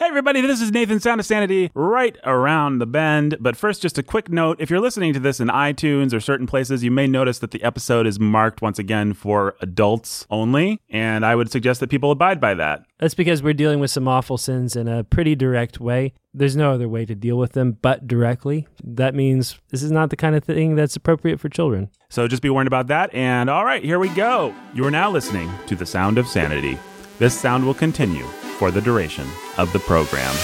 Hey, 0.00 0.06
everybody, 0.06 0.40
this 0.40 0.62
is 0.62 0.72
Nathan 0.72 0.98
Sound 0.98 1.20
of 1.20 1.26
Sanity 1.26 1.70
right 1.74 2.16
around 2.24 2.78
the 2.78 2.86
bend. 2.86 3.36
But 3.38 3.54
first, 3.54 3.82
just 3.82 3.98
a 3.98 4.02
quick 4.02 4.30
note 4.30 4.56
if 4.58 4.70
you're 4.70 4.80
listening 4.80 5.12
to 5.12 5.20
this 5.20 5.40
in 5.40 5.48
iTunes 5.48 6.14
or 6.14 6.20
certain 6.20 6.46
places, 6.46 6.82
you 6.82 6.90
may 6.90 7.06
notice 7.06 7.38
that 7.40 7.50
the 7.50 7.62
episode 7.62 8.06
is 8.06 8.18
marked 8.18 8.62
once 8.62 8.78
again 8.78 9.12
for 9.12 9.56
adults 9.60 10.26
only. 10.30 10.80
And 10.88 11.26
I 11.26 11.34
would 11.34 11.52
suggest 11.52 11.80
that 11.80 11.90
people 11.90 12.10
abide 12.10 12.40
by 12.40 12.54
that. 12.54 12.82
That's 12.98 13.12
because 13.12 13.42
we're 13.42 13.52
dealing 13.52 13.78
with 13.78 13.90
some 13.90 14.08
awful 14.08 14.38
sins 14.38 14.74
in 14.74 14.88
a 14.88 15.04
pretty 15.04 15.34
direct 15.34 15.80
way. 15.80 16.14
There's 16.32 16.56
no 16.56 16.72
other 16.72 16.88
way 16.88 17.04
to 17.04 17.14
deal 17.14 17.36
with 17.36 17.52
them 17.52 17.76
but 17.82 18.08
directly. 18.08 18.66
That 18.82 19.14
means 19.14 19.60
this 19.68 19.82
is 19.82 19.92
not 19.92 20.08
the 20.08 20.16
kind 20.16 20.34
of 20.34 20.42
thing 20.42 20.76
that's 20.76 20.96
appropriate 20.96 21.40
for 21.40 21.50
children. 21.50 21.90
So 22.08 22.26
just 22.26 22.40
be 22.40 22.48
warned 22.48 22.68
about 22.68 22.86
that. 22.86 23.12
And 23.12 23.50
all 23.50 23.66
right, 23.66 23.84
here 23.84 23.98
we 23.98 24.08
go. 24.08 24.54
You 24.72 24.86
are 24.86 24.90
now 24.90 25.10
listening 25.10 25.50
to 25.66 25.76
The 25.76 25.84
Sound 25.84 26.16
of 26.16 26.26
Sanity. 26.26 26.78
This 27.18 27.38
sound 27.38 27.66
will 27.66 27.74
continue 27.74 28.24
for 28.60 28.70
the 28.70 28.80
duration 28.82 29.26
of 29.56 29.72
the 29.72 29.78
program. 29.78 30.34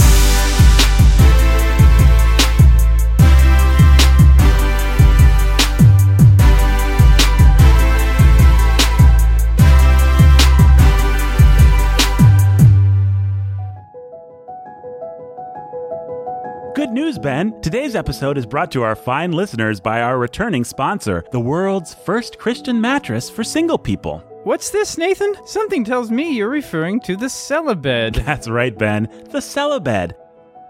Good 16.74 16.90
news, 16.90 17.18
Ben. 17.18 17.60
Today's 17.60 17.94
episode 17.94 18.38
is 18.38 18.46
brought 18.46 18.70
to 18.72 18.82
our 18.82 18.96
fine 18.96 19.32
listeners 19.32 19.78
by 19.78 20.00
our 20.00 20.18
returning 20.18 20.64
sponsor, 20.64 21.22
the 21.32 21.40
world's 21.40 21.92
first 21.92 22.38
Christian 22.38 22.80
mattress 22.80 23.28
for 23.28 23.44
single 23.44 23.76
people. 23.76 24.22
What's 24.46 24.70
this, 24.70 24.96
Nathan? 24.96 25.34
Something 25.44 25.82
tells 25.82 26.12
me 26.12 26.30
you're 26.30 26.48
referring 26.48 27.00
to 27.00 27.16
the 27.16 27.26
Celebed. 27.26 28.14
That's 28.24 28.46
right, 28.46 28.78
Ben. 28.78 29.08
The 29.30 29.40
Celebed. 29.40 30.12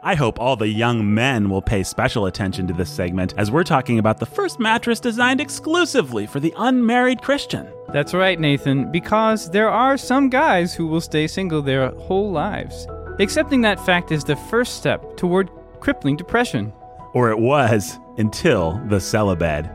I 0.03 0.15
hope 0.15 0.41
all 0.41 0.57
the 0.57 0.67
young 0.67 1.13
men 1.13 1.51
will 1.51 1.61
pay 1.61 1.83
special 1.83 2.25
attention 2.25 2.67
to 2.69 2.73
this 2.73 2.89
segment 2.89 3.35
as 3.37 3.51
we're 3.51 3.65
talking 3.65 3.99
about 3.99 4.19
the 4.19 4.25
first 4.25 4.59
mattress 4.59 4.99
designed 4.99 5.43
exclusively 5.43 6.27
for 6.27 6.41
the 6.41 6.55
unmarried 6.57 7.21
Christian. 7.21 7.69
That's 7.93 8.15
right, 8.15 8.41
Nathan, 8.41 8.91
because 8.91 9.51
there 9.51 9.69
are 9.69 9.99
some 9.99 10.31
guys 10.31 10.73
who 10.73 10.87
will 10.87 11.03
stay 11.03 11.27
single 11.27 11.61
their 11.61 11.91
whole 11.97 12.33
lives. 12.33 12.87
Accepting 13.19 13.61
that 13.61 13.85
fact 13.85 14.11
is 14.11 14.25
the 14.25 14.37
first 14.37 14.77
step 14.79 15.19
toward 15.19 15.51
crippling 15.81 16.17
depression. 16.17 16.73
Or 17.13 17.31
it 17.31 17.39
was 17.39 17.99
until 18.17 18.81
the 18.87 18.97
Celebed. 18.97 19.71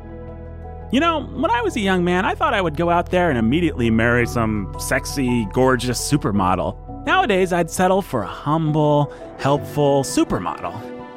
You 0.92 1.00
know, 1.00 1.22
when 1.24 1.50
I 1.50 1.62
was 1.62 1.78
a 1.78 1.80
young 1.80 2.04
man, 2.04 2.26
I 2.26 2.36
thought 2.36 2.54
I 2.54 2.60
would 2.60 2.76
go 2.76 2.90
out 2.90 3.12
there 3.12 3.30
and 3.30 3.40
immediately 3.40 3.90
marry 3.90 4.28
some 4.28 4.76
sexy, 4.78 5.46
gorgeous 5.54 5.98
supermodel. 6.12 7.06
Nowadays, 7.06 7.54
I'd 7.54 7.72
settle 7.72 8.02
for 8.02 8.24
a 8.24 8.28
humble, 8.28 9.14
helpful 9.40 10.04
supermodel. 10.04 10.74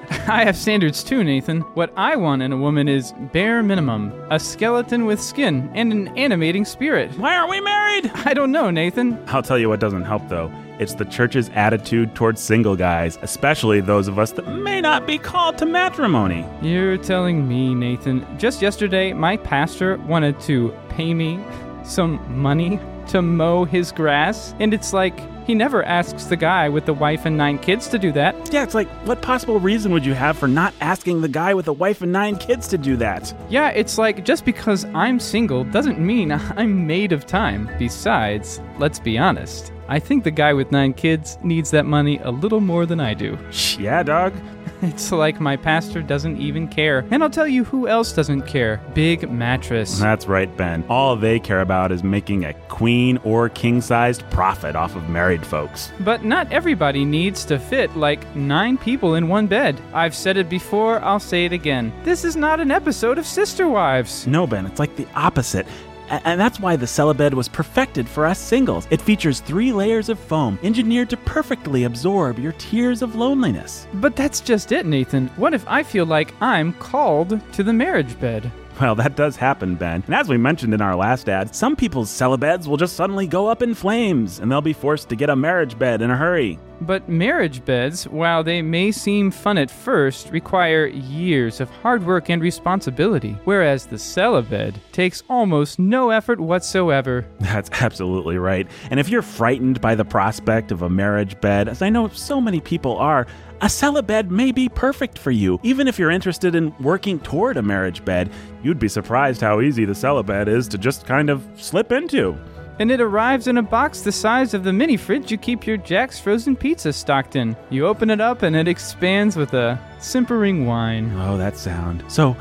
I 0.29 0.45
have 0.45 0.57
standards 0.57 1.03
too, 1.03 1.25
Nathan. 1.25 1.63
What 1.75 1.93
I 1.97 2.15
want 2.15 2.43
in 2.43 2.53
a 2.53 2.57
woman 2.57 2.87
is 2.87 3.13
bare 3.33 3.65
minimum 3.65 4.13
a 4.31 4.39
skeleton 4.39 5.07
with 5.07 5.21
skin 5.21 5.69
and 5.75 5.93
an 5.93 6.09
animating 6.17 6.65
spirit. 6.65 7.11
Why 7.19 7.35
aren't 7.37 7.51
we 7.51 7.61
married? 7.61 8.13
I 8.25 8.33
don't 8.33 8.53
know, 8.53 8.71
Nathan. 8.71 9.19
I'll 9.27 9.43
tell 9.43 9.59
you 9.59 9.69
what 9.69 9.81
doesn't 9.81 10.05
help, 10.05 10.29
though. 10.29 10.53
It's 10.79 10.95
the 10.95 11.05
church's 11.05 11.51
attitude 11.55 12.15
towards 12.15 12.41
single 12.41 12.75
guys, 12.75 13.19
especially 13.23 13.81
those 13.81 14.09
of 14.09 14.19
us 14.19 14.33
that 14.33 14.49
may 14.49 14.81
not 14.81 15.07
be 15.07 15.19
called 15.19 15.57
to 15.59 15.67
matrimony. 15.67 16.45
You're 16.63 16.97
telling 16.97 17.47
me, 17.47 17.75
Nathan. 17.75 18.27
Just 18.39 18.61
yesterday, 18.61 19.13
my 19.13 19.37
pastor 19.37 19.99
wanted 19.99 20.41
to 20.41 20.75
pay 20.89 21.15
me 21.15 21.39
some 21.85 22.21
money 22.29 22.81
to 23.09 23.23
mow 23.23 23.65
his 23.65 23.93
grass, 23.93 24.55
and 24.59 24.75
it's 24.75 24.93
like 24.93 25.21
he 25.47 25.55
never 25.55 25.83
asks 25.85 26.25
the 26.25 26.37
guy 26.37 26.69
with 26.69 26.87
the 26.87 26.95
wife 26.95 27.27
and 27.27 27.37
nine 27.37 27.59
kids 27.59 27.87
to 27.89 27.99
do 27.99 28.11
that. 28.13 28.35
Yeah, 28.53 28.63
it's 28.63 28.75
like, 28.75 28.89
what 29.07 29.21
possible 29.21 29.61
reason 29.61 29.93
would 29.93 30.05
you 30.05 30.15
have 30.15 30.39
for 30.39 30.49
not 30.49 30.73
asking 30.81 31.21
the 31.21 31.29
guy 31.29 31.53
with 31.53 31.69
a 31.69 31.73
wife 31.73 32.01
and 32.01 32.11
nine 32.11 32.37
kids 32.37 32.67
to 32.69 32.79
do 32.79 32.97
that? 32.97 33.35
Yeah, 33.51 33.69
it's 33.69 33.99
like 33.99 34.25
just 34.25 34.45
because 34.47 34.87
I'm 34.87 35.21
single 35.21 35.65
doesn't 35.65 35.99
mean 35.99 36.33
I'm 36.57 36.87
made 36.87 37.13
of 37.13 37.27
time. 37.27 37.69
Besides, 37.79 38.61
let's 38.79 38.99
be 38.99 39.19
honest. 39.19 39.74
I 39.89 39.99
think 39.99 40.25
the 40.25 40.31
guy 40.31 40.53
with 40.53 40.73
nine 40.73 40.95
kids 40.95 41.39
needs 41.43 41.71
that 41.73 41.87
money 41.87 42.19
a 42.19 42.31
little 42.31 42.61
more 42.61 42.87
than 42.87 43.01
I 43.01 43.15
do. 43.15 43.39
Yeah, 43.79 44.03
dog. 44.03 44.35
It's 44.83 45.11
like 45.11 45.41
my 45.41 45.57
pastor 45.57 46.03
doesn't 46.03 46.39
even 46.39 46.69
care. 46.69 47.07
And 47.11 47.23
I'll 47.23 47.31
tell 47.31 47.49
you 47.49 47.65
who 47.65 47.89
else 47.89 48.13
doesn't 48.13 48.43
care 48.43 48.83
Big 48.93 49.31
Mattress. 49.31 49.99
That's 49.99 50.27
right, 50.27 50.55
Ben. 50.59 50.85
All 50.91 51.17
they 51.17 51.39
care 51.41 51.63
about 51.63 51.91
is 51.91 52.03
making 52.03 52.45
a 52.45 52.53
queen 52.69 53.19
or 53.25 53.49
king 53.49 53.81
sized 53.81 54.29
profit 54.29 54.77
off 54.77 54.95
of 54.95 55.09
married 55.09 55.47
folks. 55.47 55.91
But 56.01 56.25
not 56.25 56.53
everybody 56.53 57.07
needs 57.07 57.47
to 57.47 57.59
fit 57.59 57.97
like 57.97 58.37
nine 58.37 58.77
people 58.77 59.15
in 59.15 59.29
one 59.29 59.47
bed. 59.47 59.81
I've 59.95 60.15
said 60.15 60.37
it 60.37 60.51
before, 60.51 61.01
I'll 61.03 61.21
say 61.21 61.47
it 61.47 61.53
again. 61.53 61.91
This 62.03 62.23
is 62.23 62.37
not 62.37 62.61
an 62.61 62.71
episode 62.71 63.17
of 63.17 63.27
Sister 63.27 63.69
Wives. 63.69 64.27
No, 64.27 64.47
Ben, 64.47 64.67
it's 64.67 64.81
like 64.81 64.97
the 64.97 65.09
opposite. 65.15 65.67
And 66.09 66.41
that's 66.41 66.61
why 66.61 66.77
the 66.77 66.87
Celebed 66.87 67.35
was 67.35 67.49
perfected 67.49 68.09
for 68.09 68.27
us 68.27 68.39
singles. 68.39 68.87
It 68.91 69.01
features 69.01 69.41
three 69.41 69.73
layers 69.73 70.09
of 70.09 70.19
foam 70.19 70.59
engineered 70.63 71.11
to 71.11 71.17
perfectly 71.17 71.85
absorb 71.85 72.39
your 72.39 72.53
tears 72.53 73.03
of 73.03 73.15
loneliness. 73.15 73.87
But 73.95 74.17
that's 74.17 74.41
just 74.41 74.73
it, 74.73 74.87
Nathan. 74.87 75.29
What 75.37 75.55
if 75.55 75.67
I 75.67 75.83
feel 75.83 76.07
like 76.07 76.35
I'm 76.41 76.73
called 76.75 77.41
to 77.53 77.63
the 77.63 77.73
marriage 77.73 78.19
bed? 78.21 78.51
Well, 78.81 78.97
that 78.97 79.17
does 79.17 79.37
happen, 79.37 79.77
Ben. 79.77 80.03
And 80.07 80.15
as 80.15 80.29
we 80.29 80.37
mentioned 80.37 80.75
in 80.75 80.81
our 80.81 80.97
last 80.97 81.29
ad, 81.29 81.55
some 81.55 81.77
people's 81.77 82.11
celebeds 82.11 82.67
will 82.67 82.77
just 82.77 82.97
suddenly 82.97 83.27
go 83.27 83.47
up 83.47 83.63
in 83.63 83.73
flames 83.73 84.41
and 84.41 84.51
they'll 84.51 84.61
be 84.61 84.73
forced 84.73 85.09
to 85.11 85.17
get 85.17 85.31
a 85.31 85.37
marriage 85.37 85.79
bed 85.79 86.03
in 86.03 86.11
a 86.11 86.17
hurry. 86.17 86.59
But 86.81 87.09
marriage 87.09 87.65
beds, 87.65 88.09
while 88.09 88.43
they 88.43 88.61
may 88.61 88.91
seem 88.91 89.31
fun 89.31 89.59
at 89.59 89.71
first, 89.71 90.31
require 90.31 90.87
years 90.87 91.61
of 91.61 91.71
hard 91.71 92.05
work 92.05 92.29
and 92.29 92.43
responsibility, 92.43 93.39
whereas 93.45 93.87
the 93.87 93.97
celibed 93.97 94.75
takes 94.93 95.23
almost 95.31 95.79
no 95.79 96.11
effort 96.11 96.41
whatsoever. 96.41 97.25
That's 97.41 97.71
absolutely 97.81 98.39
right. 98.39 98.69
And 98.91 98.99
if 98.99 99.09
you're 99.09 99.23
frightened 99.23 99.81
by 99.81 99.95
the 99.95 100.05
prospect 100.05 100.73
of 100.73 100.83
a 100.83 100.91
marriage 100.91 101.41
bed, 101.41 101.69
as 101.69 101.81
I 101.81 101.91
know 101.91 102.09
so 102.09 102.41
many 102.41 102.61
people 102.61 102.99
are, 102.99 103.27
a 103.61 103.67
celibed 103.67 104.31
may 104.31 104.53
be 104.53 104.69
perfect 104.69 105.19
for 105.19 105.31
you. 105.31 105.59
Even 105.63 105.89
if 105.89 105.99
you're 105.99 106.11
interested 106.11 106.55
in 106.55 106.75
working 106.81 107.19
toward 107.21 107.57
a 107.57 107.63
marriage 107.63 108.05
bed, 108.05 108.31
you'd 108.63 108.79
be 108.79 108.89
surprised 108.89 109.41
how 109.41 109.61
easy 109.61 109.85
the 109.85 109.93
celibed 109.93 110.49
is 110.49 110.69
to 110.69 110.79
just 110.79 111.07
kind 111.07 111.31
of 111.31 111.47
slip 111.57 111.93
into. 111.93 112.37
And 112.81 112.91
it 112.91 113.01
arrives 113.01 113.47
in 113.47 113.59
a 113.59 113.63
box 113.63 114.01
the 114.01 114.11
size 114.11 114.53
of 114.53 114.65
the 114.65 114.73
mini 114.73 114.97
fridge 114.97 115.31
you 115.31 115.39
keep 115.39 115.67
your 115.67 115.77
Jack's 115.77 116.19
frozen 116.19 116.57
pizza 116.57 116.93
stocked 116.93 117.37
in. 117.37 117.57
You 117.71 117.87
open 117.87 118.11
it 118.11 118.21
up 118.21 118.43
and 118.43 118.57
it 118.57 118.67
expands 118.67 119.37
with 119.37 119.55
a 119.55 119.79
simpering 120.01 120.67
wine. 120.67 121.13
Oh, 121.21 121.39
that 121.39 121.57
sound. 121.57 122.03
So, 122.09 122.37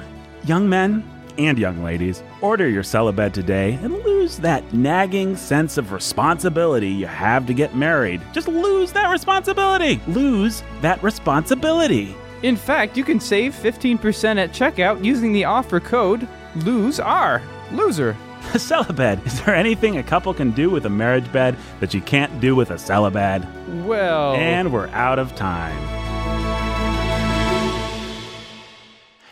young 0.46 0.68
men 0.68 1.08
and 1.38 1.58
young 1.58 1.84
ladies, 1.84 2.24
order 2.42 2.68
your 2.68 2.84
celibed 2.84 3.34
today 3.34 3.74
and 3.82 3.94
lose 4.04 4.38
that 4.38 4.74
nagging 4.74 5.36
sense 5.36 5.78
of 5.78 5.92
responsibility 5.92 6.90
you 6.90 7.08
have 7.08 7.46
to 7.48 7.54
get 7.54 7.76
married. 7.76 8.22
Just 8.34 8.48
lose 8.48 8.92
that 8.94 9.10
responsibility. 9.10 10.02
Lose 10.08 10.64
that 10.82 11.02
responsibility. 11.04 12.16
In 12.42 12.56
fact, 12.56 12.98
you 12.98 13.04
can 13.04 13.20
save 13.20 13.54
15% 13.56 14.38
at 14.38 14.52
checkout 14.52 15.04
using 15.04 15.32
the 15.32 15.46
offer 15.46 15.80
code 15.80 16.28
LOSER. 16.56 17.42
Loser. 17.72 18.18
A 18.54 18.58
celibed. 18.58 19.26
Is 19.26 19.42
there 19.42 19.56
anything 19.56 19.98
a 19.98 20.04
couple 20.04 20.34
can 20.34 20.52
do 20.52 20.70
with 20.70 20.86
a 20.86 20.90
marriage 20.90 21.32
bed 21.32 21.56
that 21.80 21.94
you 21.94 22.02
can't 22.02 22.42
do 22.42 22.58
with 22.58 22.72
a 22.72 22.76
celibed? 22.76 23.48
Well. 23.86 24.36
And 24.36 24.74
we're 24.74 24.90
out 24.90 25.18
of 25.18 25.34
time. 25.34 26.03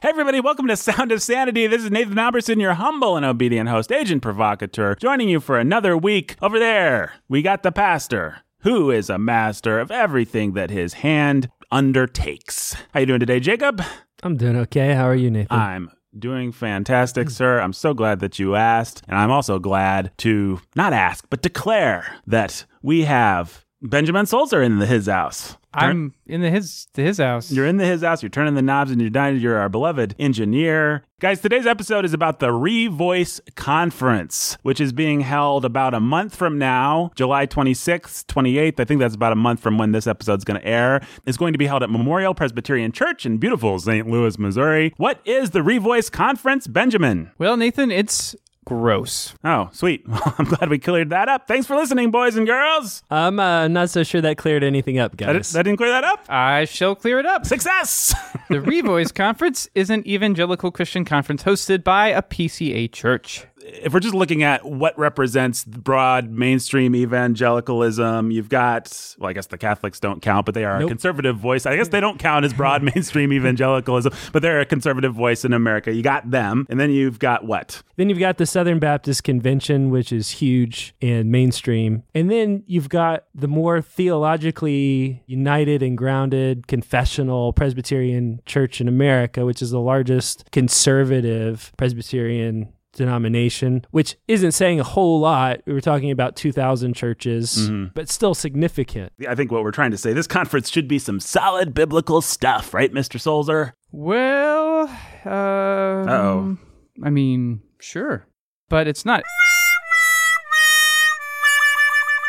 Hey, 0.02 0.10
everybody, 0.10 0.40
welcome 0.40 0.66
to 0.66 0.76
Sound 0.76 1.12
of 1.12 1.22
Sanity. 1.22 1.68
This 1.68 1.84
is 1.84 1.92
Nathan 1.92 2.18
Alberson, 2.18 2.60
your 2.60 2.74
humble 2.74 3.18
and 3.18 3.24
obedient 3.24 3.70
host, 3.70 3.92
agent 3.92 4.24
provocateur, 4.24 4.96
joining 4.96 5.30
you 5.30 5.40
for 5.40 5.60
another 5.60 5.96
week. 5.96 6.38
Over 6.42 6.58
there, 6.58 7.14
we 7.30 7.44
got 7.44 7.62
the 7.62 7.72
pastor, 7.72 8.38
who 8.62 8.90
is 8.90 9.12
a 9.12 9.20
master 9.20 9.80
of 9.80 9.92
everything 9.92 10.54
that 10.54 10.72
his 10.72 10.94
hand 10.94 11.52
undertakes. 11.70 12.76
How 12.96 13.02
you 13.02 13.06
doing 13.06 13.20
today, 13.20 13.40
Jacob? 13.40 13.84
I'm 14.24 14.38
doing 14.38 14.56
okay. 14.56 14.96
How 14.96 15.06
are 15.06 15.14
you, 15.14 15.30
Nathan? 15.30 15.56
I'm 15.56 15.92
doing 16.18 16.52
fantastic, 16.52 17.30
sir. 17.30 17.60
I'm 17.60 17.72
so 17.72 17.94
glad 17.94 18.22
that 18.22 18.40
you 18.40 18.56
asked. 18.56 19.04
And 19.08 19.16
I'm 19.16 19.30
also 19.30 19.60
glad 19.60 20.14
to 20.18 20.60
not 20.76 20.94
ask, 20.94 21.28
but 21.30 21.44
declare 21.44 22.16
that 22.26 22.66
we 22.82 23.04
have 23.04 23.64
Benjamin 23.82 24.26
Solzer 24.26 24.64
in 24.64 24.78
the, 24.80 24.86
his 24.86 25.08
house. 25.08 25.58
I'm 25.74 26.14
in 26.28 26.42
the 26.42 26.50
his 26.50 26.88
to 26.94 27.02
his 27.02 27.18
house. 27.18 27.52
You're 27.52 27.66
in 27.66 27.78
the 27.78 27.86
his 27.86 28.02
house. 28.02 28.22
You're 28.22 28.30
turning 28.30 28.56
the 28.56 28.62
knobs, 28.62 28.92
and 28.92 29.00
you're 29.00 29.10
dying. 29.10 29.38
You're 29.38 29.58
our 29.58 29.70
beloved 29.70 30.16
engineer, 30.20 31.06
guys. 31.20 31.40
Today's 31.42 31.66
episode 31.66 32.04
is 32.04 32.14
about 32.14 32.40
the 32.40 32.50
Revoice 32.50 33.40
Conference, 33.56 34.58
which 34.64 34.82
is 34.82 34.92
being 34.92 35.22
held 35.22 35.64
about 35.64 35.94
a 35.94 36.00
month 36.00 36.36
from 36.36 36.58
now, 36.58 37.12
July 37.16 37.48
26th, 37.48 38.26
28th. 38.26 38.80
I 38.80 38.86
think 38.86 39.00
that's 39.00 39.16
about 39.16 39.32
a 39.32 39.38
month 39.38 39.62
from 39.62 39.78
when 39.78 39.94
this 39.94 40.08
episode's 40.08 40.44
going 40.44 40.60
to 40.60 40.68
air. 40.68 41.02
It's 41.26 41.38
going 41.38 41.54
to 41.54 41.60
be 41.60 41.68
held 41.68 41.84
at 41.84 41.90
Memorial 41.90 42.36
Presbyterian 42.36 42.92
Church 42.92 43.26
in 43.26 43.38
beautiful 43.38 43.80
St. 43.80 44.08
Louis, 44.08 44.38
Missouri. 44.38 44.94
What 44.98 45.22
is 45.26 45.52
the 45.52 45.60
Revoice 45.62 46.12
Conference, 46.12 46.68
Benjamin? 46.68 47.32
Well, 47.38 47.56
Nathan, 47.56 47.92
it's 47.92 48.36
gross. 48.66 49.34
Oh, 49.44 49.70
sweet. 49.74 50.06
Well, 50.12 50.36
I'm 50.38 50.46
glad 50.46 50.70
we 50.70 50.78
cleared 50.80 51.10
that 51.10 51.30
up. 51.30 51.48
Thanks 51.48 51.66
for 51.68 51.76
listening, 51.76 52.12
boys 52.12 52.36
and 52.36 52.46
girls. 52.46 53.02
I'm 53.10 53.40
uh, 53.40 53.68
not 53.68 53.90
so 53.90 54.04
sure 54.04 54.22
that 54.22 54.38
cleared 54.38 54.64
anything 54.64 55.00
up, 55.00 55.18
That, 55.18 55.34
guys. 55.34 55.52
that 55.54 55.64
didn't 55.64 55.78
clear 55.78 55.90
that 55.90 56.04
up. 56.04 56.26
I 56.30 56.66
shall 56.66 56.96
clear 56.96 57.20
it 57.20 57.26
up. 57.26 57.46
Success. 57.46 58.14
The 58.50 58.56
Revoice 58.60 59.14
Conference 59.14 59.68
is 59.74 59.90
an 59.90 60.08
evangelical 60.08 60.72
Christian 60.72 61.06
conference 61.06 61.44
hosted 61.44 61.84
by 61.84 62.10
a 62.10 62.22
PCA 62.22 62.92
church. 62.92 63.46
If 63.66 63.94
we're 63.94 64.00
just 64.00 64.16
looking 64.16 64.44
at 64.44 64.66
what 64.66 64.98
represents 64.98 65.64
broad 65.64 66.30
mainstream 66.30 66.96
evangelicalism, 66.96 68.32
you've 68.32 68.50
got, 68.50 69.16
well, 69.20 69.30
I 69.30 69.34
guess 69.34 69.48
the 69.48 69.58
Catholics 69.58 70.00
don't 70.00 70.22
count, 70.22 70.46
but 70.46 70.56
they 70.56 70.66
are 70.66 70.82
a 70.82 70.88
conservative 70.88 71.38
voice. 71.38 71.66
I 71.66 71.76
guess 71.76 71.88
they 71.90 72.00
don't 72.00 72.20
count 72.20 72.46
as 72.46 72.54
broad 72.54 72.84
mainstream 72.96 73.34
evangelicalism, 73.34 74.14
but 74.32 74.42
they're 74.42 74.60
a 74.62 74.66
conservative 74.66 75.14
voice 75.14 75.46
in 75.46 75.54
America. 75.54 75.94
You 75.94 76.02
got 76.02 76.30
them. 76.30 76.66
And 76.70 76.80
then 76.80 76.92
you've 76.92 77.20
got 77.20 77.46
what? 77.46 77.82
Then 77.98 78.10
you've 78.10 78.20
got 78.20 78.38
the 78.38 78.46
Southern 78.46 78.80
Baptist 78.80 79.24
Convention, 79.24 79.90
which 79.90 80.12
is 80.12 80.30
huge 80.32 80.94
and 81.02 81.32
mainstream. 81.32 82.04
And 82.16 82.30
then 82.32 82.64
you've 82.66 82.90
got 82.90 83.26
the 83.36 83.48
more 83.48 83.82
theologically 83.82 85.24
united 85.28 85.84
and 85.84 85.98
grounded 85.98 86.68
confessional 86.68 87.54
Presbyterian 87.54 88.42
Church 88.46 88.82
in 88.82 88.88
America, 88.88 89.46
which 89.46 89.62
is 89.62 89.72
the 89.72 89.80
largest 89.80 90.50
conservative 90.52 91.72
Presbyterian 91.78 92.72
denomination, 92.94 93.86
which 93.92 94.18
isn't 94.28 94.52
saying 94.52 94.80
a 94.80 94.84
whole 94.84 95.20
lot. 95.20 95.62
We 95.66 95.74
were 95.74 95.82
talking 95.82 96.12
about 96.12 96.36
2,000 96.36 96.94
churches, 96.94 97.70
but 97.94 98.10
still 98.10 98.34
significant. 98.34 99.14
I 99.28 99.36
think 99.36 99.52
what 99.52 99.64
we're 99.64 99.72
trying 99.72 99.92
to 99.92 99.98
say, 99.98 100.14
this 100.14 100.28
conference 100.28 100.70
should 100.70 100.88
be 100.88 101.00
some 101.00 101.20
solid 101.20 101.74
biblical 101.74 102.22
stuff, 102.22 102.74
right, 102.74 102.92
Mr. 102.94 103.20
Solzer? 103.20 103.74
Well, 103.92 104.88
uh, 105.26 105.30
Uh-oh. 105.30 106.58
I 107.04 107.10
mean, 107.10 107.62
sure, 107.80 108.28
but 108.70 108.88
it's 108.88 109.06
not. 109.06 109.24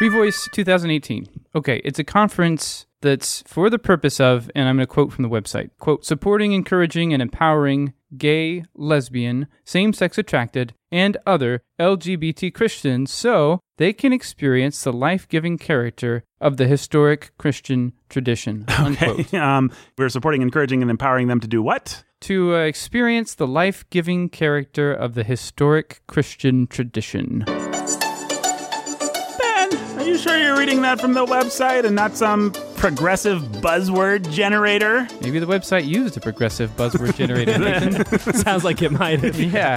Revoice 0.01 0.51
2018. 0.53 1.27
Okay, 1.55 1.81
it's 1.85 1.99
a 1.99 2.05
conference 2.05 2.87
that's 3.03 3.43
for 3.47 3.71
the 3.71 3.79
purpose 3.79 4.19
of, 4.21 4.51
and 4.55 4.69
I'm 4.69 4.77
going 4.77 4.87
to 4.87 4.93
quote 4.93 5.13
from 5.13 5.23
the 5.23 5.29
website, 5.29 5.71
quote, 5.79 6.05
supporting, 6.05 6.53
encouraging, 6.53 7.13
and 7.13 7.23
empowering 7.23 7.93
gay, 8.17 8.65
lesbian, 8.75 9.47
same-sex 9.65 10.19
attracted, 10.19 10.75
and 10.91 11.17
other 11.27 11.63
LGBT 11.81 12.53
Christians 12.53 13.13
so 13.13 13.61
they 13.79 13.93
can 13.93 14.13
experience 14.13 14.83
the 14.83 14.93
life-giving 14.93 15.59
character 15.59 16.25
of 16.41 16.57
the 16.57 16.67
historic 16.67 17.33
Christian 17.39 17.93
tradition, 18.09 18.65
unquote. 18.79 19.33
um, 19.35 19.71
we're 19.97 20.09
supporting, 20.09 20.43
encouraging, 20.43 20.83
and 20.83 20.91
empowering 20.91 21.29
them 21.29 21.41
to 21.41 21.49
do 21.49 21.63
what? 21.63 22.05
to 22.23 22.55
uh, 22.55 22.61
experience 22.61 23.35
the 23.35 23.47
life 23.49 23.85
giving 23.91 24.29
character 24.29 24.93
of 24.93 25.15
the 25.15 25.25
historic 25.25 26.01
Christian 26.07 26.69
tradition. 26.69 27.41
Ben, 27.41 27.59
are 29.99 30.05
you 30.05 30.17
sure 30.17 30.39
you're 30.39 30.57
reading 30.57 30.83
that 30.83 31.01
from 31.01 31.15
the 31.15 31.27
website 31.27 31.85
and 31.85 31.97
not 31.97 32.17
some 32.17 32.53
progressive 32.83 33.41
buzzword 33.63 34.29
generator? 34.33 35.07
Maybe 35.21 35.39
the 35.39 35.47
website 35.47 35.87
used 35.87 36.17
a 36.17 36.21
progressive 36.21 36.69
buzzword 36.77 37.15
generator. 37.15 38.33
Sounds 38.39 38.65
like 38.65 38.83
it 38.83 38.91
might 38.91 39.21
have. 39.21 39.39
yeah. 39.41 39.77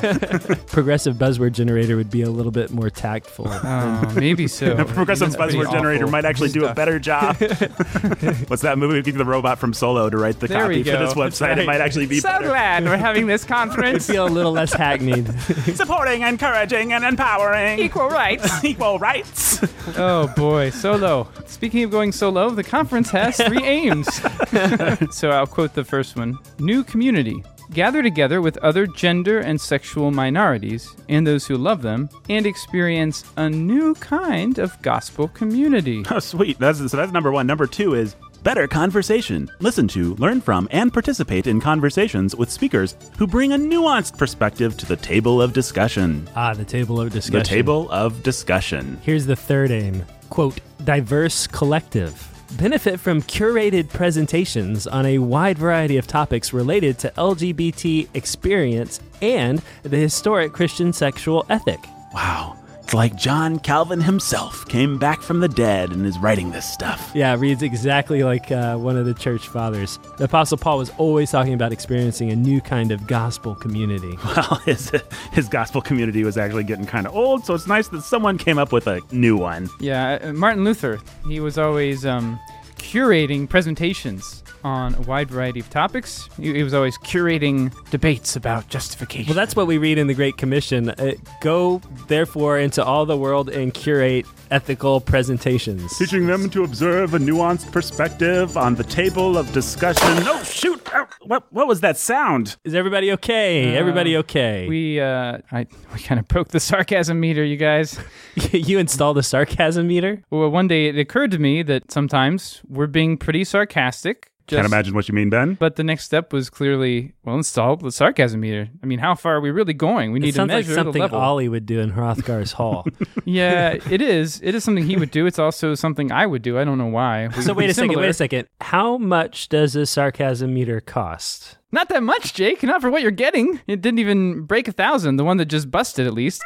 Progressive 0.66 1.16
buzzword 1.16 1.52
generator 1.52 1.96
would 1.98 2.10
be 2.10 2.24
a 2.24 2.31
little 2.31 2.52
bit 2.52 2.72
more 2.72 2.90
tactful. 2.90 3.46
Oh, 3.48 4.12
maybe 4.16 4.48
so. 4.48 4.72
A 4.78 4.86
progressive 4.86 5.31
That's 5.31 5.36
pretty 5.54 5.57
buzzword 5.60 5.72
generator 5.72 6.06
awful 6.06 6.12
might 6.13 6.25
actually 6.25 6.50
do 6.50 6.62
a 6.63 6.68
stuff. 6.69 6.75
better 6.75 6.98
job. 6.98 7.36
What's 8.48 8.63
that 8.63 8.78
movie? 8.80 8.96
We 8.96 9.02
get 9.04 9.18
the 9.19 9.24
robot 9.24 9.60
from 9.60 9.75
Solo 9.75 10.10
to 10.10 10.18
write 10.18 10.40
the 10.40 10.48
There 10.48 10.62
copy 10.62 10.81
for 10.81 10.92
go. 10.94 11.00
this 11.06 11.13
That's 11.13 11.40
website. 11.40 11.54
It 11.54 11.57
right. 11.60 11.68
might 11.68 11.81
actually 11.81 12.07
be 12.07 12.19
So 12.22 12.30
better. 12.30 12.48
glad 12.48 12.86
we're 12.86 12.98
having 12.98 13.28
this 13.28 13.44
conference. 13.44 14.07
Feel 14.07 14.25
a 14.25 14.30
little 14.30 14.52
less 14.52 14.74
hackneyed. 14.74 15.28
Supporting, 15.75 16.24
encouraging, 16.24 16.92
and 16.94 17.04
empowering 17.06 17.78
Equal 17.78 18.10
rights. 18.10 18.63
equal 18.66 18.98
rights. 18.98 19.60
Oh 19.96 20.28
boy, 20.36 20.72
solo. 20.72 21.28
Speaking 21.46 21.84
of 21.84 21.92
going 21.92 22.12
solo, 22.12 22.50
the 22.50 22.63
conference 22.63 22.94
has 23.03 23.38
three 23.38 23.63
aims. 23.63 24.07
so 25.15 25.30
I'll 25.31 25.47
quote 25.47 25.74
the 25.74 25.83
first 25.83 26.15
one 26.15 26.38
New 26.59 26.83
community. 26.83 27.44
Gather 27.71 28.03
together 28.03 28.42
with 28.42 28.57
other 28.57 28.86
gender 28.86 29.39
and 29.39 29.59
sexual 29.59 30.12
minorities 30.12 30.95
and 31.09 31.25
those 31.25 31.47
who 31.47 31.57
love 31.57 31.81
them 31.81 32.09
and 32.30 32.45
experience 32.45 33.24
a 33.38 33.50
new 33.50 33.95
kind 33.95 34.59
of 34.59 34.80
gospel 34.81 35.27
community. 35.30 36.03
Oh, 36.15 36.19
sweet. 36.19 36.59
That's, 36.59 36.77
so 36.80 36.95
that's 36.95 37.12
number 37.12 37.31
one. 37.31 37.47
Number 37.47 37.68
two 37.68 37.95
is 37.95 38.15
better 38.44 38.68
conversation. 38.68 39.50
Listen 39.59 39.88
to, 39.89 40.15
learn 40.15 40.39
from, 40.39 40.68
and 40.71 40.94
participate 40.94 41.47
in 41.47 41.59
conversations 41.59 42.36
with 42.36 42.50
speakers 42.51 42.95
who 43.18 43.27
bring 43.27 43.51
a 43.51 43.57
nuanced 43.57 44.18
perspective 44.18 44.77
to 44.77 44.86
the 44.86 44.95
table 44.95 45.42
of 45.42 45.51
discussion. 45.51 46.30
Ah, 46.36 46.53
the 46.53 46.63
table 46.63 47.01
of 47.01 47.12
discussion. 47.12 47.39
The 47.39 47.44
table 47.44 47.89
of 47.92 48.24
discussion. 48.24 49.00
Here's 49.01 49.25
the 49.25 49.36
third 49.36 49.71
aim 49.71 50.06
quote, 50.30 50.59
diverse 50.83 51.47
collective. 51.47 52.34
Benefit 52.53 53.00
from 53.00 53.21
curated 53.24 53.89
presentations 53.89 54.88
on 54.88 55.06
a 55.06 55.18
wide 55.18 55.57
variety 55.57 55.97
of 55.97 56.07
topics 56.07 56.53
related 56.53 56.97
to 57.00 57.12
LGBT 57.18 58.07
experience 58.13 59.00
and 59.21 59.62
the 59.83 59.97
historic 59.97 60.53
Christian 60.53 60.94
sexual 60.94 61.45
ethic. 61.50 61.80
Wow. 62.13 62.57
It's 62.85 62.93
like 62.93 63.15
John 63.15 63.57
Calvin 63.57 63.99
himself 63.99 64.67
came 64.67 64.99
back 64.99 65.23
from 65.23 65.39
the 65.39 65.47
dead 65.47 65.89
and 65.89 66.05
is 66.05 66.19
writing 66.19 66.51
this 66.51 66.71
stuff. 66.71 67.11
Yeah, 67.15 67.33
it 67.33 67.37
reads 67.37 67.63
exactly 67.63 68.23
like 68.23 68.51
uh, 68.51 68.77
one 68.77 68.95
of 68.95 69.07
the 69.07 69.15
church 69.15 69.47
fathers. 69.47 69.97
The 70.17 70.25
Apostle 70.25 70.59
Paul 70.59 70.77
was 70.77 70.91
always 70.99 71.31
talking 71.31 71.55
about 71.55 71.73
experiencing 71.73 72.29
a 72.29 72.35
new 72.35 72.61
kind 72.61 72.91
of 72.91 73.07
gospel 73.07 73.55
community. 73.55 74.19
Well, 74.35 74.61
his, 74.65 74.91
his 75.31 75.47
gospel 75.47 75.81
community 75.81 76.23
was 76.23 76.37
actually 76.37 76.65
getting 76.65 76.85
kind 76.85 77.07
of 77.07 77.15
old, 77.15 77.45
so 77.45 77.55
it's 77.55 77.67
nice 77.67 77.87
that 77.87 78.01
someone 78.03 78.37
came 78.37 78.59
up 78.59 78.71
with 78.71 78.85
a 78.85 79.01
new 79.11 79.35
one. 79.37 79.69
Yeah, 79.79 80.19
uh, 80.21 80.33
Martin 80.33 80.63
Luther, 80.63 80.99
he 81.27 81.39
was 81.39 81.57
always 81.57 82.05
um, 82.05 82.37
curating 82.77 83.49
presentations 83.49 84.43
on 84.65 84.95
a 84.95 85.01
wide 85.01 85.29
variety 85.29 85.59
of 85.59 85.69
topics. 85.69 86.27
He, 86.38 86.51
he 86.51 86.63
was 86.63 86.73
always 86.73 86.97
curating 86.97 87.71
debates 87.91 88.35
about 88.35 88.67
justification. 88.67 89.27
Well, 89.27 89.35
that's 89.35 89.56
what 89.56 89.67
we 89.67 89.77
read 89.77 90.00
in 90.00 90.07
the 90.07 90.15
Great 90.15 90.38
Commission. 90.38 90.89
Uh, 90.89 91.12
go, 91.39 91.81
therefore, 92.07 92.57
into 92.57 92.83
all 92.83 93.06
the 93.06 93.15
world 93.15 93.50
and 93.50 93.71
curate 93.75 94.25
ethical 94.50 95.00
presentations. 95.00 95.95
Teaching 95.97 96.25
them 96.25 96.50
to 96.50 96.63
observe 96.63 97.13
a 97.13 97.19
nuanced 97.19 97.71
perspective 97.71 98.57
on 98.57 98.73
the 98.73 98.83
table 98.83 99.38
of 99.38 99.51
discussion. 99.53 100.23
Oh, 100.27 100.44
shoot! 100.44 100.81
Ow. 100.95 101.07
What, 101.21 101.45
what 101.53 101.68
was 101.68 101.81
that 101.81 101.97
sound? 101.97 102.57
Is 102.63 102.73
everybody 102.73 103.11
okay? 103.13 103.75
Uh, 103.75 103.79
everybody 103.79 104.18
okay? 104.18 104.68
We 104.68 105.00
uh, 105.00 105.39
I 105.51 105.68
we 105.94 106.00
kind 106.00 106.19
of 106.19 106.27
broke 106.27 106.47
the 106.47 106.59
sarcasm 106.59 107.19
meter, 107.19 107.44
you 107.44 107.57
guys. 107.57 108.00
you 108.51 108.79
installed 108.79 109.19
a 109.19 109.23
sarcasm 109.23 109.88
meter? 109.88 110.23
Well, 110.31 110.50
one 110.50 110.68
day 110.68 110.88
it 110.88 110.97
occurred 110.97 111.29
to 111.31 111.39
me 111.39 111.61
that 111.63 111.91
sometimes 111.91 112.63
we're 112.68 112.88
being 112.88 113.18
pretty 113.18 113.44
sarcastic. 113.44 114.31
Just, 114.47 114.57
Can't 114.57 114.68
imagine 114.68 114.94
what 114.94 115.07
you 115.09 115.15
mean, 115.15 115.31
Ben. 115.31 115.56
But 115.56 115.75
the 115.75 115.83
next 115.83 116.04
step 116.04 116.31
was 116.31 116.52
clearly, 116.52 117.14
well, 117.23 117.35
install 117.35 117.78
the 117.78 117.92
sarcasm 117.92 118.42
meter. 118.42 118.69
I 118.83 118.85
mean, 118.85 118.99
how 118.99 119.16
far 119.16 119.37
are 119.37 119.42
we 119.42 119.49
really 119.49 119.73
going? 119.73 120.11
We 120.11 120.19
It 120.19 120.21
need 120.21 120.31
to 120.33 120.35
sounds 120.35 120.49
like 120.49 120.66
measure 120.68 120.75
something 120.75 120.94
the 120.94 120.99
level. 120.99 121.19
Ollie 121.19 121.49
would 121.49 121.66
do 121.66 121.80
in 121.80 121.92
Hrothgar's 121.92 122.52
Hall. 122.52 122.85
yeah, 123.25 123.78
it 123.90 124.02
is. 124.04 124.40
It 124.44 124.54
is 124.54 124.64
something 124.64 124.85
he 124.85 124.97
would 124.97 125.09
do. 125.09 125.25
It's 125.25 125.40
also 125.40 125.73
something 125.73 126.11
I 126.11 126.28
would 126.28 126.44
do. 126.44 126.59
I 126.59 126.64
don't 126.64 126.78
know 126.78 126.85
why. 126.85 127.28
We 127.35 127.42
so 127.42 127.54
wait 127.54 127.66
be 127.66 127.71
a 127.71 127.73
second, 127.73 127.97
wait 127.97 128.09
a 128.09 128.14
second. 128.14 128.47
How 128.61 128.99
much 128.99 129.49
does 129.49 129.75
a 129.75 129.87
sarcasm 129.87 130.54
meter 130.54 130.80
cost? 130.80 131.57
Not 131.71 131.90
that 131.90 132.04
much, 132.04 132.35
Jake. 132.35 132.61
Not 132.61 132.81
for 132.81 132.92
what 132.92 133.02
you're 133.02 133.09
getting. 133.09 133.59
It 133.66 133.81
didn't 133.81 133.97
even 133.99 134.42
break 134.44 134.68
a 134.68 134.71
thousand. 134.71 135.16
The 135.16 135.23
one 135.23 135.37
that 135.37 135.45
just 135.45 135.71
busted, 135.71 136.06
at 136.06 136.14
least. 136.14 136.44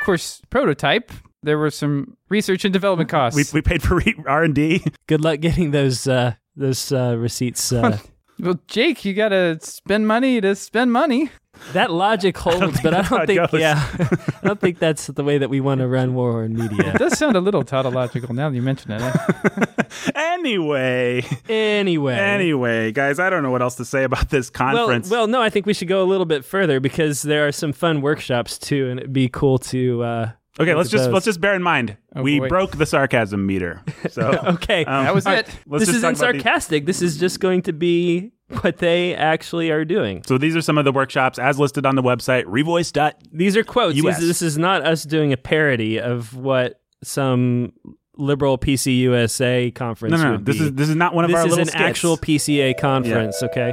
Of 0.00 0.04
course, 0.04 0.42
prototype. 0.50 1.10
There 1.42 1.58
were 1.58 1.70
some 1.70 2.16
research 2.28 2.64
and 2.64 2.72
development 2.72 3.10
costs. 3.10 3.36
We, 3.36 3.44
we 3.58 3.62
paid 3.62 3.82
for 3.82 4.00
R 4.26 4.44
and 4.44 4.54
D. 4.54 4.84
Good 5.06 5.22
luck 5.22 5.40
getting 5.40 5.70
those 5.72 6.06
uh, 6.06 6.34
those 6.56 6.92
uh, 6.92 7.16
receipts. 7.18 7.72
Uh, 7.72 7.98
well, 8.38 8.60
Jake, 8.68 9.04
you 9.04 9.12
gotta 9.14 9.58
spend 9.60 10.06
money 10.06 10.40
to 10.40 10.54
spend 10.54 10.92
money. 10.92 11.30
that 11.72 11.90
logic 11.90 12.36
holds, 12.46 12.80
but 12.80 12.94
I 12.94 13.02
that's 13.02 13.08
how 13.08 13.24
don't 13.24 13.50
think. 13.50 13.60
Yeah, 13.60 13.88
I 14.42 14.46
don't 14.46 14.60
think 14.60 14.78
that's 14.78 15.06
the 15.08 15.22
way 15.24 15.38
that 15.38 15.50
we 15.50 15.60
want 15.60 15.80
to 15.80 15.88
run 15.88 16.14
Warhorn 16.14 16.54
It 16.58 16.70
media. 16.72 16.96
does 16.98 17.18
sound 17.18 17.36
a 17.36 17.40
little 17.40 17.62
tautological 17.64 18.34
now 18.34 18.48
that 18.48 18.56
you 18.56 18.62
mention 18.62 18.92
it. 18.92 19.02
eh? 19.02 20.12
Anyway, 20.14 21.24
anyway, 21.48 22.14
anyway, 22.14 22.92
guys, 22.92 23.18
I 23.18 23.30
don't 23.30 23.42
know 23.42 23.50
what 23.50 23.62
else 23.62 23.74
to 23.76 23.84
say 23.84 24.04
about 24.04 24.30
this 24.30 24.50
Well, 24.58 24.76
conference. 24.76 25.10
well, 25.10 25.26
no, 25.26 25.40
I 25.42 25.50
think 25.50 25.66
we 25.66 25.74
should 25.74 25.88
go 25.88 26.02
a 26.02 26.06
little 26.08 26.24
bit 26.26 26.44
further 26.44 26.80
because 26.80 27.22
there 27.22 27.46
are 27.46 27.52
some 27.52 27.72
fun 27.72 28.00
workshops 28.00 28.58
too, 28.58 28.88
and 28.90 28.98
it'd 28.98 29.12
be 29.12 29.28
cool 29.28 29.58
to. 29.58 30.02
Uh, 30.02 30.30
okay, 30.60 30.74
let's 30.74 30.90
just 30.90 31.04
those. 31.04 31.12
let's 31.14 31.24
just 31.26 31.40
bear 31.40 31.54
in 31.54 31.62
mind 31.62 31.96
Oh, 32.14 32.22
we 32.22 32.38
boy. 32.40 32.48
broke 32.48 32.76
the 32.76 32.86
sarcasm 32.86 33.46
meter. 33.46 33.82
So 34.10 34.22
Okay, 34.44 34.84
um, 34.84 35.04
That 35.04 35.14
was 35.14 35.26
it. 35.26 35.48
let's 35.66 35.86
this 35.86 35.88
isn't 35.88 36.00
about 36.00 36.10
these- 36.10 36.42
sarcastic. 36.42 36.86
This 36.86 37.00
is 37.02 37.18
just 37.18 37.40
going 37.40 37.62
to 37.62 37.72
be 37.72 38.32
what 38.60 38.78
they 38.78 39.14
actually 39.14 39.70
are 39.70 39.84
doing. 39.84 40.22
So 40.26 40.36
these 40.36 40.54
are 40.54 40.60
some 40.60 40.76
of 40.76 40.84
the 40.84 40.92
workshops 40.92 41.38
as 41.38 41.58
listed 41.58 41.86
on 41.86 41.94
the 41.96 42.02
website 42.02 42.44
revoice. 42.44 42.92
These 43.32 43.56
are 43.56 43.64
quotes. 43.64 43.94
These, 43.94 44.18
this 44.18 44.42
is 44.42 44.58
not 44.58 44.84
us 44.84 45.04
doing 45.04 45.32
a 45.32 45.36
parody 45.38 45.98
of 45.98 46.34
what 46.36 46.80
some 47.02 47.72
liberal 48.18 48.58
PC 48.58 48.98
USA 48.98 49.70
conference 49.70 50.12
No, 50.12 50.22
no, 50.22 50.36
no. 50.36 50.42
This 50.42 50.58
be. 50.58 50.64
is 50.66 50.72
this 50.74 50.88
is 50.90 50.96
not 50.96 51.14
one 51.14 51.24
of 51.24 51.30
this 51.30 51.38
our 51.38 51.44
This 51.44 51.52
is 51.52 51.58
an 51.58 51.64
skits. 51.66 51.80
actual 51.82 52.16
PCA 52.18 52.78
conference. 52.78 53.42
Okay. 53.42 53.72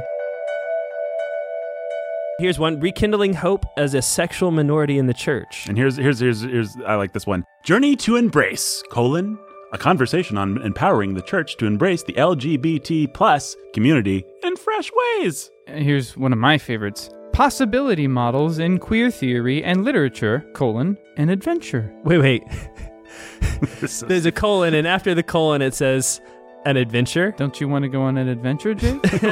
Here's 2.40 2.58
one 2.58 2.80
rekindling 2.80 3.34
hope 3.34 3.66
as 3.76 3.92
a 3.92 4.00
sexual 4.00 4.50
minority 4.50 4.96
in 4.96 5.06
the 5.06 5.12
church. 5.12 5.66
And 5.68 5.76
here's 5.76 5.98
here's 5.98 6.20
here's 6.20 6.40
here's 6.40 6.74
I 6.86 6.94
like 6.94 7.12
this 7.12 7.26
one. 7.26 7.44
Journey 7.64 7.96
to 7.96 8.16
embrace 8.16 8.82
colon 8.90 9.38
a 9.72 9.78
conversation 9.78 10.38
on 10.38 10.60
empowering 10.62 11.12
the 11.12 11.20
church 11.20 11.58
to 11.58 11.66
embrace 11.66 12.02
the 12.02 12.14
LGBT 12.14 13.12
plus 13.12 13.56
community 13.74 14.24
in 14.42 14.56
fresh 14.56 14.90
ways. 15.18 15.50
Here's 15.66 16.16
one 16.16 16.32
of 16.32 16.38
my 16.38 16.56
favorites. 16.56 17.10
Possibility 17.34 18.08
models 18.08 18.58
in 18.58 18.78
queer 18.78 19.10
theory 19.10 19.62
and 19.62 19.84
literature, 19.84 20.44
colon, 20.54 20.96
and 21.18 21.30
adventure. 21.30 21.94
Wait, 22.04 22.18
wait. 22.18 22.42
There's 24.00 24.26
a 24.26 24.32
colon, 24.32 24.72
and 24.72 24.86
after 24.86 25.14
the 25.14 25.22
colon, 25.22 25.60
it 25.60 25.74
says 25.74 26.22
an 26.64 26.76
adventure. 26.76 27.32
Don't 27.36 27.60
you 27.60 27.68
want 27.68 27.84
to 27.84 27.88
go 27.88 28.02
on 28.02 28.16
an 28.16 28.28
adventure, 28.28 28.74
Jake? 28.74 29.02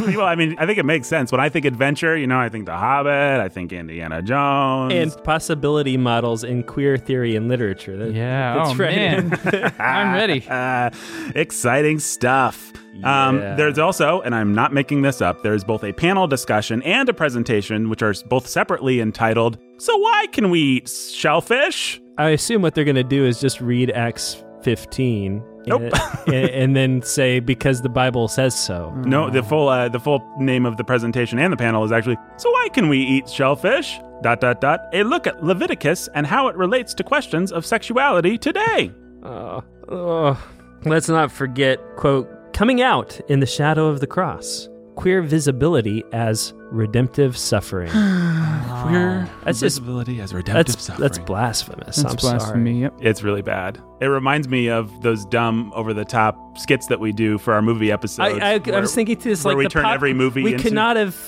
well, 0.00 0.26
I 0.26 0.34
mean, 0.36 0.56
I 0.58 0.66
think 0.66 0.78
it 0.78 0.84
makes 0.84 1.08
sense. 1.08 1.30
When 1.30 1.40
I 1.40 1.48
think 1.48 1.64
adventure, 1.64 2.16
you 2.16 2.26
know, 2.26 2.38
I 2.38 2.48
think 2.48 2.66
The 2.66 2.76
Hobbit, 2.76 3.40
I 3.40 3.48
think 3.48 3.72
Indiana 3.72 4.22
Jones. 4.22 4.92
And 4.92 5.24
possibility 5.24 5.96
models 5.96 6.44
in 6.44 6.62
queer 6.62 6.96
theory 6.96 7.36
and 7.36 7.48
literature. 7.48 7.96
That- 7.96 8.14
yeah. 8.14 8.54
that's 8.56 8.70
oh, 8.70 8.74
right. 8.74 8.96
man. 8.96 9.72
I'm 9.78 10.14
ready. 10.14 10.46
Uh, 10.48 10.90
exciting 11.34 11.98
stuff. 11.98 12.72
Um, 13.04 13.38
there's 13.38 13.78
also, 13.78 14.20
and 14.22 14.34
I'm 14.34 14.54
not 14.54 14.74
making 14.74 15.02
this 15.02 15.22
up, 15.22 15.42
there's 15.42 15.64
both 15.64 15.84
a 15.84 15.92
panel 15.92 16.26
discussion 16.26 16.82
and 16.82 17.08
a 17.08 17.14
presentation, 17.14 17.88
which 17.88 18.02
are 18.02 18.12
both 18.26 18.46
separately 18.46 19.00
entitled, 19.00 19.58
So 19.78 19.96
Why 19.96 20.26
Can 20.32 20.50
We 20.50 20.60
Eat 20.60 20.88
Shellfish? 20.88 22.00
I 22.18 22.30
assume 22.30 22.60
what 22.60 22.74
they're 22.74 22.84
going 22.84 22.96
to 22.96 23.04
do 23.04 23.24
is 23.24 23.40
just 23.40 23.62
read 23.62 23.90
Acts 23.92 24.44
15 24.62 25.42
Nope. 25.70 25.92
and, 26.26 26.50
and 26.50 26.76
then 26.76 27.02
say 27.02 27.40
because 27.40 27.82
the 27.82 27.88
Bible 27.88 28.28
says 28.28 28.54
so. 28.54 28.90
No, 29.04 29.30
the 29.30 29.42
full 29.42 29.68
uh, 29.68 29.88
the 29.88 30.00
full 30.00 30.22
name 30.38 30.66
of 30.66 30.76
the 30.76 30.84
presentation 30.84 31.38
and 31.38 31.52
the 31.52 31.56
panel 31.56 31.84
is 31.84 31.92
actually 31.92 32.16
So 32.36 32.50
Why 32.50 32.68
Can 32.72 32.88
We 32.88 32.98
Eat 32.98 33.28
Shellfish? 33.28 33.98
Dot 34.22 34.40
dot 34.40 34.60
dot. 34.60 34.80
A 34.92 35.02
look 35.02 35.26
at 35.26 35.42
Leviticus 35.42 36.08
and 36.14 36.26
how 36.26 36.48
it 36.48 36.56
relates 36.56 36.92
to 36.94 37.02
questions 37.02 37.52
of 37.52 37.64
sexuality 37.64 38.36
today. 38.36 38.92
Uh, 39.22 39.60
uh, 39.88 40.36
let's 40.84 41.08
not 41.08 41.32
forget, 41.32 41.78
quote, 41.96 42.28
coming 42.52 42.82
out 42.82 43.18
in 43.28 43.40
the 43.40 43.46
shadow 43.46 43.86
of 43.86 44.00
the 44.00 44.06
cross, 44.06 44.68
queer 44.96 45.22
visibility 45.22 46.04
as 46.12 46.52
redemptive 46.70 47.36
suffering. 47.36 47.90
Ah, 48.72 48.84
queer 48.86 49.28
That's 49.44 49.60
just- 49.60 49.76
visibility 49.78 50.20
as 50.20 50.32
redemptive 50.32 50.66
That's 50.74 50.84
suffering. 50.84 51.02
that's 51.02 51.18
blasphemous. 51.18 51.96
That's 51.96 52.10
I'm 52.12 52.16
blasphemy. 52.16 52.80
Yep. 52.82 52.94
It's 53.00 53.22
really 53.22 53.42
bad. 53.42 53.78
It 54.00 54.06
reminds 54.06 54.48
me 54.48 54.70
of 54.70 55.02
those 55.02 55.24
dumb, 55.26 55.70
over 55.74 55.92
the 55.92 56.04
top 56.04 56.56
skits 56.56 56.86
that 56.86 56.98
we 57.00 57.12
do 57.12 57.36
for 57.36 57.52
our 57.52 57.60
movie 57.62 57.90
episodes. 57.92 58.30
sorry. 58.38 58.40
I, 58.40 58.52
I, 58.54 58.60
I 58.76 58.80
was 58.80 58.94
thinking 58.94 59.16
to 59.18 59.28
this 59.28 59.44
where 59.44 59.52
like 59.54 59.58
we 59.58 59.64
the 59.64 59.70
turn 59.70 59.82
pop- 59.84 59.94
every 59.94 60.14
movie 60.14 60.42
We 60.42 60.52
into- 60.52 60.64
could 60.64 60.72
not 60.72 60.96
have 60.96 61.18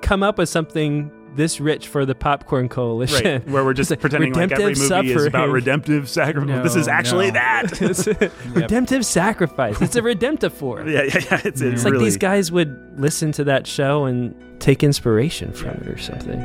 come 0.00 0.22
up 0.22 0.38
with 0.38 0.48
something 0.48 1.10
this 1.36 1.60
rich 1.60 1.88
for 1.88 2.06
the 2.06 2.14
popcorn 2.14 2.68
coalition. 2.68 3.24
Right, 3.24 3.48
where 3.48 3.64
we're 3.64 3.74
just 3.74 3.90
like 3.90 4.00
pretending 4.00 4.32
like 4.32 4.52
every 4.52 4.74
movie 4.74 4.80
redemptive 4.80 5.16
is 5.16 5.26
about 5.26 5.50
redemptive 5.50 6.08
sacrifice. 6.08 6.48
No, 6.48 6.62
this 6.62 6.76
is 6.76 6.88
actually 6.88 7.28
no. 7.28 7.34
that. 7.34 7.80
It's 7.94 8.06
a 8.06 8.30
redemptive 8.48 9.04
sacrifice. 9.04 9.80
It's 9.80 9.96
a 9.96 10.02
redemptive 10.02 10.52
for. 10.52 10.88
yeah, 10.88 11.02
yeah, 11.02 11.06
yeah. 11.14 11.40
It's, 11.44 11.60
it's 11.60 11.62
It's 11.62 11.84
like 11.84 11.92
really, 11.92 12.06
these 12.06 12.16
guys 12.16 12.50
would 12.50 13.00
listen 13.00 13.32
to 13.32 13.44
that 13.44 13.66
show 13.66 14.04
and 14.04 14.34
take 14.60 14.82
inspiration 14.82 15.52
from 15.52 15.70
it 15.70 15.88
or 15.88 15.98
something. 15.98 16.40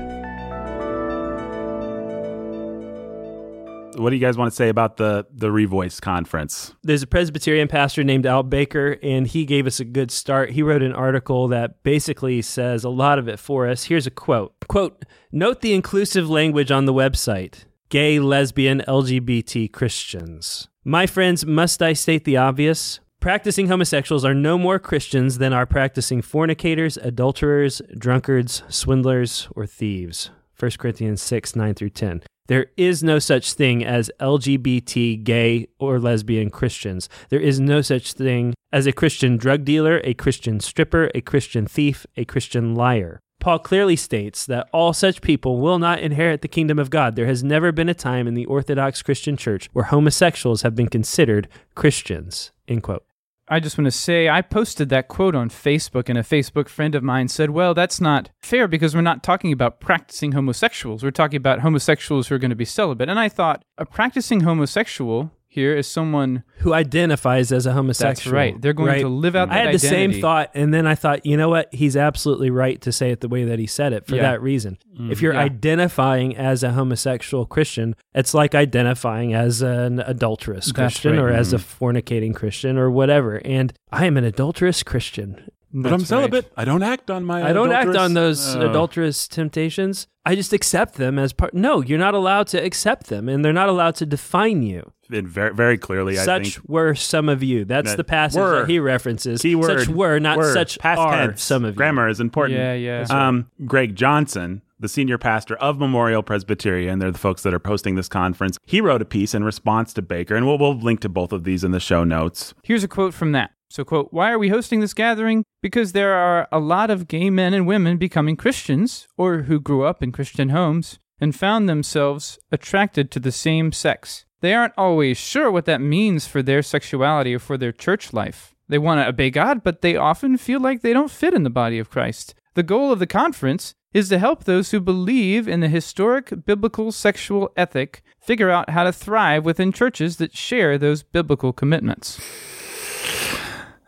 What 4.00 4.12
do 4.12 4.15
you 4.15 4.22
guys 4.22 4.38
want 4.38 4.50
to 4.50 4.56
say 4.56 4.70
about 4.70 4.96
the 4.96 5.25
the 5.29 5.48
Revoice 5.48 6.00
conference? 6.00 6.74
There's 6.84 7.03
a 7.03 7.08
Presbyterian 7.08 7.68
pastor 7.68 8.01
named 8.03 8.25
Al 8.25 8.44
Baker, 8.44 8.98
and 9.03 9.27
he 9.27 9.44
gave 9.44 9.68
us 9.68 9.82
a 9.82 9.86
good 9.86 10.10
start. 10.10 10.51
He 10.51 10.63
wrote 10.63 10.82
an 10.82 10.94
article 10.94 11.50
that 11.50 11.84
basically 11.84 12.41
says 12.41 12.86
a 12.86 12.89
lot 12.89 13.20
of 13.20 13.27
it 13.27 13.39
for 13.39 13.68
us. 13.68 13.84
Here's 13.84 14.08
a 14.08 14.12
quote 14.12 14.53
Quote, 14.70 15.03
note 15.34 15.60
the 15.60 15.74
inclusive 15.74 16.29
language 16.29 16.72
on 16.72 16.86
the 16.86 16.94
website. 16.94 17.65
Gay, 17.89 18.20
lesbian, 18.20 18.82
LGBT 18.88 19.72
Christians. 19.74 20.70
My 20.86 21.06
friends, 21.06 21.46
must 21.46 21.82
I 21.82 21.94
state 21.94 22.24
the 22.24 22.38
obvious? 22.38 23.01
Practicing 23.20 23.68
homosexuals 23.68 24.24
are 24.24 24.34
no 24.34 24.58
more 24.58 24.79
Christians 24.79 25.39
than 25.39 25.51
are 25.51 25.65
practicing 25.65 26.22
fornicators, 26.22 26.96
adulterers, 26.96 27.82
drunkards, 27.98 28.63
swindlers, 28.70 29.50
or 29.58 29.65
thieves. 29.65 30.29
1 30.58 30.72
Corinthians 30.77 31.22
6, 31.22 31.56
9 31.56 31.74
through 31.74 31.89
10. 31.89 32.22
There 32.50 32.72
is 32.77 33.03
no 33.03 33.20
such 33.20 33.53
thing 33.53 33.86
as 33.86 34.10
LGBT, 34.20 35.24
gay, 35.24 35.68
or 35.77 36.00
lesbian 36.00 36.50
Christians. 36.50 37.08
There 37.29 37.39
is 37.39 37.60
no 37.60 37.82
such 37.82 38.13
thing 38.13 38.56
as 38.74 38.88
a 38.88 38.91
Christian 38.91 39.38
drug 39.38 39.63
dealer, 39.63 40.01
a 40.03 40.15
Christian 40.15 40.60
stripper, 40.60 41.12
a 41.13 41.22
Christian 41.22 41.68
thief, 41.68 42.08
a 42.18 42.25
Christian 42.25 42.74
liar. 42.74 43.20
Paul 43.39 43.60
clearly 43.60 43.96
states 43.96 44.48
that 44.48 44.68
all 44.74 44.94
such 44.94 45.22
people 45.22 45.60
will 45.60 45.77
not 45.77 46.00
inherit 46.00 46.41
the 46.41 46.48
kingdom 46.48 46.79
of 46.79 46.89
God. 46.89 47.15
There 47.15 47.27
has 47.27 47.44
never 47.44 47.72
been 47.72 47.88
a 47.88 47.94
time 47.94 48.27
in 48.27 48.34
the 48.34 48.48
Orthodox 48.48 49.03
Christian 49.03 49.38
church 49.38 49.70
where 49.74 49.86
homosexuals 49.86 50.63
have 50.63 50.75
been 50.75 50.89
considered 50.89 51.48
Christians. 51.75 52.51
End 52.68 52.82
quote. 52.82 53.06
I 53.51 53.60
just 53.60 53.79
want 53.79 53.86
to 53.86 53.91
say 53.91 54.29
I 54.29 54.44
posted 54.44 54.89
that 54.89 55.08
quote 55.08 55.34
on 55.34 55.50
Facebook, 55.50 56.08
and 56.08 56.20
a 56.20 56.22
Facebook 56.24 56.70
friend 56.70 56.94
of 56.94 57.01
mine 57.01 57.27
said, 57.29 57.50
Well, 57.50 57.74
that's 57.74 58.00
not 58.00 58.29
fair 58.44 58.68
because 58.68 58.94
we're 58.94 59.01
not 59.01 59.24
talking 59.24 59.51
about 59.51 59.79
practicing 59.79 60.34
homosexuals. 60.34 61.03
We're 61.03 61.10
talking 61.10 61.38
about 61.38 61.62
homosexuals 61.62 62.27
who 62.27 62.36
are 62.36 62.39
going 62.39 62.51
to 62.51 62.56
be 62.56 62.65
celibate. 62.65 63.10
And 63.10 63.20
I 63.20 63.27
thought, 63.27 63.63
a 63.79 63.88
practicing 63.88 64.41
homosexual 64.41 65.32
here 65.51 65.75
is 65.75 65.88
someone 65.88 66.44
Who 66.60 66.74
identifies 66.74 67.51
as 67.51 67.65
a 67.65 67.74
homosexual. 67.74 68.10
that's 68.10 68.22
homosexual. 68.24 68.53
right. 68.53 68.62
They're 68.62 68.74
going 68.74 68.88
right? 68.89 69.01
to 69.01 69.10
live 69.10 69.36
out 69.36 69.50
I 69.50 69.56
that 69.56 69.65
had 69.65 69.74
the 69.75 69.79
same 69.79 70.13
thought, 70.13 70.51
and 70.53 70.72
then 70.74 70.86
I 70.86 70.94
thought, 70.96 71.25
you 71.25 71.36
know 71.36 71.50
what? 71.50 71.74
He's 71.74 71.98
absolutely 71.98 72.50
right 72.51 72.79
to 72.82 72.91
say 72.91 73.10
it 73.12 73.22
the 73.22 73.27
way 73.27 73.44
that 73.46 73.58
he 73.60 73.65
said 73.68 73.91
it 73.91 74.06
for 74.06 74.15
Yeah. 74.15 74.22
that 74.24 74.41
reason. 74.41 74.77
If 75.10 75.22
you're 75.22 75.34
Yeah. 75.34 75.39
identifying 75.39 76.36
as 76.38 76.62
a 76.62 76.72
homosexual 76.74 77.46
Christian, 77.46 77.96
it's 78.13 78.34
like 78.34 78.53
identifying 78.53 79.34
as 79.34 79.62
an 79.62 80.00
adulterous 80.06 80.65
That's 80.68 80.75
Christian 80.75 81.13
right. 81.13 81.20
or 81.20 81.29
as 81.32 81.51
a 81.53 81.58
fornicating 81.58 82.36
Christian 82.36 82.77
or 82.77 82.91
whatever. 82.91 83.41
And 83.44 83.74
I 83.91 84.06
am 84.06 84.18
an 84.18 84.24
adulterous 84.25 84.84
Christian. 84.84 85.50
But 85.72 85.94
I'm 85.94 86.00
That's 86.00 86.10
celibate. 86.10 86.51
I 86.58 86.65
don't 86.65 86.82
act 86.82 87.12
on 87.12 87.24
my. 87.24 87.48
I 87.48 87.53
don't 87.53 87.72
act 87.72 87.96
on 87.96 88.15
those 88.15 88.56
Uh, 88.56 88.70
adulterous 88.70 89.27
temptations. 89.27 90.08
I 90.25 90.34
just 90.36 90.51
accept 90.51 90.96
them 90.96 91.20
as 91.20 91.32
part. 91.32 91.53
No, 91.53 91.82
you're 91.82 92.00
not 92.00 92.15
allowed 92.15 92.48
to 92.48 92.58
accept 92.63 93.08
them, 93.08 93.29
and 93.29 93.46
they're 93.46 93.53
not 93.53 93.70
allowed 93.70 93.94
to 93.96 94.06
define 94.08 94.63
you. 94.63 94.91
And 95.12 95.28
very, 95.28 95.54
very 95.54 95.78
clearly, 95.78 96.18
I 96.20 96.24
Such 96.25 96.56
think. 96.58 96.70
were 96.70 96.96
some 96.96 97.30
of 97.30 97.42
you. 97.44 97.66
That's 97.66 97.92
That 97.92 97.98
the 97.98 98.04
passage 98.04 98.39
were. 98.39 98.60
that 98.62 98.70
he 98.70 98.80
references. 98.80 99.42
Key 99.42 99.56
word. 99.56 99.80
Such 99.82 99.88
were, 99.89 100.20
not 100.20 100.38
Word. 100.38 100.54
such 100.54 100.80
Past 100.80 101.00
are 101.00 101.28
tense. 101.28 101.44
some 101.44 101.66
of 101.66 101.74
you. 101.74 101.78
Grammar 101.78 102.08
is 102.10 102.20
important. 102.20 102.60
Yeah, 102.60 102.74
yeah. 102.74 103.06
Um, 103.10 103.50
Greg 103.66 103.96
Johnson, 103.96 104.62
the 104.80 104.88
senior 104.88 105.18
pastor 105.18 105.56
of 105.58 105.78
Memorial 105.80 106.24
Presbyterian, 106.24 107.00
they're 107.00 107.12
the 107.12 107.18
folks 107.18 107.44
that 107.44 107.54
are 107.54 107.60
posting 107.60 107.96
this 107.96 108.08
conference. 108.08 108.58
He 108.66 108.82
wrote 108.82 109.01
a 109.01 109.06
piece 109.06 109.34
in 109.34 109.44
response 109.44 109.94
to 109.94 110.01
Baker, 110.01 110.36
and 110.36 110.46
we'll, 110.46 110.58
we'll 110.58 110.78
link 110.80 111.00
to 111.01 111.10
both 111.10 111.32
of 111.32 111.44
these 111.44 111.63
in 111.63 111.72
the 111.72 111.80
show 111.80 112.04
notes. 112.04 112.54
Here's 112.63 112.84
a 112.84 112.88
quote 112.88 113.13
from 113.13 113.32
that. 113.34 113.51
So, 113.72 113.84
quote, 113.86 114.08
why 114.12 114.32
are 114.32 114.39
we 114.39 114.50
hosting 114.50 114.80
this 114.80 114.96
gathering? 114.96 115.44
Because 115.62 115.92
there 115.92 116.13
are 116.13 116.48
a 116.51 116.60
lot 116.60 116.89
of 116.89 117.08
gay 117.08 117.30
men 117.30 117.54
and 117.54 117.68
women 117.68 117.98
becoming 117.98 118.36
Christians, 118.36 119.08
or 119.16 119.44
who 119.44 119.60
grew 119.60 119.84
up 119.84 120.01
in 120.01 120.12
Christian 120.12 120.50
homes, 120.50 120.98
and 121.22 121.36
found 121.36 121.70
themselves 121.70 122.39
attracted 122.51 123.12
to 123.12 123.20
the 123.20 123.32
same 123.32 123.72
sex. 123.72 124.25
They 124.41 124.53
aren't 124.53 124.74
always 124.77 125.17
sure 125.17 125.51
what 125.51 125.65
that 125.65 125.81
means 125.81 126.27
for 126.27 126.41
their 126.41 126.62
sexuality 126.62 127.36
or 127.36 127.39
for 127.39 127.58
their 127.58 127.72
church 127.72 128.13
life. 128.13 128.55
They 128.67 128.77
want 128.77 129.01
to 129.01 129.08
obey 129.08 129.29
God, 129.31 129.63
but 129.63 129.81
they 129.81 129.96
often 129.96 130.38
feel 130.38 130.60
like 130.60 130.81
they 130.81 130.93
don't 130.93 131.12
fit 131.12 131.34
in 131.34 131.43
the 131.43 131.50
body 131.50 131.79
of 131.79 131.89
Christ. 131.89 132.36
The 132.53 132.63
goal 132.63 132.91
of 132.91 133.00
the 133.00 133.08
conference 133.08 133.74
is 133.93 134.10
to 134.10 134.19
help 134.19 134.43
those 134.43 134.72
who 134.72 134.79
believe 134.79 135.48
in 135.48 135.60
the 135.60 135.67
historic 135.67 136.46
biblical 136.46 136.91
sexual 136.91 137.51
ethic 137.58 138.03
figure 138.19 138.50
out 138.50 138.69
how 138.69 138.84
to 138.84 138.93
thrive 138.93 139.43
within 139.43 139.72
churches 139.72 140.17
that 140.17 140.36
share 140.36 140.77
those 140.77 141.03
biblical 141.03 141.53
commitments. 141.53 142.19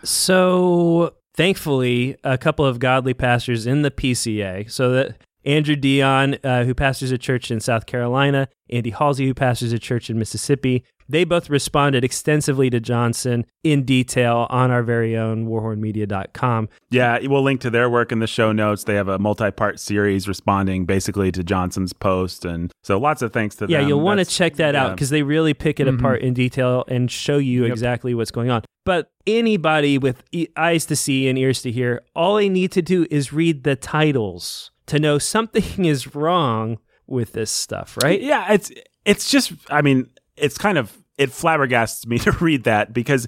So 0.06 1.16
thankfully, 1.34 2.16
a 2.22 2.38
couple 2.38 2.64
of 2.64 2.78
godly 2.78 3.12
pastors 3.12 3.66
in 3.66 3.82
the 3.82 3.90
PCA, 3.90 4.70
so 4.70 4.90
that 4.92 5.16
Andrew 5.46 5.76
Dionne, 5.76 6.38
uh, 6.44 6.64
who 6.64 6.74
pastors 6.74 7.12
a 7.12 7.18
church 7.18 7.50
in 7.50 7.60
South 7.60 7.86
Carolina, 7.86 8.48
Andy 8.68 8.90
Halsey, 8.90 9.26
who 9.26 9.32
pastors 9.34 9.72
a 9.72 9.78
church 9.78 10.10
in 10.10 10.18
Mississippi, 10.18 10.84
they 11.08 11.22
both 11.22 11.48
responded 11.48 12.02
extensively 12.02 12.68
to 12.68 12.80
Johnson 12.80 13.46
in 13.62 13.84
detail 13.84 14.48
on 14.50 14.72
our 14.72 14.82
very 14.82 15.16
own 15.16 15.46
warhornmedia.com. 15.46 16.68
Yeah, 16.90 17.18
we'll 17.22 17.42
link 17.44 17.60
to 17.60 17.70
their 17.70 17.88
work 17.88 18.10
in 18.12 18.18
the 18.18 18.26
show 18.26 18.50
notes. 18.50 18.84
They 18.84 18.96
have 18.96 19.06
a 19.06 19.18
multi-part 19.18 19.78
series 19.78 20.26
responding 20.26 20.84
basically 20.84 21.30
to 21.32 21.44
Johnson's 21.44 21.92
post, 21.92 22.44
and 22.44 22.72
so 22.82 22.98
lots 22.98 23.22
of 23.22 23.32
thanks 23.32 23.54
to 23.56 23.66
Yeah, 23.68 23.78
them. 23.78 23.82
Yeah, 23.82 23.88
you'll 23.88 24.00
want 24.00 24.18
to 24.18 24.26
check 24.26 24.56
that 24.56 24.74
out 24.74 24.88
yeah. 24.88 24.94
because 24.94 25.10
they 25.10 25.22
really 25.22 25.54
pick 25.54 25.78
it 25.78 25.86
Mhm. 25.86 25.98
apart 25.98 26.22
in 26.22 26.34
detail 26.34 26.84
and 26.88 27.08
show 27.10 27.38
you 27.38 27.62
Yep. 27.62 27.70
exactly 27.72 28.14
what's 28.14 28.32
going 28.32 28.50
on. 28.50 28.62
But 28.84 29.08
anybody 29.28 29.98
with 29.98 30.22
e- 30.32 30.48
eyes 30.56 30.86
to 30.86 30.96
see 30.96 31.28
and 31.28 31.38
ears 31.38 31.62
to 31.62 31.70
hear, 31.70 32.02
all 32.16 32.36
they 32.36 32.48
need 32.48 32.72
to 32.72 32.82
do 32.82 33.06
is 33.10 33.32
read 33.32 33.62
the 33.64 33.76
titles 33.76 34.70
to 34.86 34.98
know 34.98 35.18
something 35.18 35.84
is 35.84 36.14
wrong 36.14 36.78
with 37.06 37.32
this 37.32 37.50
stuff, 37.50 37.96
right? 38.02 38.20
Yeah, 38.20 38.52
it's 38.52 38.70
it's 39.04 39.30
just 39.30 39.52
I 39.70 39.82
mean, 39.82 40.08
it's 40.36 40.58
kind 40.58 40.78
of 40.78 40.96
it 41.18 41.30
flabbergasts 41.30 42.06
me 42.06 42.18
to 42.26 42.32
read 42.32 42.64
that 42.64 42.92
because 42.92 43.26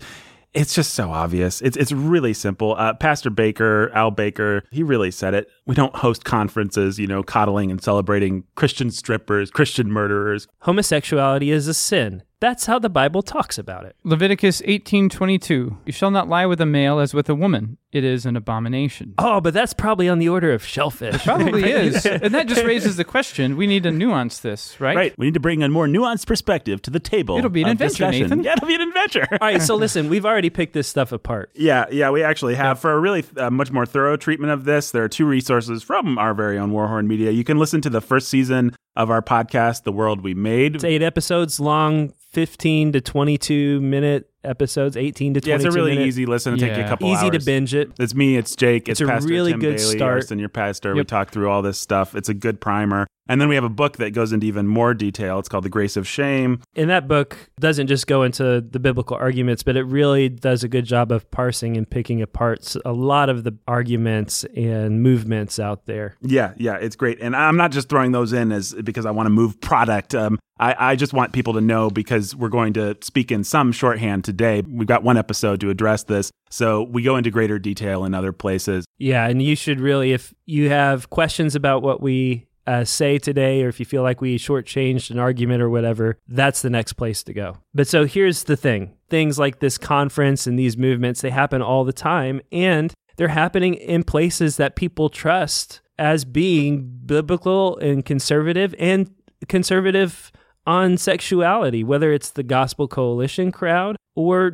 It's 0.54 0.74
just 0.74 0.94
so 0.94 1.10
obvious. 1.10 1.60
It's 1.60 1.76
it's 1.76 1.92
really 1.92 2.32
simple. 2.32 2.74
Uh, 2.76 2.94
Pastor 2.94 3.28
Baker, 3.30 3.90
Al 3.94 4.10
Baker, 4.10 4.64
he 4.72 4.82
really 4.82 5.10
said 5.10 5.34
it. 5.34 5.46
We 5.68 5.74
don't 5.74 5.94
host 5.94 6.24
conferences, 6.24 6.98
you 6.98 7.06
know, 7.06 7.22
coddling 7.22 7.70
and 7.70 7.82
celebrating 7.82 8.44
Christian 8.54 8.90
strippers, 8.90 9.50
Christian 9.50 9.92
murderers. 9.92 10.48
Homosexuality 10.62 11.50
is 11.50 11.68
a 11.68 11.74
sin. 11.74 12.22
That's 12.40 12.66
how 12.66 12.78
the 12.78 12.88
Bible 12.88 13.22
talks 13.22 13.58
about 13.58 13.84
it. 13.84 13.96
Leviticus 14.04 14.62
18:22. 14.62 15.76
You 15.84 15.92
shall 15.92 16.12
not 16.12 16.28
lie 16.28 16.46
with 16.46 16.60
a 16.60 16.66
male 16.66 17.00
as 17.00 17.12
with 17.12 17.28
a 17.28 17.34
woman. 17.34 17.78
It 17.90 18.04
is 18.04 18.26
an 18.26 18.36
abomination. 18.36 19.14
Oh, 19.18 19.40
but 19.40 19.54
that's 19.54 19.72
probably 19.72 20.08
on 20.10 20.18
the 20.18 20.28
order 20.28 20.52
of 20.52 20.62
shellfish. 20.62 21.24
Probably 21.24 21.64
is. 21.72 22.04
And 22.04 22.34
that 22.34 22.46
just 22.46 22.62
raises 22.62 22.96
the 22.96 23.02
question. 23.02 23.56
We 23.56 23.66
need 23.66 23.82
to 23.84 23.90
nuance 23.90 24.38
this, 24.38 24.78
right? 24.78 24.94
Right. 24.94 25.18
We 25.18 25.26
need 25.26 25.34
to 25.34 25.40
bring 25.40 25.62
a 25.62 25.68
more 25.70 25.86
nuanced 25.86 26.26
perspective 26.26 26.82
to 26.82 26.90
the 26.90 27.00
table. 27.00 27.38
It'll 27.38 27.50
be 27.50 27.62
an 27.62 27.68
of 27.68 27.72
adventure, 27.72 28.10
discussion. 28.10 28.22
Nathan. 28.22 28.44
Yeah, 28.44 28.52
it'll 28.52 28.68
be 28.68 28.74
an 28.74 28.82
adventure. 28.82 29.26
All 29.32 29.38
right, 29.40 29.60
so 29.62 29.74
listen, 29.74 30.08
we've 30.08 30.26
already 30.26 30.50
picked 30.50 30.74
this 30.74 30.86
stuff 30.86 31.12
apart. 31.12 31.50
Yeah, 31.58 31.86
yeah, 31.90 32.10
we 32.10 32.22
actually 32.22 32.54
have. 32.54 32.78
For 32.78 32.92
a 32.92 33.00
really 33.00 33.24
uh, 33.36 33.50
much 33.50 33.72
more 33.72 33.84
thorough 33.84 34.16
treatment 34.16 34.52
of 34.52 34.64
this, 34.64 34.90
there 34.90 35.02
are 35.02 35.08
two 35.08 35.26
resources 35.26 35.57
from 35.66 36.18
our 36.18 36.34
very 36.34 36.58
own 36.58 36.70
Warhorn 36.72 37.06
Media. 37.06 37.30
You 37.30 37.44
can 37.44 37.58
listen 37.58 37.80
to 37.82 37.90
the 37.90 38.00
first 38.00 38.28
season 38.28 38.76
of 38.96 39.10
our 39.10 39.22
podcast, 39.22 39.82
The 39.82 39.92
World 39.92 40.22
We 40.22 40.34
Made. 40.34 40.76
It's 40.76 40.84
eight 40.84 41.02
episodes 41.02 41.58
long, 41.58 42.12
15 42.42 42.92
to 42.92 43.00
22 43.00 43.80
minute 43.80 44.30
episodes, 44.44 44.96
18 44.96 45.34
to 45.34 45.40
22 45.40 45.50
yeah, 45.50 45.56
it's 45.56 45.64
a 45.64 45.76
really 45.76 45.90
minute. 45.94 46.06
easy 46.06 46.24
listen. 46.24 46.54
It'll 46.54 46.68
take 46.68 46.76
you 46.76 46.82
a 46.82 46.84
Yeah. 46.84 46.88
couple 46.88 47.12
Easy 47.12 47.30
to 47.30 47.40
binge 47.44 47.74
it. 47.74 47.90
It's 47.98 48.14
me, 48.14 48.36
it's 48.36 48.54
Jake, 48.54 48.88
it's, 48.88 49.00
It's 49.00 49.08
a 49.08 49.12
Pastor 49.12 49.28
really 49.28 49.50
Tim 49.50 49.58
good 49.60 49.76
Bailey, 49.78 49.96
start. 49.96 50.12
our 50.12 50.20
senior 50.20 50.48
pastor. 50.48 50.94
We 50.94 51.02
talk 51.02 51.30
through 51.30 51.50
all 51.50 51.62
this 51.62 51.80
stuff. 51.80 52.14
It's 52.14 52.28
a 52.28 52.34
good 52.34 52.60
primer. 52.60 53.08
And 53.30 53.40
then 53.40 53.48
we 53.48 53.56
have 53.56 53.64
a 53.64 53.68
book 53.68 53.96
that 53.96 54.12
goes 54.14 54.32
into 54.32 54.46
even 54.46 54.66
more 54.68 54.94
detail. 54.94 55.38
It's 55.40 55.48
called 55.50 55.64
The 55.64 55.68
Grace 55.68 55.96
of 55.98 56.06
Shame. 56.08 56.60
And 56.76 56.88
that 56.88 57.08
book 57.08 57.36
doesn't 57.60 57.88
just 57.88 58.06
go 58.06 58.22
into 58.22 58.60
the 58.62 58.78
biblical 58.78 59.16
arguments, 59.18 59.62
but 59.64 59.76
it 59.76 59.82
really 59.82 60.28
does 60.30 60.62
a 60.64 60.68
good 60.68 60.84
job 60.86 61.10
of 61.12 61.28
parsing 61.32 61.76
and 61.76 61.90
picking 61.90 62.22
apart 62.22 62.74
a 62.86 62.92
lot 62.92 63.28
of 63.28 63.42
the 63.44 63.52
arguments 63.66 64.44
and 64.56 65.02
movements 65.02 65.58
out 65.58 65.84
there. 65.86 66.16
Yeah, 66.22 66.52
yeah, 66.56 66.76
it's 66.76 66.96
great. 66.96 67.18
And 67.20 67.34
I'm 67.36 67.56
not 67.58 67.70
just 67.72 67.88
throwing 67.90 68.12
those 68.12 68.32
in 68.32 68.50
as 68.52 68.72
because 68.72 69.04
I 69.04 69.10
want 69.10 69.26
to 69.26 69.30
move 69.30 69.60
product. 69.60 70.14
Um, 70.14 70.38
I, 70.60 70.92
I 70.92 70.96
just 70.96 71.12
want 71.12 71.32
people 71.34 71.52
to 71.52 71.60
know 71.60 71.90
because 71.90 72.27
we're 72.34 72.48
going 72.48 72.72
to 72.74 72.96
speak 73.00 73.30
in 73.30 73.44
some 73.44 73.72
shorthand 73.72 74.24
today. 74.24 74.62
We've 74.62 74.86
got 74.86 75.02
one 75.02 75.16
episode 75.16 75.60
to 75.60 75.70
address 75.70 76.04
this. 76.04 76.30
So 76.50 76.82
we 76.82 77.02
go 77.02 77.16
into 77.16 77.30
greater 77.30 77.58
detail 77.58 78.04
in 78.04 78.14
other 78.14 78.32
places. 78.32 78.84
Yeah, 78.98 79.26
and 79.26 79.42
you 79.42 79.56
should 79.56 79.80
really, 79.80 80.12
if 80.12 80.34
you 80.46 80.70
have 80.70 81.10
questions 81.10 81.54
about 81.54 81.82
what 81.82 82.00
we 82.00 82.46
uh, 82.66 82.84
say 82.84 83.18
today, 83.18 83.62
or 83.62 83.68
if 83.68 83.80
you 83.80 83.86
feel 83.86 84.02
like 84.02 84.20
we 84.20 84.38
shortchanged 84.38 85.10
an 85.10 85.18
argument 85.18 85.62
or 85.62 85.70
whatever, 85.70 86.18
that's 86.28 86.60
the 86.60 86.68
next 86.68 86.94
place 86.94 87.22
to 87.22 87.32
go. 87.32 87.56
But 87.74 87.88
so 87.88 88.04
here's 88.04 88.44
the 88.44 88.56
thing 88.56 88.94
things 89.08 89.38
like 89.38 89.60
this 89.60 89.78
conference 89.78 90.46
and 90.46 90.58
these 90.58 90.76
movements, 90.76 91.22
they 91.22 91.30
happen 91.30 91.62
all 91.62 91.84
the 91.84 91.94
time, 91.94 92.42
and 92.52 92.92
they're 93.16 93.28
happening 93.28 93.74
in 93.74 94.04
places 94.04 94.58
that 94.58 94.76
people 94.76 95.08
trust 95.08 95.80
as 95.98 96.24
being 96.24 97.00
biblical 97.06 97.78
and 97.78 98.04
conservative 98.04 98.74
and 98.78 99.10
conservative 99.48 100.30
on 100.68 100.98
sexuality, 100.98 101.82
whether 101.82 102.12
it's 102.12 102.30
the 102.30 102.42
Gospel 102.42 102.86
Coalition 102.86 103.50
crowd 103.50 103.96
or 104.14 104.50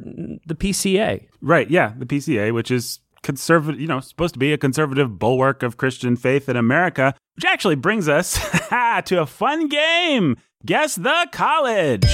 the 0.47 0.55
PCA. 0.55 1.27
Right. 1.43 1.69
Yeah. 1.69 1.93
The 1.99 2.07
PCA, 2.07 2.55
which 2.55 2.71
is 2.71 3.01
conservative, 3.25 3.81
you 3.81 3.89
know, 3.89 3.99
supposed 3.99 4.35
to 4.35 4.39
be 4.39 4.53
a 4.53 4.59
conservative 4.59 5.19
bulwark 5.19 5.65
of 5.65 5.77
Christian 5.77 6.15
faith 6.15 6.49
in 6.49 6.57
America, 6.57 7.15
which 7.35 7.45
actually 7.45 7.75
brings 7.75 8.09
us 8.09 8.39
to 9.07 9.21
a 9.21 9.27
fun 9.27 9.67
game. 9.67 10.37
Guess 10.65 10.95
the 10.95 11.27
college. 11.33 12.05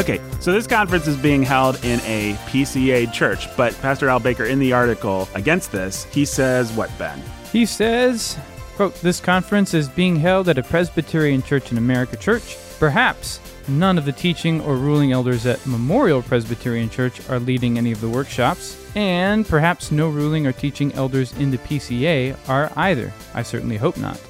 Okay, 0.00 0.20
so 0.40 0.52
this 0.52 0.66
conference 0.66 1.06
is 1.06 1.16
being 1.16 1.42
held 1.42 1.82
in 1.84 2.00
a 2.00 2.34
PCA 2.46 3.10
church, 3.12 3.48
but 3.56 3.72
Pastor 3.80 4.08
Al 4.08 4.18
Baker 4.20 4.44
in 4.44 4.58
the 4.58 4.72
article 4.72 5.28
against 5.34 5.72
this, 5.72 6.04
he 6.06 6.24
says 6.24 6.72
what, 6.72 6.90
Ben? 6.98 7.22
He 7.54 7.66
says, 7.66 8.36
quote, 8.74 8.96
This 8.96 9.20
conference 9.20 9.74
is 9.74 9.88
being 9.88 10.16
held 10.16 10.48
at 10.48 10.58
a 10.58 10.62
Presbyterian 10.64 11.40
Church 11.40 11.70
in 11.70 11.78
America 11.78 12.16
church. 12.16 12.56
Perhaps 12.80 13.38
none 13.68 13.96
of 13.96 14.04
the 14.04 14.10
teaching 14.10 14.60
or 14.62 14.74
ruling 14.74 15.12
elders 15.12 15.46
at 15.46 15.64
Memorial 15.64 16.20
Presbyterian 16.20 16.90
Church 16.90 17.30
are 17.30 17.38
leading 17.38 17.78
any 17.78 17.92
of 17.92 18.00
the 18.00 18.08
workshops, 18.08 18.84
and 18.96 19.46
perhaps 19.46 19.92
no 19.92 20.08
ruling 20.08 20.48
or 20.48 20.52
teaching 20.52 20.92
elders 20.94 21.32
in 21.34 21.52
the 21.52 21.58
PCA 21.58 22.36
are 22.48 22.72
either. 22.74 23.12
I 23.34 23.44
certainly 23.44 23.76
hope 23.76 23.98
not. 23.98 24.20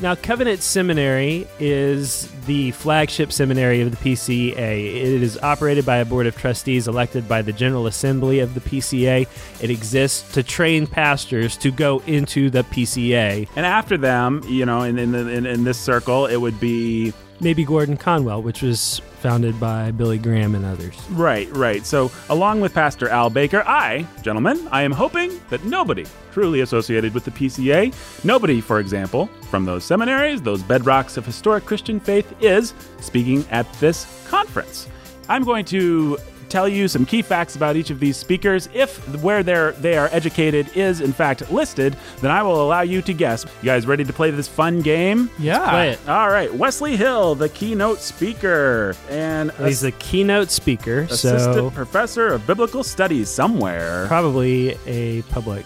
Now, 0.00 0.14
Covenant 0.16 0.60
Seminary 0.60 1.46
is 1.60 2.30
the 2.46 2.72
flagship 2.72 3.32
seminary 3.32 3.80
of 3.80 3.90
the 3.90 3.96
PCA. 3.96 4.52
It 4.56 5.22
is 5.22 5.38
operated 5.38 5.86
by 5.86 5.96
a 5.98 6.04
board 6.04 6.26
of 6.26 6.36
trustees 6.36 6.88
elected 6.88 7.26
by 7.28 7.40
the 7.42 7.52
General 7.52 7.86
Assembly 7.86 8.40
of 8.40 8.52
the 8.54 8.60
PCA. 8.60 9.26
It 9.62 9.70
exists 9.70 10.30
to 10.34 10.42
train 10.42 10.86
pastors 10.86 11.56
to 11.58 11.70
go 11.70 12.00
into 12.06 12.50
the 12.50 12.64
PCA. 12.64 13.48
And 13.56 13.64
after 13.64 13.96
them, 13.96 14.42
you 14.46 14.66
know, 14.66 14.82
in, 14.82 14.98
in, 14.98 15.12
the- 15.12 15.28
in, 15.28 15.46
in 15.46 15.64
this 15.64 15.78
circle, 15.78 16.26
it 16.26 16.36
would 16.36 16.58
be 16.60 17.12
Maybe 17.40 17.64
Gordon 17.64 17.96
Conwell, 17.96 18.42
which 18.42 18.62
was 18.62 19.00
founded 19.24 19.58
by 19.58 19.90
Billy 19.90 20.18
Graham 20.18 20.54
and 20.54 20.66
others. 20.66 20.94
Right, 21.12 21.50
right. 21.56 21.86
So, 21.86 22.12
along 22.28 22.60
with 22.60 22.74
Pastor 22.74 23.08
Al 23.08 23.30
Baker, 23.30 23.64
I, 23.66 24.06
gentlemen, 24.20 24.68
I 24.70 24.82
am 24.82 24.92
hoping 24.92 25.40
that 25.48 25.64
nobody 25.64 26.04
truly 26.30 26.60
associated 26.60 27.14
with 27.14 27.24
the 27.24 27.30
PCA, 27.30 27.94
nobody, 28.22 28.60
for 28.60 28.80
example, 28.80 29.28
from 29.48 29.64
those 29.64 29.82
seminaries, 29.82 30.42
those 30.42 30.62
bedrocks 30.62 31.16
of 31.16 31.24
historic 31.24 31.64
Christian 31.64 31.98
faith, 31.98 32.34
is 32.42 32.74
speaking 33.00 33.46
at 33.50 33.72
this 33.80 34.26
conference. 34.28 34.90
I'm 35.30 35.42
going 35.42 35.64
to 35.66 36.18
tell 36.44 36.68
you 36.68 36.86
some 36.88 37.04
key 37.04 37.22
facts 37.22 37.56
about 37.56 37.76
each 37.76 37.90
of 37.90 37.98
these 38.00 38.16
speakers. 38.16 38.68
If 38.72 38.98
where 39.22 39.42
they're 39.42 39.72
they 39.72 39.96
are 39.96 40.08
educated 40.12 40.68
is 40.76 41.00
in 41.00 41.12
fact 41.12 41.50
listed, 41.50 41.96
then 42.20 42.30
I 42.30 42.42
will 42.42 42.62
allow 42.62 42.82
you 42.82 43.02
to 43.02 43.12
guess. 43.12 43.44
You 43.62 43.66
guys 43.66 43.86
ready 43.86 44.04
to 44.04 44.12
play 44.12 44.30
this 44.30 44.48
fun 44.48 44.80
game? 44.80 45.30
Yeah. 45.38 45.68
Play 45.70 45.90
it. 45.90 46.08
All 46.08 46.28
right, 46.30 46.52
Wesley 46.54 46.96
Hill, 46.96 47.34
the 47.34 47.48
keynote 47.48 47.98
speaker, 47.98 48.94
and 49.10 49.50
He's 49.52 49.80
the 49.80 49.92
keynote 49.92 50.50
speaker, 50.50 51.00
assistant 51.00 51.54
so 51.54 51.70
professor 51.70 52.28
of 52.28 52.46
biblical 52.46 52.84
studies 52.84 53.28
somewhere. 53.28 54.06
probably 54.08 54.76
a 54.86 55.22
public. 55.22 55.64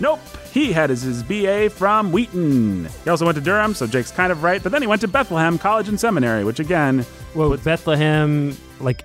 Nope. 0.00 0.20
He 0.52 0.72
had 0.72 0.90
his, 0.90 1.02
his 1.02 1.22
BA 1.22 1.70
from 1.70 2.10
Wheaton. 2.10 2.88
He 3.04 3.10
also 3.10 3.24
went 3.24 3.36
to 3.36 3.42
Durham, 3.42 3.74
so 3.74 3.86
Jake's 3.86 4.10
kind 4.10 4.32
of 4.32 4.42
right. 4.42 4.62
But 4.62 4.72
then 4.72 4.80
he 4.80 4.88
went 4.88 5.00
to 5.02 5.08
Bethlehem 5.08 5.58
College 5.58 5.88
and 5.88 6.00
Seminary, 6.00 6.42
which 6.44 6.58
again, 6.58 7.04
Well, 7.34 7.56
Bethlehem, 7.58 8.56
like 8.80 9.04